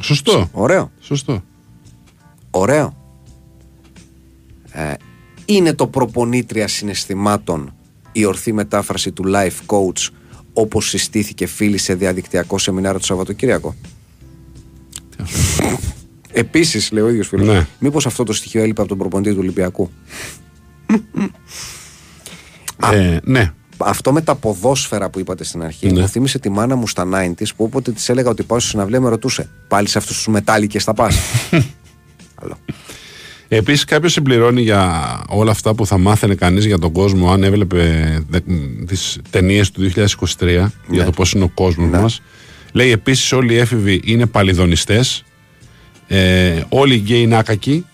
Σωστό. 0.00 0.48
Ωραίο. 0.52 0.90
Σωστό. 1.00 1.42
Ωραίο. 2.58 2.96
Ε, 4.72 4.92
είναι 5.44 5.72
το 5.74 5.86
προπονήτρια 5.86 6.68
συναισθημάτων 6.68 7.74
η 8.12 8.24
ορθή 8.24 8.52
μετάφραση 8.52 9.12
του 9.12 9.24
life 9.26 9.66
coach 9.66 10.08
όπως 10.52 10.88
συστήθηκε 10.88 11.46
φίλη 11.46 11.78
σε 11.78 11.94
διαδικτυακό 11.94 12.58
σεμινάριο 12.58 12.98
το 12.98 13.04
Σαββατοκύριακο; 13.04 13.74
Επίσης, 16.32 16.90
λέει 16.92 17.02
ο 17.04 17.08
ίδιος 17.08 17.28
φίλος, 17.28 17.46
Ναι. 17.46 17.66
μήπως 17.78 18.06
αυτό 18.06 18.24
το 18.24 18.32
στοιχείο 18.32 18.62
έλειπε 18.62 18.80
από 18.80 18.88
τον 18.88 18.98
προπονητή 18.98 19.30
του 19.32 19.38
Ολυμπιακού; 19.40 19.90
Ε, 22.92 23.18
ναι. 23.22 23.52
Αυτό 23.78 24.12
με 24.12 24.20
τα 24.20 24.34
ποδόσφαιρα 24.34 25.10
που 25.10 25.18
είπατε 25.18 25.44
στην 25.44 25.62
αρχή 25.62 25.92
Ναι. 25.92 26.00
μου 26.00 26.08
θύμισε 26.08 26.38
τη 26.38 26.48
μάνα 26.48 26.76
μου 26.76 26.86
στα 26.86 27.08
90s 27.12 27.48
που 27.56 27.64
όποτε 27.64 27.92
της 27.92 28.08
έλεγα 28.08 28.30
ότι 28.30 28.42
πάω 28.42 28.58
στη 28.58 28.68
συναυλία 28.68 29.00
με 29.00 29.08
ρωτούσε 29.08 29.50
πάλι 29.68 29.88
σε 29.88 29.98
αυτούς 29.98 30.16
τους 30.16 30.26
μετάλλικες 30.28 30.84
θα 30.84 30.94
πας; 30.94 31.16
Άλλο. 32.42 32.58
Επίσης, 33.48 33.84
κάποιος 33.84 34.12
συμπληρώνει 34.12 34.62
για 34.62 35.02
όλα 35.28 35.50
αυτά 35.50 35.74
που 35.74 35.86
θα 35.86 35.98
μάθαινε 35.98 36.34
κανείς 36.34 36.64
για 36.64 36.78
τον 36.78 36.92
κόσμο 36.92 37.30
αν 37.32 37.42
έβλεπε 37.42 38.18
τις 38.86 39.18
ταινίες 39.30 39.70
του 39.70 39.90
2023 40.38 40.72
για 40.90 41.04
το 41.04 41.10
πώς 41.10 41.32
είναι 41.32 41.44
ο 41.44 41.48
κόσμος 41.54 41.90
Ναι. 41.90 41.98
μας. 42.00 42.20
Λέει 42.72 42.90
επίσης 42.90 43.32
όλοι 43.32 43.52
οι 43.52 43.56
έφηβοι 43.58 44.00
είναι 44.04 44.26
παλιδονιστές. 44.26 45.24
Ε, 46.06 46.60
όλοι 46.68 46.94
οι 46.94 46.98
γκέι 47.04 47.20
είναι 47.20 47.36
άκακοι 47.36 47.86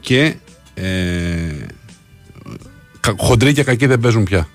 και 0.00 0.34
ε, 0.74 0.84
κα- 3.00 3.14
χοντροί 3.18 3.52
και 3.52 3.62
κακοί 3.64 3.86
δεν 3.86 4.00
παίζουν 4.00 4.24
πια. 4.24 4.48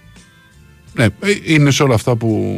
Ναι, 0.94 1.04
ε, 1.04 1.10
είναι 1.44 1.72
σε 1.72 1.84
όλα 1.84 1.94
αυτά 1.96 2.16
που, 2.16 2.56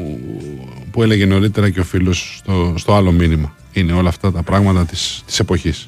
που 0.91 1.03
έλεγε 1.03 1.25
νωρίτερα 1.25 1.69
και 1.69 1.79
ο 1.79 1.83
φίλος 1.83 2.35
στο, 2.37 2.73
στο 2.77 2.95
άλλο 2.95 3.11
μήνυμα. 3.11 3.55
Είναι 3.73 3.93
όλα 3.93 4.09
αυτά 4.09 4.31
τα 4.31 4.43
πράγματα 4.43 4.85
της, 4.85 5.23
της 5.25 5.39
εποχής. 5.39 5.87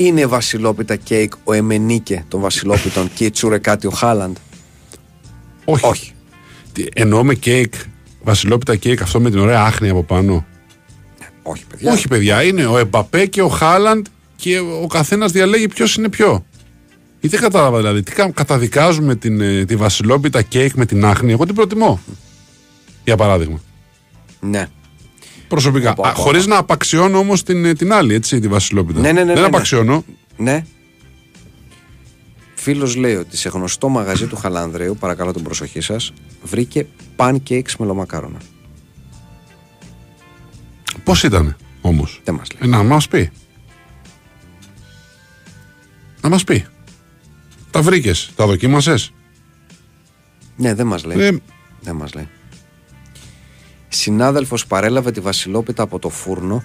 Είναι 0.00 0.26
βασιλόπιτα 0.26 0.96
κέικ 0.96 1.32
ο 1.44 1.52
Εμενίκε 1.52 2.24
των 2.28 2.40
βασιλόπιτων 2.40 3.10
και 3.14 3.24
η 3.24 3.30
τσουρεκάτη 3.30 3.86
ο 3.86 3.90
Χάλαντ; 3.90 4.36
Όχι. 5.64 5.86
Όχι. 5.86 6.12
Τι, 6.72 6.84
Εννοούμε 6.94 7.34
κέικ, 7.34 7.74
βασιλόπιτα 8.22 8.76
κέικ 8.76 9.02
αυτό 9.02 9.20
με 9.20 9.30
την 9.30 9.38
ωραία 9.38 9.62
άχνη 9.62 9.88
από 9.88 10.02
πάνω. 10.02 10.46
Όχι, 11.42 11.64
παιδιά. 11.66 11.92
Όχι, 11.92 12.08
παιδιά, 12.08 12.42
είναι 12.42 12.66
ο 12.66 12.78
Εμπαπέ 12.78 13.26
και 13.26 13.42
ο 13.42 13.48
Χάλαντ 13.48 14.06
και 14.36 14.58
ο 14.58 14.86
καθένας 14.86 15.32
διαλέγει 15.32 15.68
ποιος 15.68 15.94
είναι 15.96 16.08
ποιος. 16.08 16.44
Ή 17.20 17.28
δεν 17.28 17.40
κατάλαβα 17.40 17.76
δηλαδή. 17.76 18.02
Τι 18.02 18.12
κα- 18.12 18.30
καταδικάζουμε 18.30 19.14
την, 19.16 19.40
ε, 19.40 19.64
τη 19.64 19.76
βασιλόπιτα 19.76 20.42
κέικ 20.42 20.74
με 20.74 20.86
την 20.86 21.04
άχνη. 21.04 21.32
Εγώ 21.32 21.46
την 21.46 21.54
προτιμώ. 21.54 22.00
Για 23.04 23.16
παράδειγμα. 23.16 23.60
Ναι. 24.40 24.66
Προσωπικά. 25.50 25.90
Οπα, 25.90 26.10
οπα, 26.10 26.14
Χωρίς 26.22 26.46
να 26.46 26.56
απαξιώνω 26.56 27.18
όμως 27.18 27.42
την, 27.42 27.64
ε, 27.64 27.72
την 27.74 27.92
άλλη, 27.92 28.14
έτσι, 28.14 28.40
τη 28.40 28.48
βασιλόπιτα. 28.48 29.00
Ναι, 29.00 29.12
ναι, 29.12 29.12
ναι, 29.12 29.24
δεν 29.24 29.34
ναι, 29.34 29.40
ναι. 29.40 29.46
απαξιώνω. 29.46 30.04
Ναι. 30.36 30.64
Φίλος 32.54 32.96
λέει 32.96 33.14
ότι 33.14 33.36
σε 33.36 33.48
γνωστό 33.48 33.88
μαγαζί 33.88 34.26
του 34.26 34.36
Χαλανδρέου, 34.36 34.96
παρακαλώ 34.96 35.32
την 35.32 35.42
προσοχή 35.42 35.80
σας, 35.80 36.12
βρήκε 36.42 36.86
pancakes 37.16 37.72
με 37.78 37.86
λομακάρονα. 37.86 38.38
Πώς 41.04 41.22
ήταν 41.22 41.56
όμως; 41.80 42.20
Δεν 42.24 42.34
μας 42.34 42.46
λέει. 42.60 42.70
να 42.70 42.82
μας 42.82 43.08
πει. 43.08 43.30
Να 46.22 46.28
μας 46.28 46.44
πει. 46.44 46.66
Τα 47.70 47.82
βρήκες, 47.82 48.32
τα 48.36 48.46
δοκίμασες; 48.46 49.12
Ναι, 50.56 50.74
δεν 50.74 50.86
μας 50.86 51.04
λέει. 51.04 51.26
Ε, 51.26 51.36
Δεν 51.80 51.96
μας 51.96 52.14
λέει. 52.14 52.28
Συνάδελφος 53.92 54.66
παρέλαβε 54.66 55.10
τη 55.10 55.20
Βασιλόπιτα 55.20 55.82
από 55.82 55.98
το 55.98 56.08
φούρνο, 56.08 56.64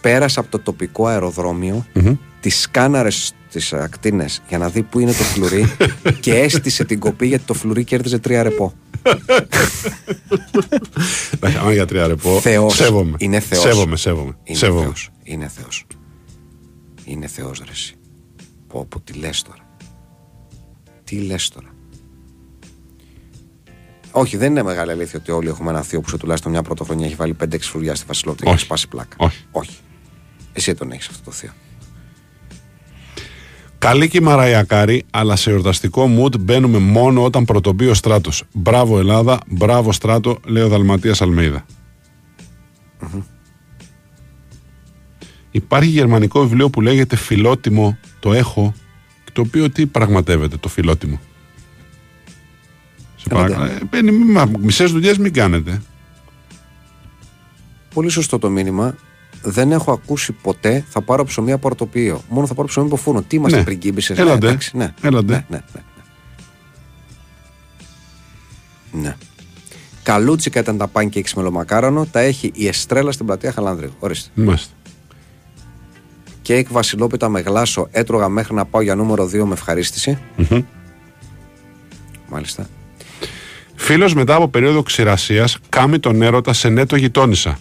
πέρασε 0.00 0.40
από 0.40 0.50
το 0.50 0.58
τοπικό 0.58 1.06
αεροδρόμιο, 1.06 1.86
τη 2.40 2.48
σκάναρε 2.48 3.10
στις 3.10 3.72
ακτίνες 3.72 4.42
για 4.48 4.58
να 4.58 4.68
δει 4.68 4.82
πού 4.82 4.98
είναι 4.98 5.12
το 5.12 5.22
φλουρί 5.22 5.76
και 6.20 6.34
έστησε 6.34 6.84
την 6.84 6.98
κοπή 6.98 7.26
γιατί 7.26 7.44
το 7.44 7.54
φλουρί 7.54 7.84
κέρδιζε 7.84 8.18
τρία 8.18 8.42
ρεπό. 8.42 8.74
Εντάξει, 11.30 11.58
άμα 11.58 11.72
για 11.72 11.86
τρία 11.86 12.06
ρεπό. 12.06 12.40
Θεός. 12.40 12.74
Σέβομαι. 12.74 13.16
Είναι 13.18 13.40
Θεός. 13.40 13.62
Σέβομαι, 13.62 13.96
σέβομαι. 13.96 14.36
Είναι 14.44 14.58
σέβομαι. 14.58 14.82
Θεός. 14.82 15.10
Είναι 15.22 15.48
Θεός. 15.48 15.86
Είναι 17.04 17.26
Θεός 17.26 17.62
ρε 17.64 17.70
εσύ. 17.70 17.94
Πω 18.66 18.86
πω 18.88 19.00
τι 19.00 19.12
λες 19.12 19.42
τώρα. 19.42 19.66
Τι 21.04 21.16
λες 21.16 21.48
τώρα. 21.48 21.75
Όχι, 24.18 24.36
δεν 24.36 24.50
είναι 24.50 24.62
μεγάλη 24.62 24.90
αλήθεια 24.90 25.18
ότι 25.18 25.30
όλοι 25.30 25.48
έχουμε 25.48 25.70
ένα 25.70 25.82
θείο 25.82 26.00
που 26.00 26.08
σε 26.08 26.16
τουλάχιστον 26.16 26.52
μια 26.52 26.62
πρωτοχρονιά 26.62 27.06
έχει 27.06 27.14
βάλει 27.14 27.36
5-6 27.44 27.56
φλουριά 27.60 27.94
στη 27.94 28.04
Βασιλόπιτα 28.06 28.44
και 28.44 28.48
Όχι. 28.50 28.56
έχει 28.58 28.66
σπάσει 28.66 28.88
πλάκα. 28.88 29.16
Όχι. 29.18 29.44
Όχι. 29.50 29.76
Εσύ 30.52 30.74
τον 30.74 30.92
έχεις 30.92 31.08
αυτό 31.08 31.22
το 31.24 31.30
θείο. 31.30 31.50
Καλή 33.78 34.08
και 34.08 34.18
η 34.18 34.20
Μαράια 34.20 34.62
Κάρη, 34.62 35.04
αλλά 35.10 35.36
σε 35.36 35.50
εορταστικό 35.50 36.10
mood 36.18 36.38
μπαίνουμε 36.40 36.78
μόνο 36.78 37.24
όταν 37.24 37.44
πρωτομπεί 37.44 37.86
ο 37.86 37.94
στράτος. 37.94 38.42
Μπράβο 38.52 38.98
Ελλάδα, 38.98 39.38
μπράβο 39.46 39.92
στράτο, 39.92 40.38
λέει 40.44 40.62
ο 40.62 40.68
Δαλματίας 40.68 41.22
Αλμέιδα. 41.22 41.66
Υπάρχει 45.50 45.90
γερμανικό 45.90 46.40
βιβλίο 46.40 46.70
που 46.70 46.80
λέγεται 46.80 47.16
Φιλότιμο, 47.16 47.98
το 48.20 48.32
έχω, 48.32 48.74
το 49.32 49.40
οποίο 49.40 49.70
τι 49.70 49.86
πραγματεύεται 49.86 50.56
το 50.56 50.68
φιλότιμο; 50.68 51.20
Σε 53.28 53.34
Έλατε. 53.34 53.52
παρακαλώ. 53.52 53.78
Ε, 53.80 53.84
μπαίνει, 53.90 54.10
μη- 54.12 54.32
μα, 54.32 54.50
μισές 54.58 54.90
δουλειές 54.92 55.18
μην 55.18 55.32
κάνετε. 55.32 55.82
Πολύ 57.94 58.08
σωστό 58.08 58.38
το 58.38 58.50
μήνυμα. 58.50 58.94
Δεν 59.42 59.72
έχω 59.72 59.92
ακούσει 59.92 60.32
ποτέ 60.32 60.84
θα 60.88 61.00
πάρω 61.02 61.24
ψωμί 61.24 61.52
από 61.52 61.68
ορτοπείο. 61.68 62.22
Μόνο 62.28 62.46
θα 62.46 62.54
πάρω 62.54 62.68
ψωμί 62.68 62.86
από 62.86 62.96
φούρνο. 62.96 63.22
Τι 63.22 63.36
είμαστε 63.36 63.58
Ναι. 63.58 63.64
πριγκίμπησες. 63.64 64.18
Έλατε. 64.18 64.38
Ναι, 64.44 64.50
εντάξει, 64.50 64.76
ναι. 64.76 64.94
Έλατε. 65.00 65.32
Ναι, 65.32 65.44
ναι, 65.48 65.62
ναι, 65.74 65.80
ναι. 68.92 69.00
ναι. 69.00 69.16
Καλούτσικα 70.02 70.60
ήταν 70.60 70.76
τα 70.78 70.90
pancakes 70.92 71.30
με 71.36 71.42
λομακάρονο. 71.42 72.06
Τα 72.06 72.20
έχει 72.20 72.50
η 72.54 72.66
Εστρέλα 72.66 73.12
στην 73.12 73.26
πλατεία 73.26 73.52
Χαλανδρίου. 73.52 73.92
Ορίστε. 73.98 74.30
Είμαστε. 74.42 74.74
Κέικ 76.42 76.72
βασιλόπιτα 76.72 77.28
με 77.28 77.40
γλάσο 77.40 77.88
έτρωγα 77.90 78.28
μέχρι 78.28 78.54
να 78.54 78.64
πάω 78.64 78.82
για 78.82 78.94
νούμερο 78.94 79.24
2 79.26 79.44
με 79.44 79.52
ευχαρίστηση. 79.52 80.18
Μμμ. 80.36 80.62
Μάλιστα. 82.28 82.66
Φίλος 83.76 84.14
μετά 84.14 84.34
από 84.34 84.48
περίοδο 84.48 84.82
ξηρασίας 84.82 85.58
κάμει 85.68 85.98
τον 85.98 86.22
έρωτα 86.22 86.52
σε 86.52 86.68
νέτο 86.68 86.96
γειτόνισσα. 86.96 87.58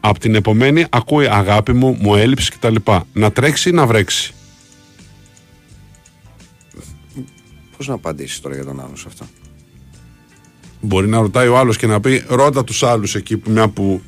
Απ' 0.00 0.18
την 0.18 0.34
επομένη 0.34 0.86
ακούει 0.90 1.28
αγάπη 1.28 1.72
μου, 1.72 1.96
μου 2.00 2.14
έλειψες 2.14 2.48
κτλ. 2.50 2.74
Να 3.12 3.32
τρέξει 3.32 3.68
ή 3.68 3.72
να 3.72 3.86
βρέξει; 3.86 4.34
Πώς 7.76 7.88
να 7.88 7.94
απαντήσεις 7.94 8.40
τώρα 8.40 8.54
για 8.54 8.64
τον 8.64 8.80
άλλο 8.80 8.96
σε 8.96 9.04
αυτό; 9.08 9.24
Μπορεί 10.80 11.08
να 11.08 11.18
ρωτάει 11.20 11.48
ο 11.48 11.58
άλλος 11.58 11.76
και 11.76 11.86
να 11.86 12.00
πει 12.00 12.24
ρώτα 12.28 12.64
τους 12.64 12.82
άλλους 12.82 13.14
εκεί 13.14 13.36
που 13.36 13.50
μια 13.50 13.68
που... 13.68 14.02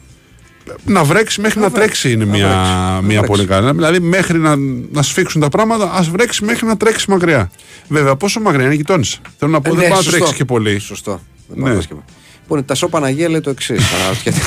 Να 0.84 1.04
βρέξει 1.04 1.40
μέχρι 1.40 1.60
να, 1.60 1.70
τρέξει 1.70 2.12
είναι 2.12 2.24
μια, 2.24 2.46
βρέξει. 2.48 2.70
Να 2.72 3.00
μια 3.02 3.20
βρέξει. 3.20 3.26
πολύ 3.30 3.44
καλή. 3.46 3.70
Δηλαδή 3.72 4.00
μέχρι 4.00 4.38
να, 4.38 4.56
να 4.92 5.02
σφίξουν 5.02 5.40
τα 5.40 5.48
πράγματα, 5.48 5.92
ας 5.92 6.08
βρέξει 6.08 6.44
μέχρι 6.44 6.66
να 6.66 6.76
τρέξει 6.76 7.10
μακριά. 7.10 7.50
Βέβαια, 7.88 8.16
πόσο 8.16 8.40
μακριά 8.40 8.64
είναι 8.64 8.72
η 8.74 8.76
γειτόνισσα; 8.76 9.18
Θέλω 9.38 9.50
να 9.50 9.60
πω, 9.60 9.68
Ε, 9.68 9.72
δεν 9.72 9.82
ναι, 9.82 9.88
πάει 9.88 9.96
να 9.96 10.02
σωστό. 10.02 10.16
τρέξει 10.18 10.34
και 10.34 10.44
πολύ. 10.44 10.78
Σωστό. 10.78 11.20
Δεν 11.48 11.58
Ναι. 11.58 11.64
πάω 11.64 11.74
να 11.74 11.80
σκεφτώ. 11.80 12.04
Λοιπόν, 12.42 12.58
η 12.58 12.62
Τασό 12.62 12.88
Παναγία 12.88 13.28
λέει 13.28 13.40
το 13.40 13.50
εξής. 13.50 13.82
Αναρωτιέται. 13.94 14.40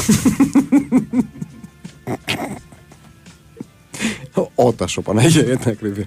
Ο 4.56 4.74
Τασό 4.74 5.02
Παναγία 5.02 5.42
για 5.44 5.58
την 5.58 5.72
ακριβή. 5.72 6.04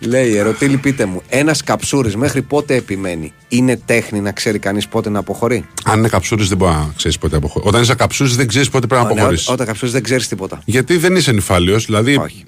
Λέει, 0.00 0.36
ερωτήλη 0.36 0.76
πείτε 0.76 1.04
μου, 1.04 1.22
ένας 1.28 1.62
καψούρης 1.62 2.16
μέχρι 2.16 2.42
πότε 2.42 2.74
επιμένει; 2.74 3.32
Είναι 3.48 3.76
τέχνη 3.84 4.20
να 4.20 4.32
ξέρει 4.32 4.58
κανείς 4.58 4.88
πότε 4.88 5.10
να 5.10 5.18
αποχωρεί; 5.18 5.64
Αν 5.84 5.98
είναι 5.98 6.08
καψούρης, 6.08 6.48
δεν 6.48 6.56
μπορεί 6.58 6.72
να 6.72 6.92
ξέρεις 6.96 7.18
πότε 7.18 7.36
αποχωρεί. 7.36 7.68
Όταν 7.68 7.82
είσαι 7.82 7.94
καψούρης, 7.94 8.36
δεν 8.36 8.46
ξέρεις 8.46 8.68
πότε 8.68 8.86
πρέπει 8.86 9.02
να 9.02 9.08
Ω, 9.08 9.12
ναι, 9.12 9.18
αποχωρήσεις. 9.20 9.48
ό- 9.48 9.52
Όταν 9.52 9.66
καψούρης 9.66 9.92
δεν 9.92 10.02
ξέρεις 10.02 10.28
τίποτα. 10.28 10.62
Γιατί 10.64 10.96
δεν 10.96 11.16
είσαι 11.16 11.32
νυφάλιος. 11.32 11.84
Δηλαδή, 11.84 12.16
Όχι. 12.16 12.44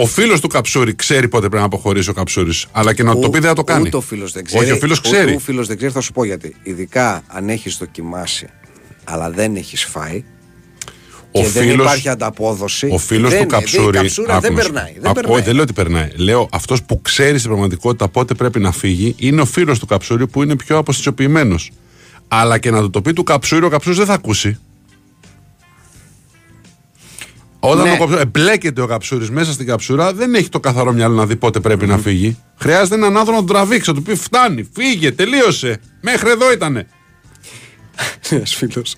Ο 0.00 0.06
φίλος 0.06 0.40
του 0.40 0.48
καψούρη 0.48 0.94
ξέρει 0.94 1.28
πότε 1.28 1.40
πρέπει 1.46 1.56
να 1.60 1.66
αποχωρήσει 1.66 2.10
ο 2.10 2.12
καψούρης. 2.12 2.66
Αλλά 2.72 2.94
και 2.94 3.02
να 3.02 3.14
του 3.14 3.20
το 3.20 3.30
πει 3.30 3.38
δεν 3.38 3.48
θα 3.48 3.54
το 3.54 3.64
κάνει. 3.64 3.86
Ούτε 3.86 3.96
ο 3.96 4.00
φίλος 4.00 4.32
δεν 4.32 4.44
ξέρει. 4.44 4.62
Όχι, 4.64 4.72
ο 4.72 4.76
φίλος 4.76 4.98
ούτε 4.98 5.08
ξέρει. 5.08 5.34
Ο 5.34 5.38
φίλος 5.38 5.66
δεν 5.66 5.76
ξέρει, 5.76 5.92
θα 5.92 6.00
σου 6.00 6.12
πω 6.12 6.24
γιατί. 6.24 6.56
Ειδικά 6.62 7.22
αν 7.26 7.48
έχεις 7.48 7.76
δοκιμάσει, 7.76 8.46
αλλά 9.04 9.30
δεν 9.30 9.56
έχεις 9.56 9.84
φάει. 9.84 10.24
Ο 11.32 11.40
και 11.40 11.48
δεν 11.48 11.62
φίλος- 11.62 11.86
υπάρχει 11.86 12.08
ανταπόδοση. 12.08 12.88
Ο 12.92 12.98
φίλος 12.98 13.30
δεν- 13.30 13.40
του 13.42 13.46
καψούρη. 13.48 13.98
Η 13.98 14.00
καψούρα 14.00 14.40
δεν 14.40 14.50
άκου 14.50 14.56
να 14.56 14.62
σου 14.62 14.72
περνάει. 14.72 14.92
πω. 14.92 15.00
Δεν 15.00 15.10
Α, 15.10 15.14
περνάει. 15.14 15.34
Όχι, 15.34 15.44
δεν 15.44 15.54
λέω 15.54 15.62
ότι 15.62 15.72
περνάει. 15.72 16.08
Λέω 16.16 16.48
αυτός 16.52 16.82
που 16.82 17.02
ξέρει 17.02 17.38
στην 17.38 17.50
πραγματικότητα 17.50 18.08
πότε 18.08 18.34
πρέπει 18.34 18.60
να 18.60 18.72
φύγει 18.72 19.14
είναι 19.18 19.40
ο 19.40 19.44
φίλος 19.44 19.78
του 19.78 19.86
καψούρη 19.86 20.26
που 20.26 20.42
είναι 20.42 20.56
πιο 20.56 20.76
αποστησιοποιημένο. 20.78 21.56
Αλλά 22.28 22.58
και 22.58 22.70
να 22.70 22.80
του 22.80 22.90
το 22.90 23.02
πει 23.02 23.12
του 23.12 23.22
καψούρη, 23.22 23.64
ο 23.64 23.68
καψούρης 23.68 23.98
δεν 23.98 24.06
θα 24.06 24.12
ακούσει. 24.14 24.58
Όταν 27.60 27.84
Ναι. 27.86 27.92
ο 27.92 27.96
καψούρη, 27.98 28.20
εμπλέκεται 28.20 28.80
ο 28.80 28.86
καψούρης 28.86 29.30
μέσα 29.30 29.52
στην 29.52 29.66
καψούρα, 29.66 30.12
δεν 30.14 30.34
έχει 30.34 30.48
το 30.48 30.60
καθαρό 30.60 30.92
μυαλό 30.92 31.14
να 31.14 31.26
δει 31.26 31.36
πότε 31.36 31.60
πρέπει 31.60 31.86
να 31.86 31.98
φύγει. 31.98 32.38
Χρειάζεται 32.56 32.94
έναν 32.94 33.16
άνθρωπο 33.16 33.40
να 33.40 33.46
τον 33.46 33.56
τραβήξει, 33.56 33.90
να 33.90 33.96
του 33.96 34.02
πει 34.02 34.14
φτάνει, 34.14 34.68
φύγε, 34.74 35.12
τελείωσε. 35.12 35.80
Μέχρι 36.00 36.30
εδώ 36.30 36.52
ήτανε. 36.52 36.86
Ένας 38.30 38.54
φίλος. 38.54 38.96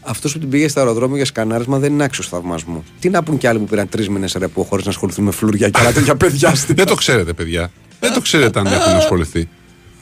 Αυτός 0.00 0.32
που 0.32 0.38
την 0.38 0.48
πήγε 0.48 0.68
στο 0.68 0.80
αεροδρόμιο 0.80 1.16
για 1.16 1.24
σκανάρισμα 1.24 1.78
δεν 1.78 1.92
είναι 1.92 2.04
άξιος 2.04 2.28
θαυμασμού. 2.28 2.84
Τι 3.00 3.08
να 3.08 3.22
πούν 3.22 3.38
κι 3.38 3.46
άλλοι 3.46 3.58
που 3.58 3.64
πήραν 3.64 3.88
τρεις 3.88 4.08
μήνες 4.08 4.32
ρεπό 4.32 4.62
χωρίς 4.64 4.84
να 4.84 4.90
ασχοληθούν 4.90 5.24
με 5.24 5.30
φλουριά 5.30 5.68
και 5.70 5.78
άλλα 5.80 5.92
τέτοια 5.92 6.16
παιδιά 6.22 6.54
στην. 6.54 6.74
Δεν 6.74 6.86
το 6.86 6.94
ξέρετε, 6.94 7.32
παιδιά. 7.32 7.70
Δεν 8.00 8.12
το 8.12 8.20
ξέρετε 8.20 8.58
αν 8.58 8.66
έχουν 8.66 8.92
ασχοληθεί. 9.02 9.48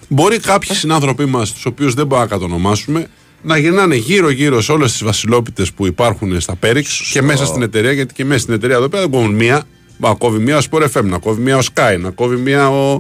Μπορεί 0.09 0.39
κάποιοι 0.41 0.77
συνάνθρωποι 0.77 1.25
μας, 1.25 1.53
τους 1.53 1.67
οποίους 1.67 1.95
δεν 1.95 2.07
μπορούμε 2.07 2.29
να 2.29 2.35
κατονομάσουμε, 2.37 3.07
να 3.45 3.59
γυρνάνε 3.59 3.95
γύρω-γύρω 3.95 4.61
σε 4.63 4.73
όλες 4.73 4.91
τις 4.91 5.05
βασιλόπιτες 5.05 5.73
που 5.73 5.87
υπάρχουν 5.87 6.41
στα 6.41 6.57
Πέριξ 6.57 7.11
και 7.13 7.23
μέσα 7.23 7.47
στην 7.47 7.63
εταιρεία, 7.63 7.93
γιατί 7.93 8.15
και 8.15 8.25
μέσα 8.25 8.41
στην 8.41 8.55
εταιρεία 8.55 8.77
εδώ 8.77 8.89
πέρα 8.89 9.03
δεν 9.03 9.11
κόβουν 9.11 9.35
μία. 9.35 9.63
Μα 9.99 10.15
κόβει 10.15 10.39
μία 10.39 10.57
ο 10.57 10.61
Sport 10.71 10.89
FM, 10.93 11.05
να 11.05 11.19
κόβει 11.19 11.43
μία 11.43 11.57
ο 11.57 11.61
Sky, 11.75 11.99
να 12.01 12.11
κόβει 12.11 12.37
μία 12.37 12.71
ο, 12.71 12.93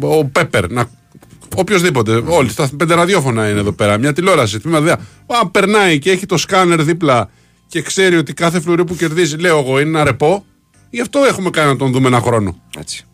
ο 0.00 0.30
Pepper, 0.32 0.68
να 0.68 0.88
Οποιοδήποτε. 1.56 2.22
Όλοι. 2.26 2.54
Τα 2.54 2.70
πέντε 2.76 2.94
ραδιόφωνα 2.94 3.48
είναι 3.48 3.60
εδώ 3.60 3.72
πέρα. 3.72 3.98
Μια 3.98 4.12
τηλεόραση. 4.12 4.60
Τμήμα 4.60 4.80
δέα. 4.80 4.98
Αν 5.26 5.50
περνάει 5.50 5.98
και 5.98 6.10
έχει 6.10 6.26
το 6.26 6.36
σκάνερ 6.36 6.82
δίπλα 6.82 7.30
και 7.68 7.82
ξέρει 7.82 8.16
ότι 8.16 8.32
κάθε 8.32 8.60
φλουρί 8.60 8.84
που 8.84 8.96
κερδίζει, 8.96 9.36
λέω 9.36 9.58
εγώ, 9.58 9.80
είναι 9.80 9.88
ένα 9.88 10.04
ρεπό, 10.04 10.44
γι' 10.90 11.00
αυτό 11.00 11.18
έχουμε 11.18 11.50
κάνει 11.50 11.68
να 11.68 11.76
τον 11.76 11.92
δούμε 11.92 12.06
ένα 12.06 12.20
χρόνο. 12.20 12.60
Έτσι. 12.78 13.04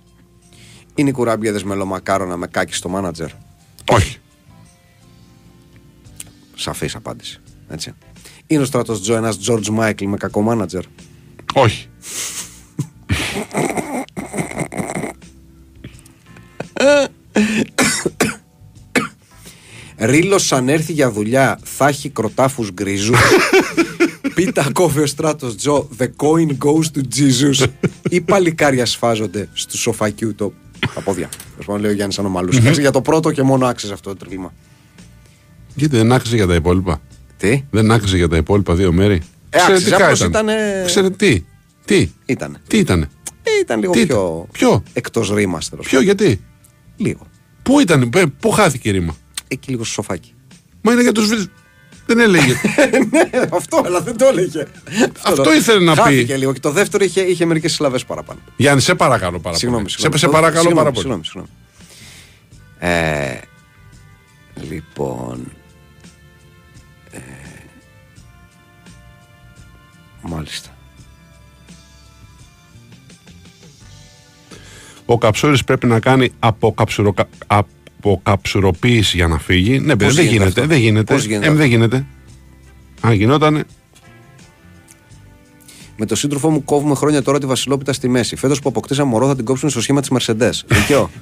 Είναι 0.95 1.09
οι 1.09 1.13
κουράμπιεδες 1.13 1.65
μελομακάρονα 1.65 2.37
με 2.37 2.47
κάκι 2.47 2.75
στο 2.75 2.89
μάνατζερ. 2.89 3.29
Όχι. 3.91 4.17
Σαφής 6.63 6.95
απάντηση. 6.95 7.41
Έτσι. 7.69 7.95
Είναι 8.47 8.63
ο 8.63 8.65
στράτος 8.65 9.01
Τζο 9.03 9.15
ένας 9.15 9.39
George 9.49 9.79
Michael 9.79 10.05
με 10.05 10.17
κακό 10.17 10.41
μάνατζερ. 10.41 10.83
Όχι. 11.55 11.89
Ρίλος 19.99 20.53
αν 20.53 20.69
έρθει 20.69 20.93
για 20.93 21.11
δουλειά 21.11 21.59
θα 21.63 21.89
έχει 21.89 22.09
κροτάφους 22.09 22.71
γκρίζους. 22.73 23.19
Πίτα 24.35 24.71
κόβει 24.73 25.01
ο 25.01 25.07
στράτος 25.07 25.57
Τζο 25.57 25.89
The 25.99 26.07
coin 26.17 26.49
goes 26.49 26.85
to 26.95 27.03
Jesus. 27.17 27.67
Ή 28.09 28.21
παλικάρια 28.21 28.87
σφάζονται 28.87 29.49
στου 29.53 29.79
σοφακιού 29.79 30.35
το. 30.35 30.53
Τα 30.95 31.01
πόδια. 31.01 31.29
Τέλος 31.29 31.67
πάντων, 31.67 31.81
λέει 31.81 31.91
ο 31.91 31.95
Γιάννης 31.95 32.19
Ανομαλού. 32.19 32.51
για 32.81 32.91
το 32.91 33.01
πρώτο 33.01 33.33
και 33.33 33.43
μόνο 33.43 33.67
άξιζε 33.67 33.93
αυτό 33.93 34.11
το 34.11 34.17
τρίλημα. 34.17 34.53
Γιατί 35.75 35.97
δεν 35.97 36.13
άξιζε 36.13 36.37
για 36.37 36.47
τα 36.47 36.55
υπόλοιπα. 36.55 37.01
Τι; 37.37 37.65
Δεν 37.71 37.91
άξιζε 37.91 38.17
για 38.17 38.29
τα 38.29 38.37
υπόλοιπα 38.37 38.75
δύο 38.75 38.93
μέρη. 38.93 39.23
Ε, 39.51 39.59
άξιζε, 39.59 39.73
Εξαιρετικά 39.73 40.05
απλώς 40.05 40.19
ήταν. 40.19 40.31
ήτανε- 40.31 40.87
Ξέρετε 40.87 41.17
τι. 41.17 41.45
Τι. 41.85 42.11
Ήτανε. 42.27 42.61
Τι 42.67 42.79
ήτανε; 42.79 43.09
Ε, 43.43 43.51
ήταν 43.61 43.81
λίγο 43.81 43.93
Τι 43.93 44.07
πιο. 44.07 44.47
Ποιο; 44.53 44.83
Εκτός 44.93 45.31
ρήμας. 45.35 45.69
τέλος 45.69 45.87
Ποιο, 45.87 46.01
γιατί; 46.01 46.41
Λίγο. 46.97 47.27
Πού 47.63 47.81
ήταν, 47.81 48.11
πε- 48.11 48.27
πού 48.41 48.51
χάθηκε 48.51 48.89
η 48.89 48.93
ρήμα; 48.93 49.17
Εκεί 49.49 49.71
λίγο 49.71 49.85
στο 49.85 49.93
σοφάκι. 49.93 50.35
Μα 50.83 50.93
είναι 50.93 51.03
για 51.03 51.13
τους 51.13 51.27
βίλου. 51.29 51.45
Δεν 52.07 52.19
έλεγε. 52.19 52.53
ναι, 53.13 53.31
αυτό, 53.53 53.83
αλλά 53.85 54.01
δεν 54.01 54.17
το 54.17 54.25
έλεγε. 54.27 54.67
Αυτό 55.23 55.43
το- 55.43 55.53
ήθελε 55.53 55.85
να 55.85 55.93
πει. 55.95 56.01
Χάθηκε 56.01 56.37
λίγο. 56.37 56.53
Και 56.53 56.61
το 56.61 56.71
δεύτερο 56.71 57.05
είχε, 57.05 57.21
είχε 57.21 57.45
μερικές 57.45 57.73
συλλαβές 57.73 58.05
παραπάνω. 58.05 58.41
Γιάννη, 58.57 58.81
σε 58.81 58.95
παρακαλώ 58.95 59.39
πάρα 59.39 59.57
Συγγνώμη, 59.57 59.83
πολύ. 59.83 59.95
συγγνώμη. 59.95 60.19
Σε, 60.19 60.25
σε 60.27 60.27
Το- 60.27 60.39
παρακαλώ 60.39 60.61
συγγνώμη, 60.63 60.91
πάρα 60.91 60.91
πολύ. 60.91 61.25
Συγγνώμη, 61.25 61.25
συγγνώμη. 61.25 61.49
Ε, 62.79 63.39
λοιπόν. 64.71 65.53
Μάλιστα. 70.23 70.69
Ο 75.07 75.19
καψούρης 75.19 75.65
πρέπει 75.65 75.87
να 75.87 76.01
κάνει 76.01 76.31
αποκαψουροκα... 76.39 77.29
αποκαψουροποίηση 77.47 79.17
για 79.17 79.27
να 79.29 79.39
φύγει. 79.39 79.79
Ναι, 79.79 79.97
παιδί, 79.97 80.05
Πώς 80.05 80.15
δεν 80.15 80.25
γίνεται 80.25 80.45
γίνεται. 80.45 80.61
αυτό; 80.61 80.67
Δεν 80.75 80.79
γίνεται. 80.79 81.15
Πώς 81.15 81.25
γίνεται 81.25 81.45
Ε, 81.45 81.49
αυτό; 81.49 81.59
δεν 81.61 81.69
γίνεται. 81.69 82.07
Αν 83.01 83.13
γινότανε. 83.13 83.65
Με 85.97 86.07
τον 86.07 86.17
σύντροφό 86.17 86.51
μου 86.51 86.65
κόβουμε 86.65 86.95
χρόνια 86.95 87.23
τώρα 87.23 87.39
τη 87.39 87.47
Βασιλόπιτα 87.47 87.93
στη 87.93 88.09
μέση. 88.09 88.37
Φέτος 88.37 88.61
που 88.61 88.69
αποκτήσαμε 88.69 89.11
μωρό 89.11 89.27
θα 89.27 89.37
την 89.37 89.45
κόψουμε 89.45 89.71
στο 89.71 89.81
σχήμα 89.81 90.01
της 90.01 90.11
Mercedes. 90.13 90.51
Δικαιώ. 90.67 91.11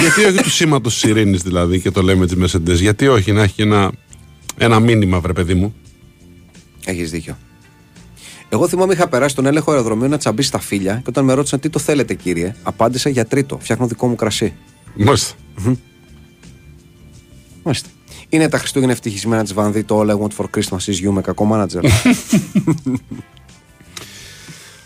Γιατί 0.00 0.24
όχι 0.24 0.42
του 0.42 0.50
σήματος 0.50 0.94
της 0.94 1.10
ειρήνης 1.10 1.42
δηλαδή 1.42 1.80
και 1.80 1.90
το 1.90 2.02
λέμε 2.02 2.26
της 2.26 2.36
Mercedes; 2.56 2.74
Γιατί 2.74 3.08
όχι 3.08 3.32
να 3.32 3.42
έχει 3.42 3.54
και 3.54 3.62
ένα, 3.62 3.92
ένα 4.58 4.80
μήνυμα, 4.80 5.20
βρε 5.20 5.32
παιδί 5.32 5.54
μου. 5.54 5.74
Έχεις 6.84 7.10
δίκιο. 7.10 7.36
Εγώ 8.48 8.68
θυμάμαι 8.68 8.92
είχα 8.92 9.08
περάσει 9.08 9.34
τον 9.34 9.46
έλεγχο 9.46 9.70
αεροδρομίου 9.70 10.08
να 10.08 10.18
τσαμπεί 10.18 10.42
στα 10.42 10.58
φίλια 10.58 10.94
και 10.94 11.04
όταν 11.08 11.24
με 11.24 11.32
ρώτησαν 11.32 11.60
τι 11.60 11.68
το 11.68 11.78
θέλετε 11.78 12.14
κύριε, 12.14 12.54
απάντησα 12.62 13.08
για 13.08 13.24
τρίτο. 13.24 13.58
Φτιάχνω 13.58 13.86
δικό 13.86 14.06
μου 14.06 14.14
κρασί. 14.14 14.54
Μάλιστα. 14.94 15.34
Μάλιστα. 17.62 17.88
Είναι 18.28 18.48
τα 18.48 18.58
Χριστούγεννα 18.58 18.92
ευτυχισμένα 18.92 19.42
της 19.42 19.52
Βανδύ 19.54 19.84
το 19.84 20.00
All 20.00 20.10
I 20.10 20.18
Want 20.18 20.30
for 20.36 20.44
Christmas 20.56 20.78
is 20.92 21.08
You 21.08 21.10
με 21.10 21.20
κακό 21.20 21.44
μάνατζερ. 21.44 21.82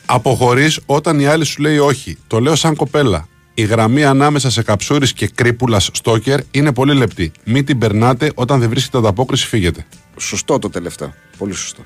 Αποχωρείς 0.07 0.81
όταν 0.87 1.21
η 1.21 1.27
άλλη 1.27 1.45
σου 1.45 1.63
λέει 1.63 1.79
όχι. 1.79 2.17
Το 2.27 2.41
λέω 2.41 2.55
σαν 2.55 2.77
κοπέλα. 2.77 3.29
Η 3.59 3.63
γραμμή 3.63 4.05
ανάμεσα 4.05 4.51
σε 4.51 4.63
καψούρη 4.63 5.13
και 5.13 5.29
κρύπουλας 5.35 5.91
στόκερ 5.93 6.41
είναι 6.51 6.73
πολύ 6.73 6.95
λεπτή. 6.95 7.33
Μην 7.45 7.65
την 7.65 7.79
περνάτε 7.79 8.33
όταν 8.35 8.61
δεν 8.61 8.69
βρίσκεται 8.69 8.99
ανταπόκριση, 8.99 9.47
φύγετε. 9.47 9.87
σωστό 10.17 10.59
το 10.59 10.71
τελευταίο. 10.71 11.15
Πολύ 11.39 11.53
σωστό. 11.55 11.85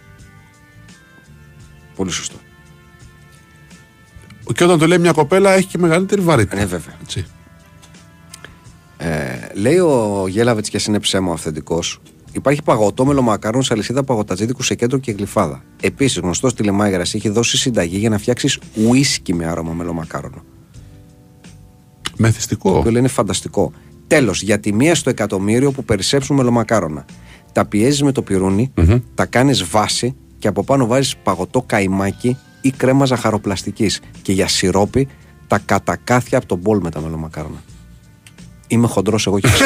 Πολύ 1.97 2.11
σωστό. 2.11 2.37
Και 4.55 4.65
όταν 4.65 4.79
το 4.79 4.87
λέει 4.87 4.99
μια 4.99 5.13
κοπέλα, 5.13 5.53
έχει 5.53 5.67
και 5.67 5.79
μεγαλύτερη 5.79 6.21
βαρύτητα. 6.21 6.57
Ναι, 6.57 6.67
βέβαια. 6.67 6.95
Έτσι. 7.03 7.27
Ε, 8.97 9.49
λέει 9.55 9.79
ο 9.79 10.25
Γέλαβετς 10.29 10.69
και 10.69 10.77
εσύ 10.77 10.91
είναι 10.91 11.01
ψέμα 11.01 11.33
αυθεντικός. 11.33 12.01
Υπάρχει 12.33 12.63
παγωτό 12.63 13.05
μελομακάρον 13.05 13.63
σε 13.63 13.73
αλυσίδα 13.73 14.05
παγωτατζίδικου 14.05 14.63
σε 14.63 14.75
κέντρο 14.75 14.99
και 14.99 15.13
γλυφάδα. 15.13 15.63
Επίσης, 15.81 16.19
γνωστός 16.19 16.55
τηλεμάγερα 16.55 17.03
έχει 17.03 17.29
δώσει 17.29 17.57
συνταγή 17.57 17.97
για 17.97 18.09
να 18.09 18.19
φτιάξεις 18.19 18.59
ουίσκι 18.75 19.35
με 19.35 19.47
άρωμα 19.47 19.73
μελομακάρονο. 19.73 20.45
Μεθυστικό. 22.17 22.73
Το 22.73 22.79
οποίο 22.79 22.99
είναι 22.99 23.09
φανταστικό. 23.09 23.73
Τέλος, 24.07 24.43
για 24.43 24.61
τη 24.61 24.73
μία 24.73 24.95
στο 24.95 25.11
εκατομμύριο 25.11 25.73
που 25.73 25.85
περισσέψουν 25.85 26.37
μελομακάρονα. 26.37 27.05
Τα 27.53 27.65
πιέζεις 27.65 28.03
με 28.03 28.13
το 28.13 28.23
πυρουνι 28.23 28.73
τα 29.15 29.27
κάνεις 29.27 29.65
βάση 29.65 30.15
και 30.39 30.49
από 30.49 30.65
πάνω 30.65 30.87
βάζεις 30.87 31.17
παγωτό 31.17 31.63
καϊμάκι 31.63 32.37
ή 32.61 32.71
κρέμα 32.71 33.05
ζαχαροπλαστικής. 33.05 34.01
Και 34.23 34.33
για 34.33 34.49
σιρόπι 34.49 35.09
τα 35.47 35.59
κατακάθια 35.59 36.39
από 36.39 36.47
τον 36.47 36.59
μπολ 36.59 36.81
με 36.83 36.91
τα 36.91 37.01
μελομακάρονα. 37.01 37.63
Είμαι 38.67 38.87
χοντρός 38.87 39.27
εγώ 39.27 39.39
και 39.39 39.49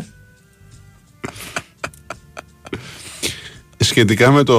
Σχετικά 3.82 4.30
με 4.30 4.42
το, 4.42 4.58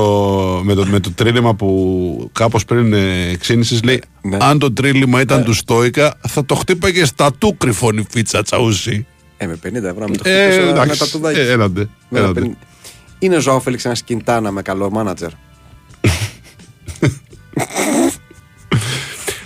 με 0.63 0.73
το, 0.73 0.85
με 0.85 0.99
το 0.99 1.11
τρίλημα 1.11 1.55
που 1.55 2.29
κάπως 2.33 2.65
πριν 2.65 2.93
ε, 2.93 3.35
ξύνησες 3.39 3.83
λέει 3.83 4.01
Ναι. 4.21 4.37
αν 4.41 4.59
το 4.59 4.71
τρίλημα 4.73 5.21
ήταν 5.21 5.43
του 5.43 5.53
Στόικα 5.53 6.17
θα 6.27 6.45
το 6.45 6.55
χτύπαγες 6.55 7.07
στα 7.07 7.33
του 7.33 7.57
κρυφών 7.57 7.97
η 7.97 8.05
φίτσα 8.09 8.43
τσαούσι. 8.43 9.05
Ε, 9.37 9.45
με 9.47 9.59
50 9.65 9.73
ευρώ 9.73 10.07
με 10.07 10.15
το 10.17 10.29
Ε, 10.29 10.41
χτυπήσω 10.43 10.61
ένα 10.61 10.69
εντάξει. 10.81 10.99
τατουδάκι. 10.99 11.39
Ε, 11.39 11.51
έλατε, 11.51 11.89
Με 12.09 12.19
έλατε. 12.19 12.41
50. 12.41 12.49
Είναι 13.19 13.35
ο 13.35 13.39
Ζωάο 13.39 13.59
Φέληξ 13.59 13.85
ένας 13.85 14.03
κιντάνα 14.03 14.51
με 14.51 14.61
καλό 14.61 14.91
μάνατζερ. 14.91 15.29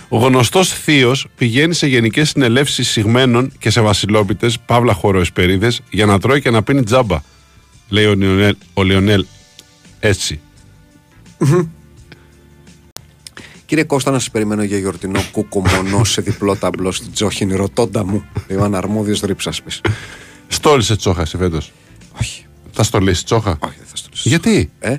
Ο 0.08 0.18
γνωστός 0.18 0.68
θείος 0.72 1.26
πηγαίνει 1.36 1.74
σε 1.74 1.86
γενικές 1.86 2.28
συνελεύσεις 2.28 2.88
συγμένων 2.90 3.52
και 3.58 3.70
σε 3.70 3.80
βασιλόπιτες, 3.80 4.58
παύλα 4.66 4.92
χωροεσπερίδες, 4.92 5.80
για 5.90 6.06
να 6.06 6.18
τρώει 6.20 6.40
και 6.40 6.50
να 6.50 6.62
πίνει 6.62 6.82
τζάμπα. 6.84 7.18
Λέει 7.88 8.04
ο 8.04 8.14
Λιονέλ, 8.14 8.56
ο 8.74 8.82
Λιονέλ 8.82 9.26
έτσι. 10.00 10.40
Κύριε 13.66 13.84
Κώστα, 13.84 14.10
να 14.10 14.18
σας 14.18 14.30
περιμένω 14.30 14.62
για 14.62 14.78
γιορτινό 14.78 15.20
κούκο 15.32 15.62
μονό 15.68 16.04
σε 16.04 16.20
διπλό 16.20 16.56
ταμπλό 16.56 16.92
στην 16.92 17.12
Τζόχινη. 17.12 17.54
Ρωτώντα 17.54 18.04
μου. 18.04 18.24
Λέει 18.48 18.58
ο 18.58 18.64
αναρμόδιο 18.64 19.16
ρήψασπης. 19.22 19.80
Στόλισε 20.48 20.96
τσόχα 20.96 21.20
εσύ 21.22 21.36
φέτος. 21.36 21.72
Όχι. 22.20 22.46
Θα 22.72 22.82
στολίσεις 22.82 23.24
τσόχα; 23.24 23.58
Όχι, 23.60 23.74
δεν 23.78 23.86
θα 23.86 23.96
στολίσω. 23.96 24.28
Γιατί; 24.28 24.70
Ε, 24.78 24.96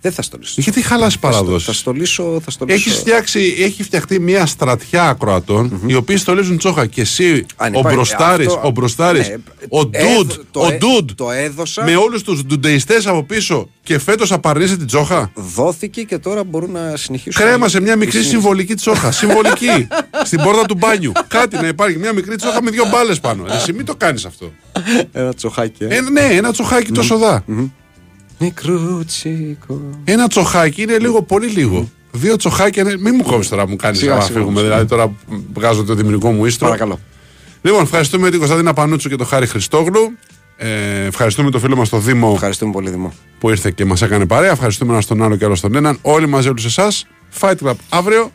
δεν 0.00 0.12
θα 0.12 0.22
στολίσω. 0.22 0.54
Γιατί 0.60 0.82
χαλάσει 0.82 1.18
Θα, 1.20 1.28
στο, 1.30 1.38
παραδόσεις. 1.38 1.66
θα 1.66 1.72
στολίσω. 1.72 2.40
Θα 2.44 2.50
στολίσω. 2.50 2.76
Έχει 2.76 2.90
φτιάξει, 2.90 3.54
έχει 3.58 3.82
φτιαχτεί 3.82 4.20
μια 4.20 4.46
στρατιά 4.46 5.08
ακροατών, 5.08 5.80
οι 5.86 5.94
οποίοι 5.94 6.16
στολίζουν 6.16 6.58
τσόχα 6.58 6.86
και 6.86 7.00
εσύ, 7.00 7.46
Αν 7.56 7.74
ο 7.74 7.78
υπάρχει- 7.78 7.96
Μπροστάρη, 7.96 8.46
αυτό- 8.46 8.60
ο 8.64 8.70
Μπροστάρης, 8.70 9.28
ναι, 9.28 9.34
ο 9.68 9.88
έδω- 9.90 10.14
Ντούντ, 10.24 10.32
το 10.50 10.60
ο 10.60 10.66
έ- 10.72 10.78
Ντούντ, 10.78 11.10
το 11.14 11.30
έδωσα. 11.30 11.84
με 11.84 11.96
όλους 11.96 12.22
τους 12.22 12.44
ντουντεϊστές 12.44 13.06
από 13.06 13.22
πίσω 13.22 13.68
και 13.82 13.98
φέτος 13.98 14.32
απαρνείσαι 14.32 14.76
την 14.76 14.86
τσόχα; 14.86 15.30
Δόθηκε 15.34 16.02
και 16.02 16.18
τώρα 16.18 16.44
μπορούν 16.44 16.70
να 16.70 16.96
συνεχίσουν. 16.96 17.42
Κρέμασε 17.44 17.80
μια 17.80 17.96
μικρή 17.96 18.18
Οι 18.18 18.22
συνεχ- 18.22 18.30
συμβολική 18.30 18.74
τσόχα. 18.74 19.12
Συμβολική. 19.12 19.88
στην 20.28 20.42
πόρτα 20.42 20.64
του 20.66 20.74
μπάνιου. 20.74 21.12
Κάτι 21.28 21.56
να 21.56 21.66
υπάρχει. 21.66 21.98
Μια 21.98 22.12
μικρή 22.12 22.36
τσόχα 22.36 22.62
με 22.62 22.70
δύο 22.70 22.84
μπάλες 22.90 23.20
πάνω. 23.20 23.44
Εσύ 23.50 23.72
μην 23.72 23.84
το 23.84 23.94
κάνεις 23.96 24.24
αυτό. 24.24 24.52
Ένα 25.12 25.34
τσοχάκι. 25.34 25.84
Ε. 25.84 25.96
Ε, 25.96 26.00
ναι, 26.00 26.20
ένα 26.20 26.52
τσοχάκι 26.52 26.92
τόσο 26.92 27.18
δά. 27.18 27.44
Μικρούτσικο. 28.38 29.80
Ένα 30.04 30.28
τσοχάκι 30.28 30.82
είναι 30.82 30.98
λίγο, 30.98 31.22
πολύ 31.22 31.46
λίγο. 31.46 31.88
Δύο 32.12 32.36
τσοχάκια 32.36 32.82
είναι. 32.82 32.96
Μην 32.98 33.14
μου 33.16 33.22
κόβει 33.22 33.48
τώρα, 33.48 33.68
μου 33.68 33.76
κάνεις 33.76 33.98
Σιγά, 33.98 34.14
να 34.14 34.20
σιγά, 34.20 34.38
φύγουμε. 34.38 34.56
σιγά. 34.60 34.68
Δηλαδή 34.70 34.88
τώρα 34.88 35.12
βγάζω 35.54 35.84
το 35.84 35.94
δημιουργικό 35.94 36.30
μου 36.32 36.44
ίστρο. 36.44 36.66
Παρακαλώ. 36.66 36.98
Λοιπόν, 37.62 37.82
ευχαριστούμε 37.82 38.30
την 38.30 38.38
Κωνσταντίνα 38.38 38.72
Πανούτσου 38.72 39.08
και 39.08 39.16
τον 39.16 39.26
Χάρη 39.26 39.46
Χριστόγλου. 39.46 40.12
Ε, 40.56 41.04
ευχαριστούμε 41.06 41.50
τον 41.50 41.60
φίλο 41.60 41.76
μας 41.76 41.88
τον 41.88 42.02
Δήμο 42.02 42.30
Ευχαριστούμε 42.34 42.72
πολύ, 42.72 42.90
Δημό. 42.90 43.12
που 43.38 43.50
ήρθε 43.50 43.70
και 43.70 43.84
μας 43.84 44.02
έκανε 44.02 44.26
παρέα. 44.26 44.50
Ευχαριστούμε 44.50 44.92
ένα 44.92 45.00
στον 45.00 45.22
άλλο 45.22 45.36
και 45.36 45.44
άλλο 45.44 45.54
στον 45.54 45.74
έναν. 45.74 45.98
Όλοι 46.02 46.26
μαζί, 46.28 46.48
όλους 46.48 46.64
εσάς. 46.64 47.06
Fight 47.40 47.54
Club 47.64 47.74
αύριο. 47.88 48.30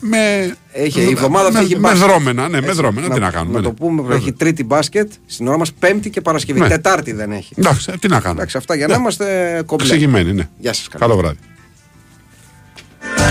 Με, 0.00 0.54
Έχει, 0.72 1.00
η 1.00 1.10
εβδομάδα 1.10 1.48
με, 1.52 1.58
θα 1.58 1.64
έχει 1.64 1.74
με 1.74 1.80
μπάσκετ. 1.80 2.02
δρόμενα, 2.08 2.48
ναι, 2.48 2.60
με 2.60 2.66
Έτσι, 2.66 2.78
δρόμενα. 2.80 3.08
Τι 3.14 3.20
να 3.20 3.30
κάνουμε. 3.30 3.54
Να 3.54 3.60
ναι. 3.60 3.66
το 3.66 3.72
πούμε, 3.72 4.02
Βέβαια. 4.02 4.16
έχει 4.16 4.32
τρίτη 4.32 4.64
μπάσκετ 4.64 5.12
στην 5.26 5.48
ώρα 5.48 5.58
μας 5.58 5.72
Πέμπτη 5.72 6.10
και 6.10 6.20
Παρασκευή. 6.20 6.60
Ναι. 6.60 6.68
Τετάρτη 6.68 7.12
δεν 7.12 7.32
έχει. 7.32 7.54
Εντάξει, 7.56 7.92
τι 8.00 8.08
να 8.08 8.20
κάνουμε. 8.20 8.40
Εντάξει, 8.40 8.56
αυτά 8.56 8.74
για 8.74 8.86
να 8.86 8.94
είμαστε 8.94 9.62
κομπλέ. 9.66 9.86
Εξηγημένοι, 9.86 10.32
ναι. 10.32 10.48
Γεια 10.58 10.72
σας, 10.72 10.88
καλά. 10.88 11.04
Καλό 11.06 11.16
βράδυ. 11.16 11.38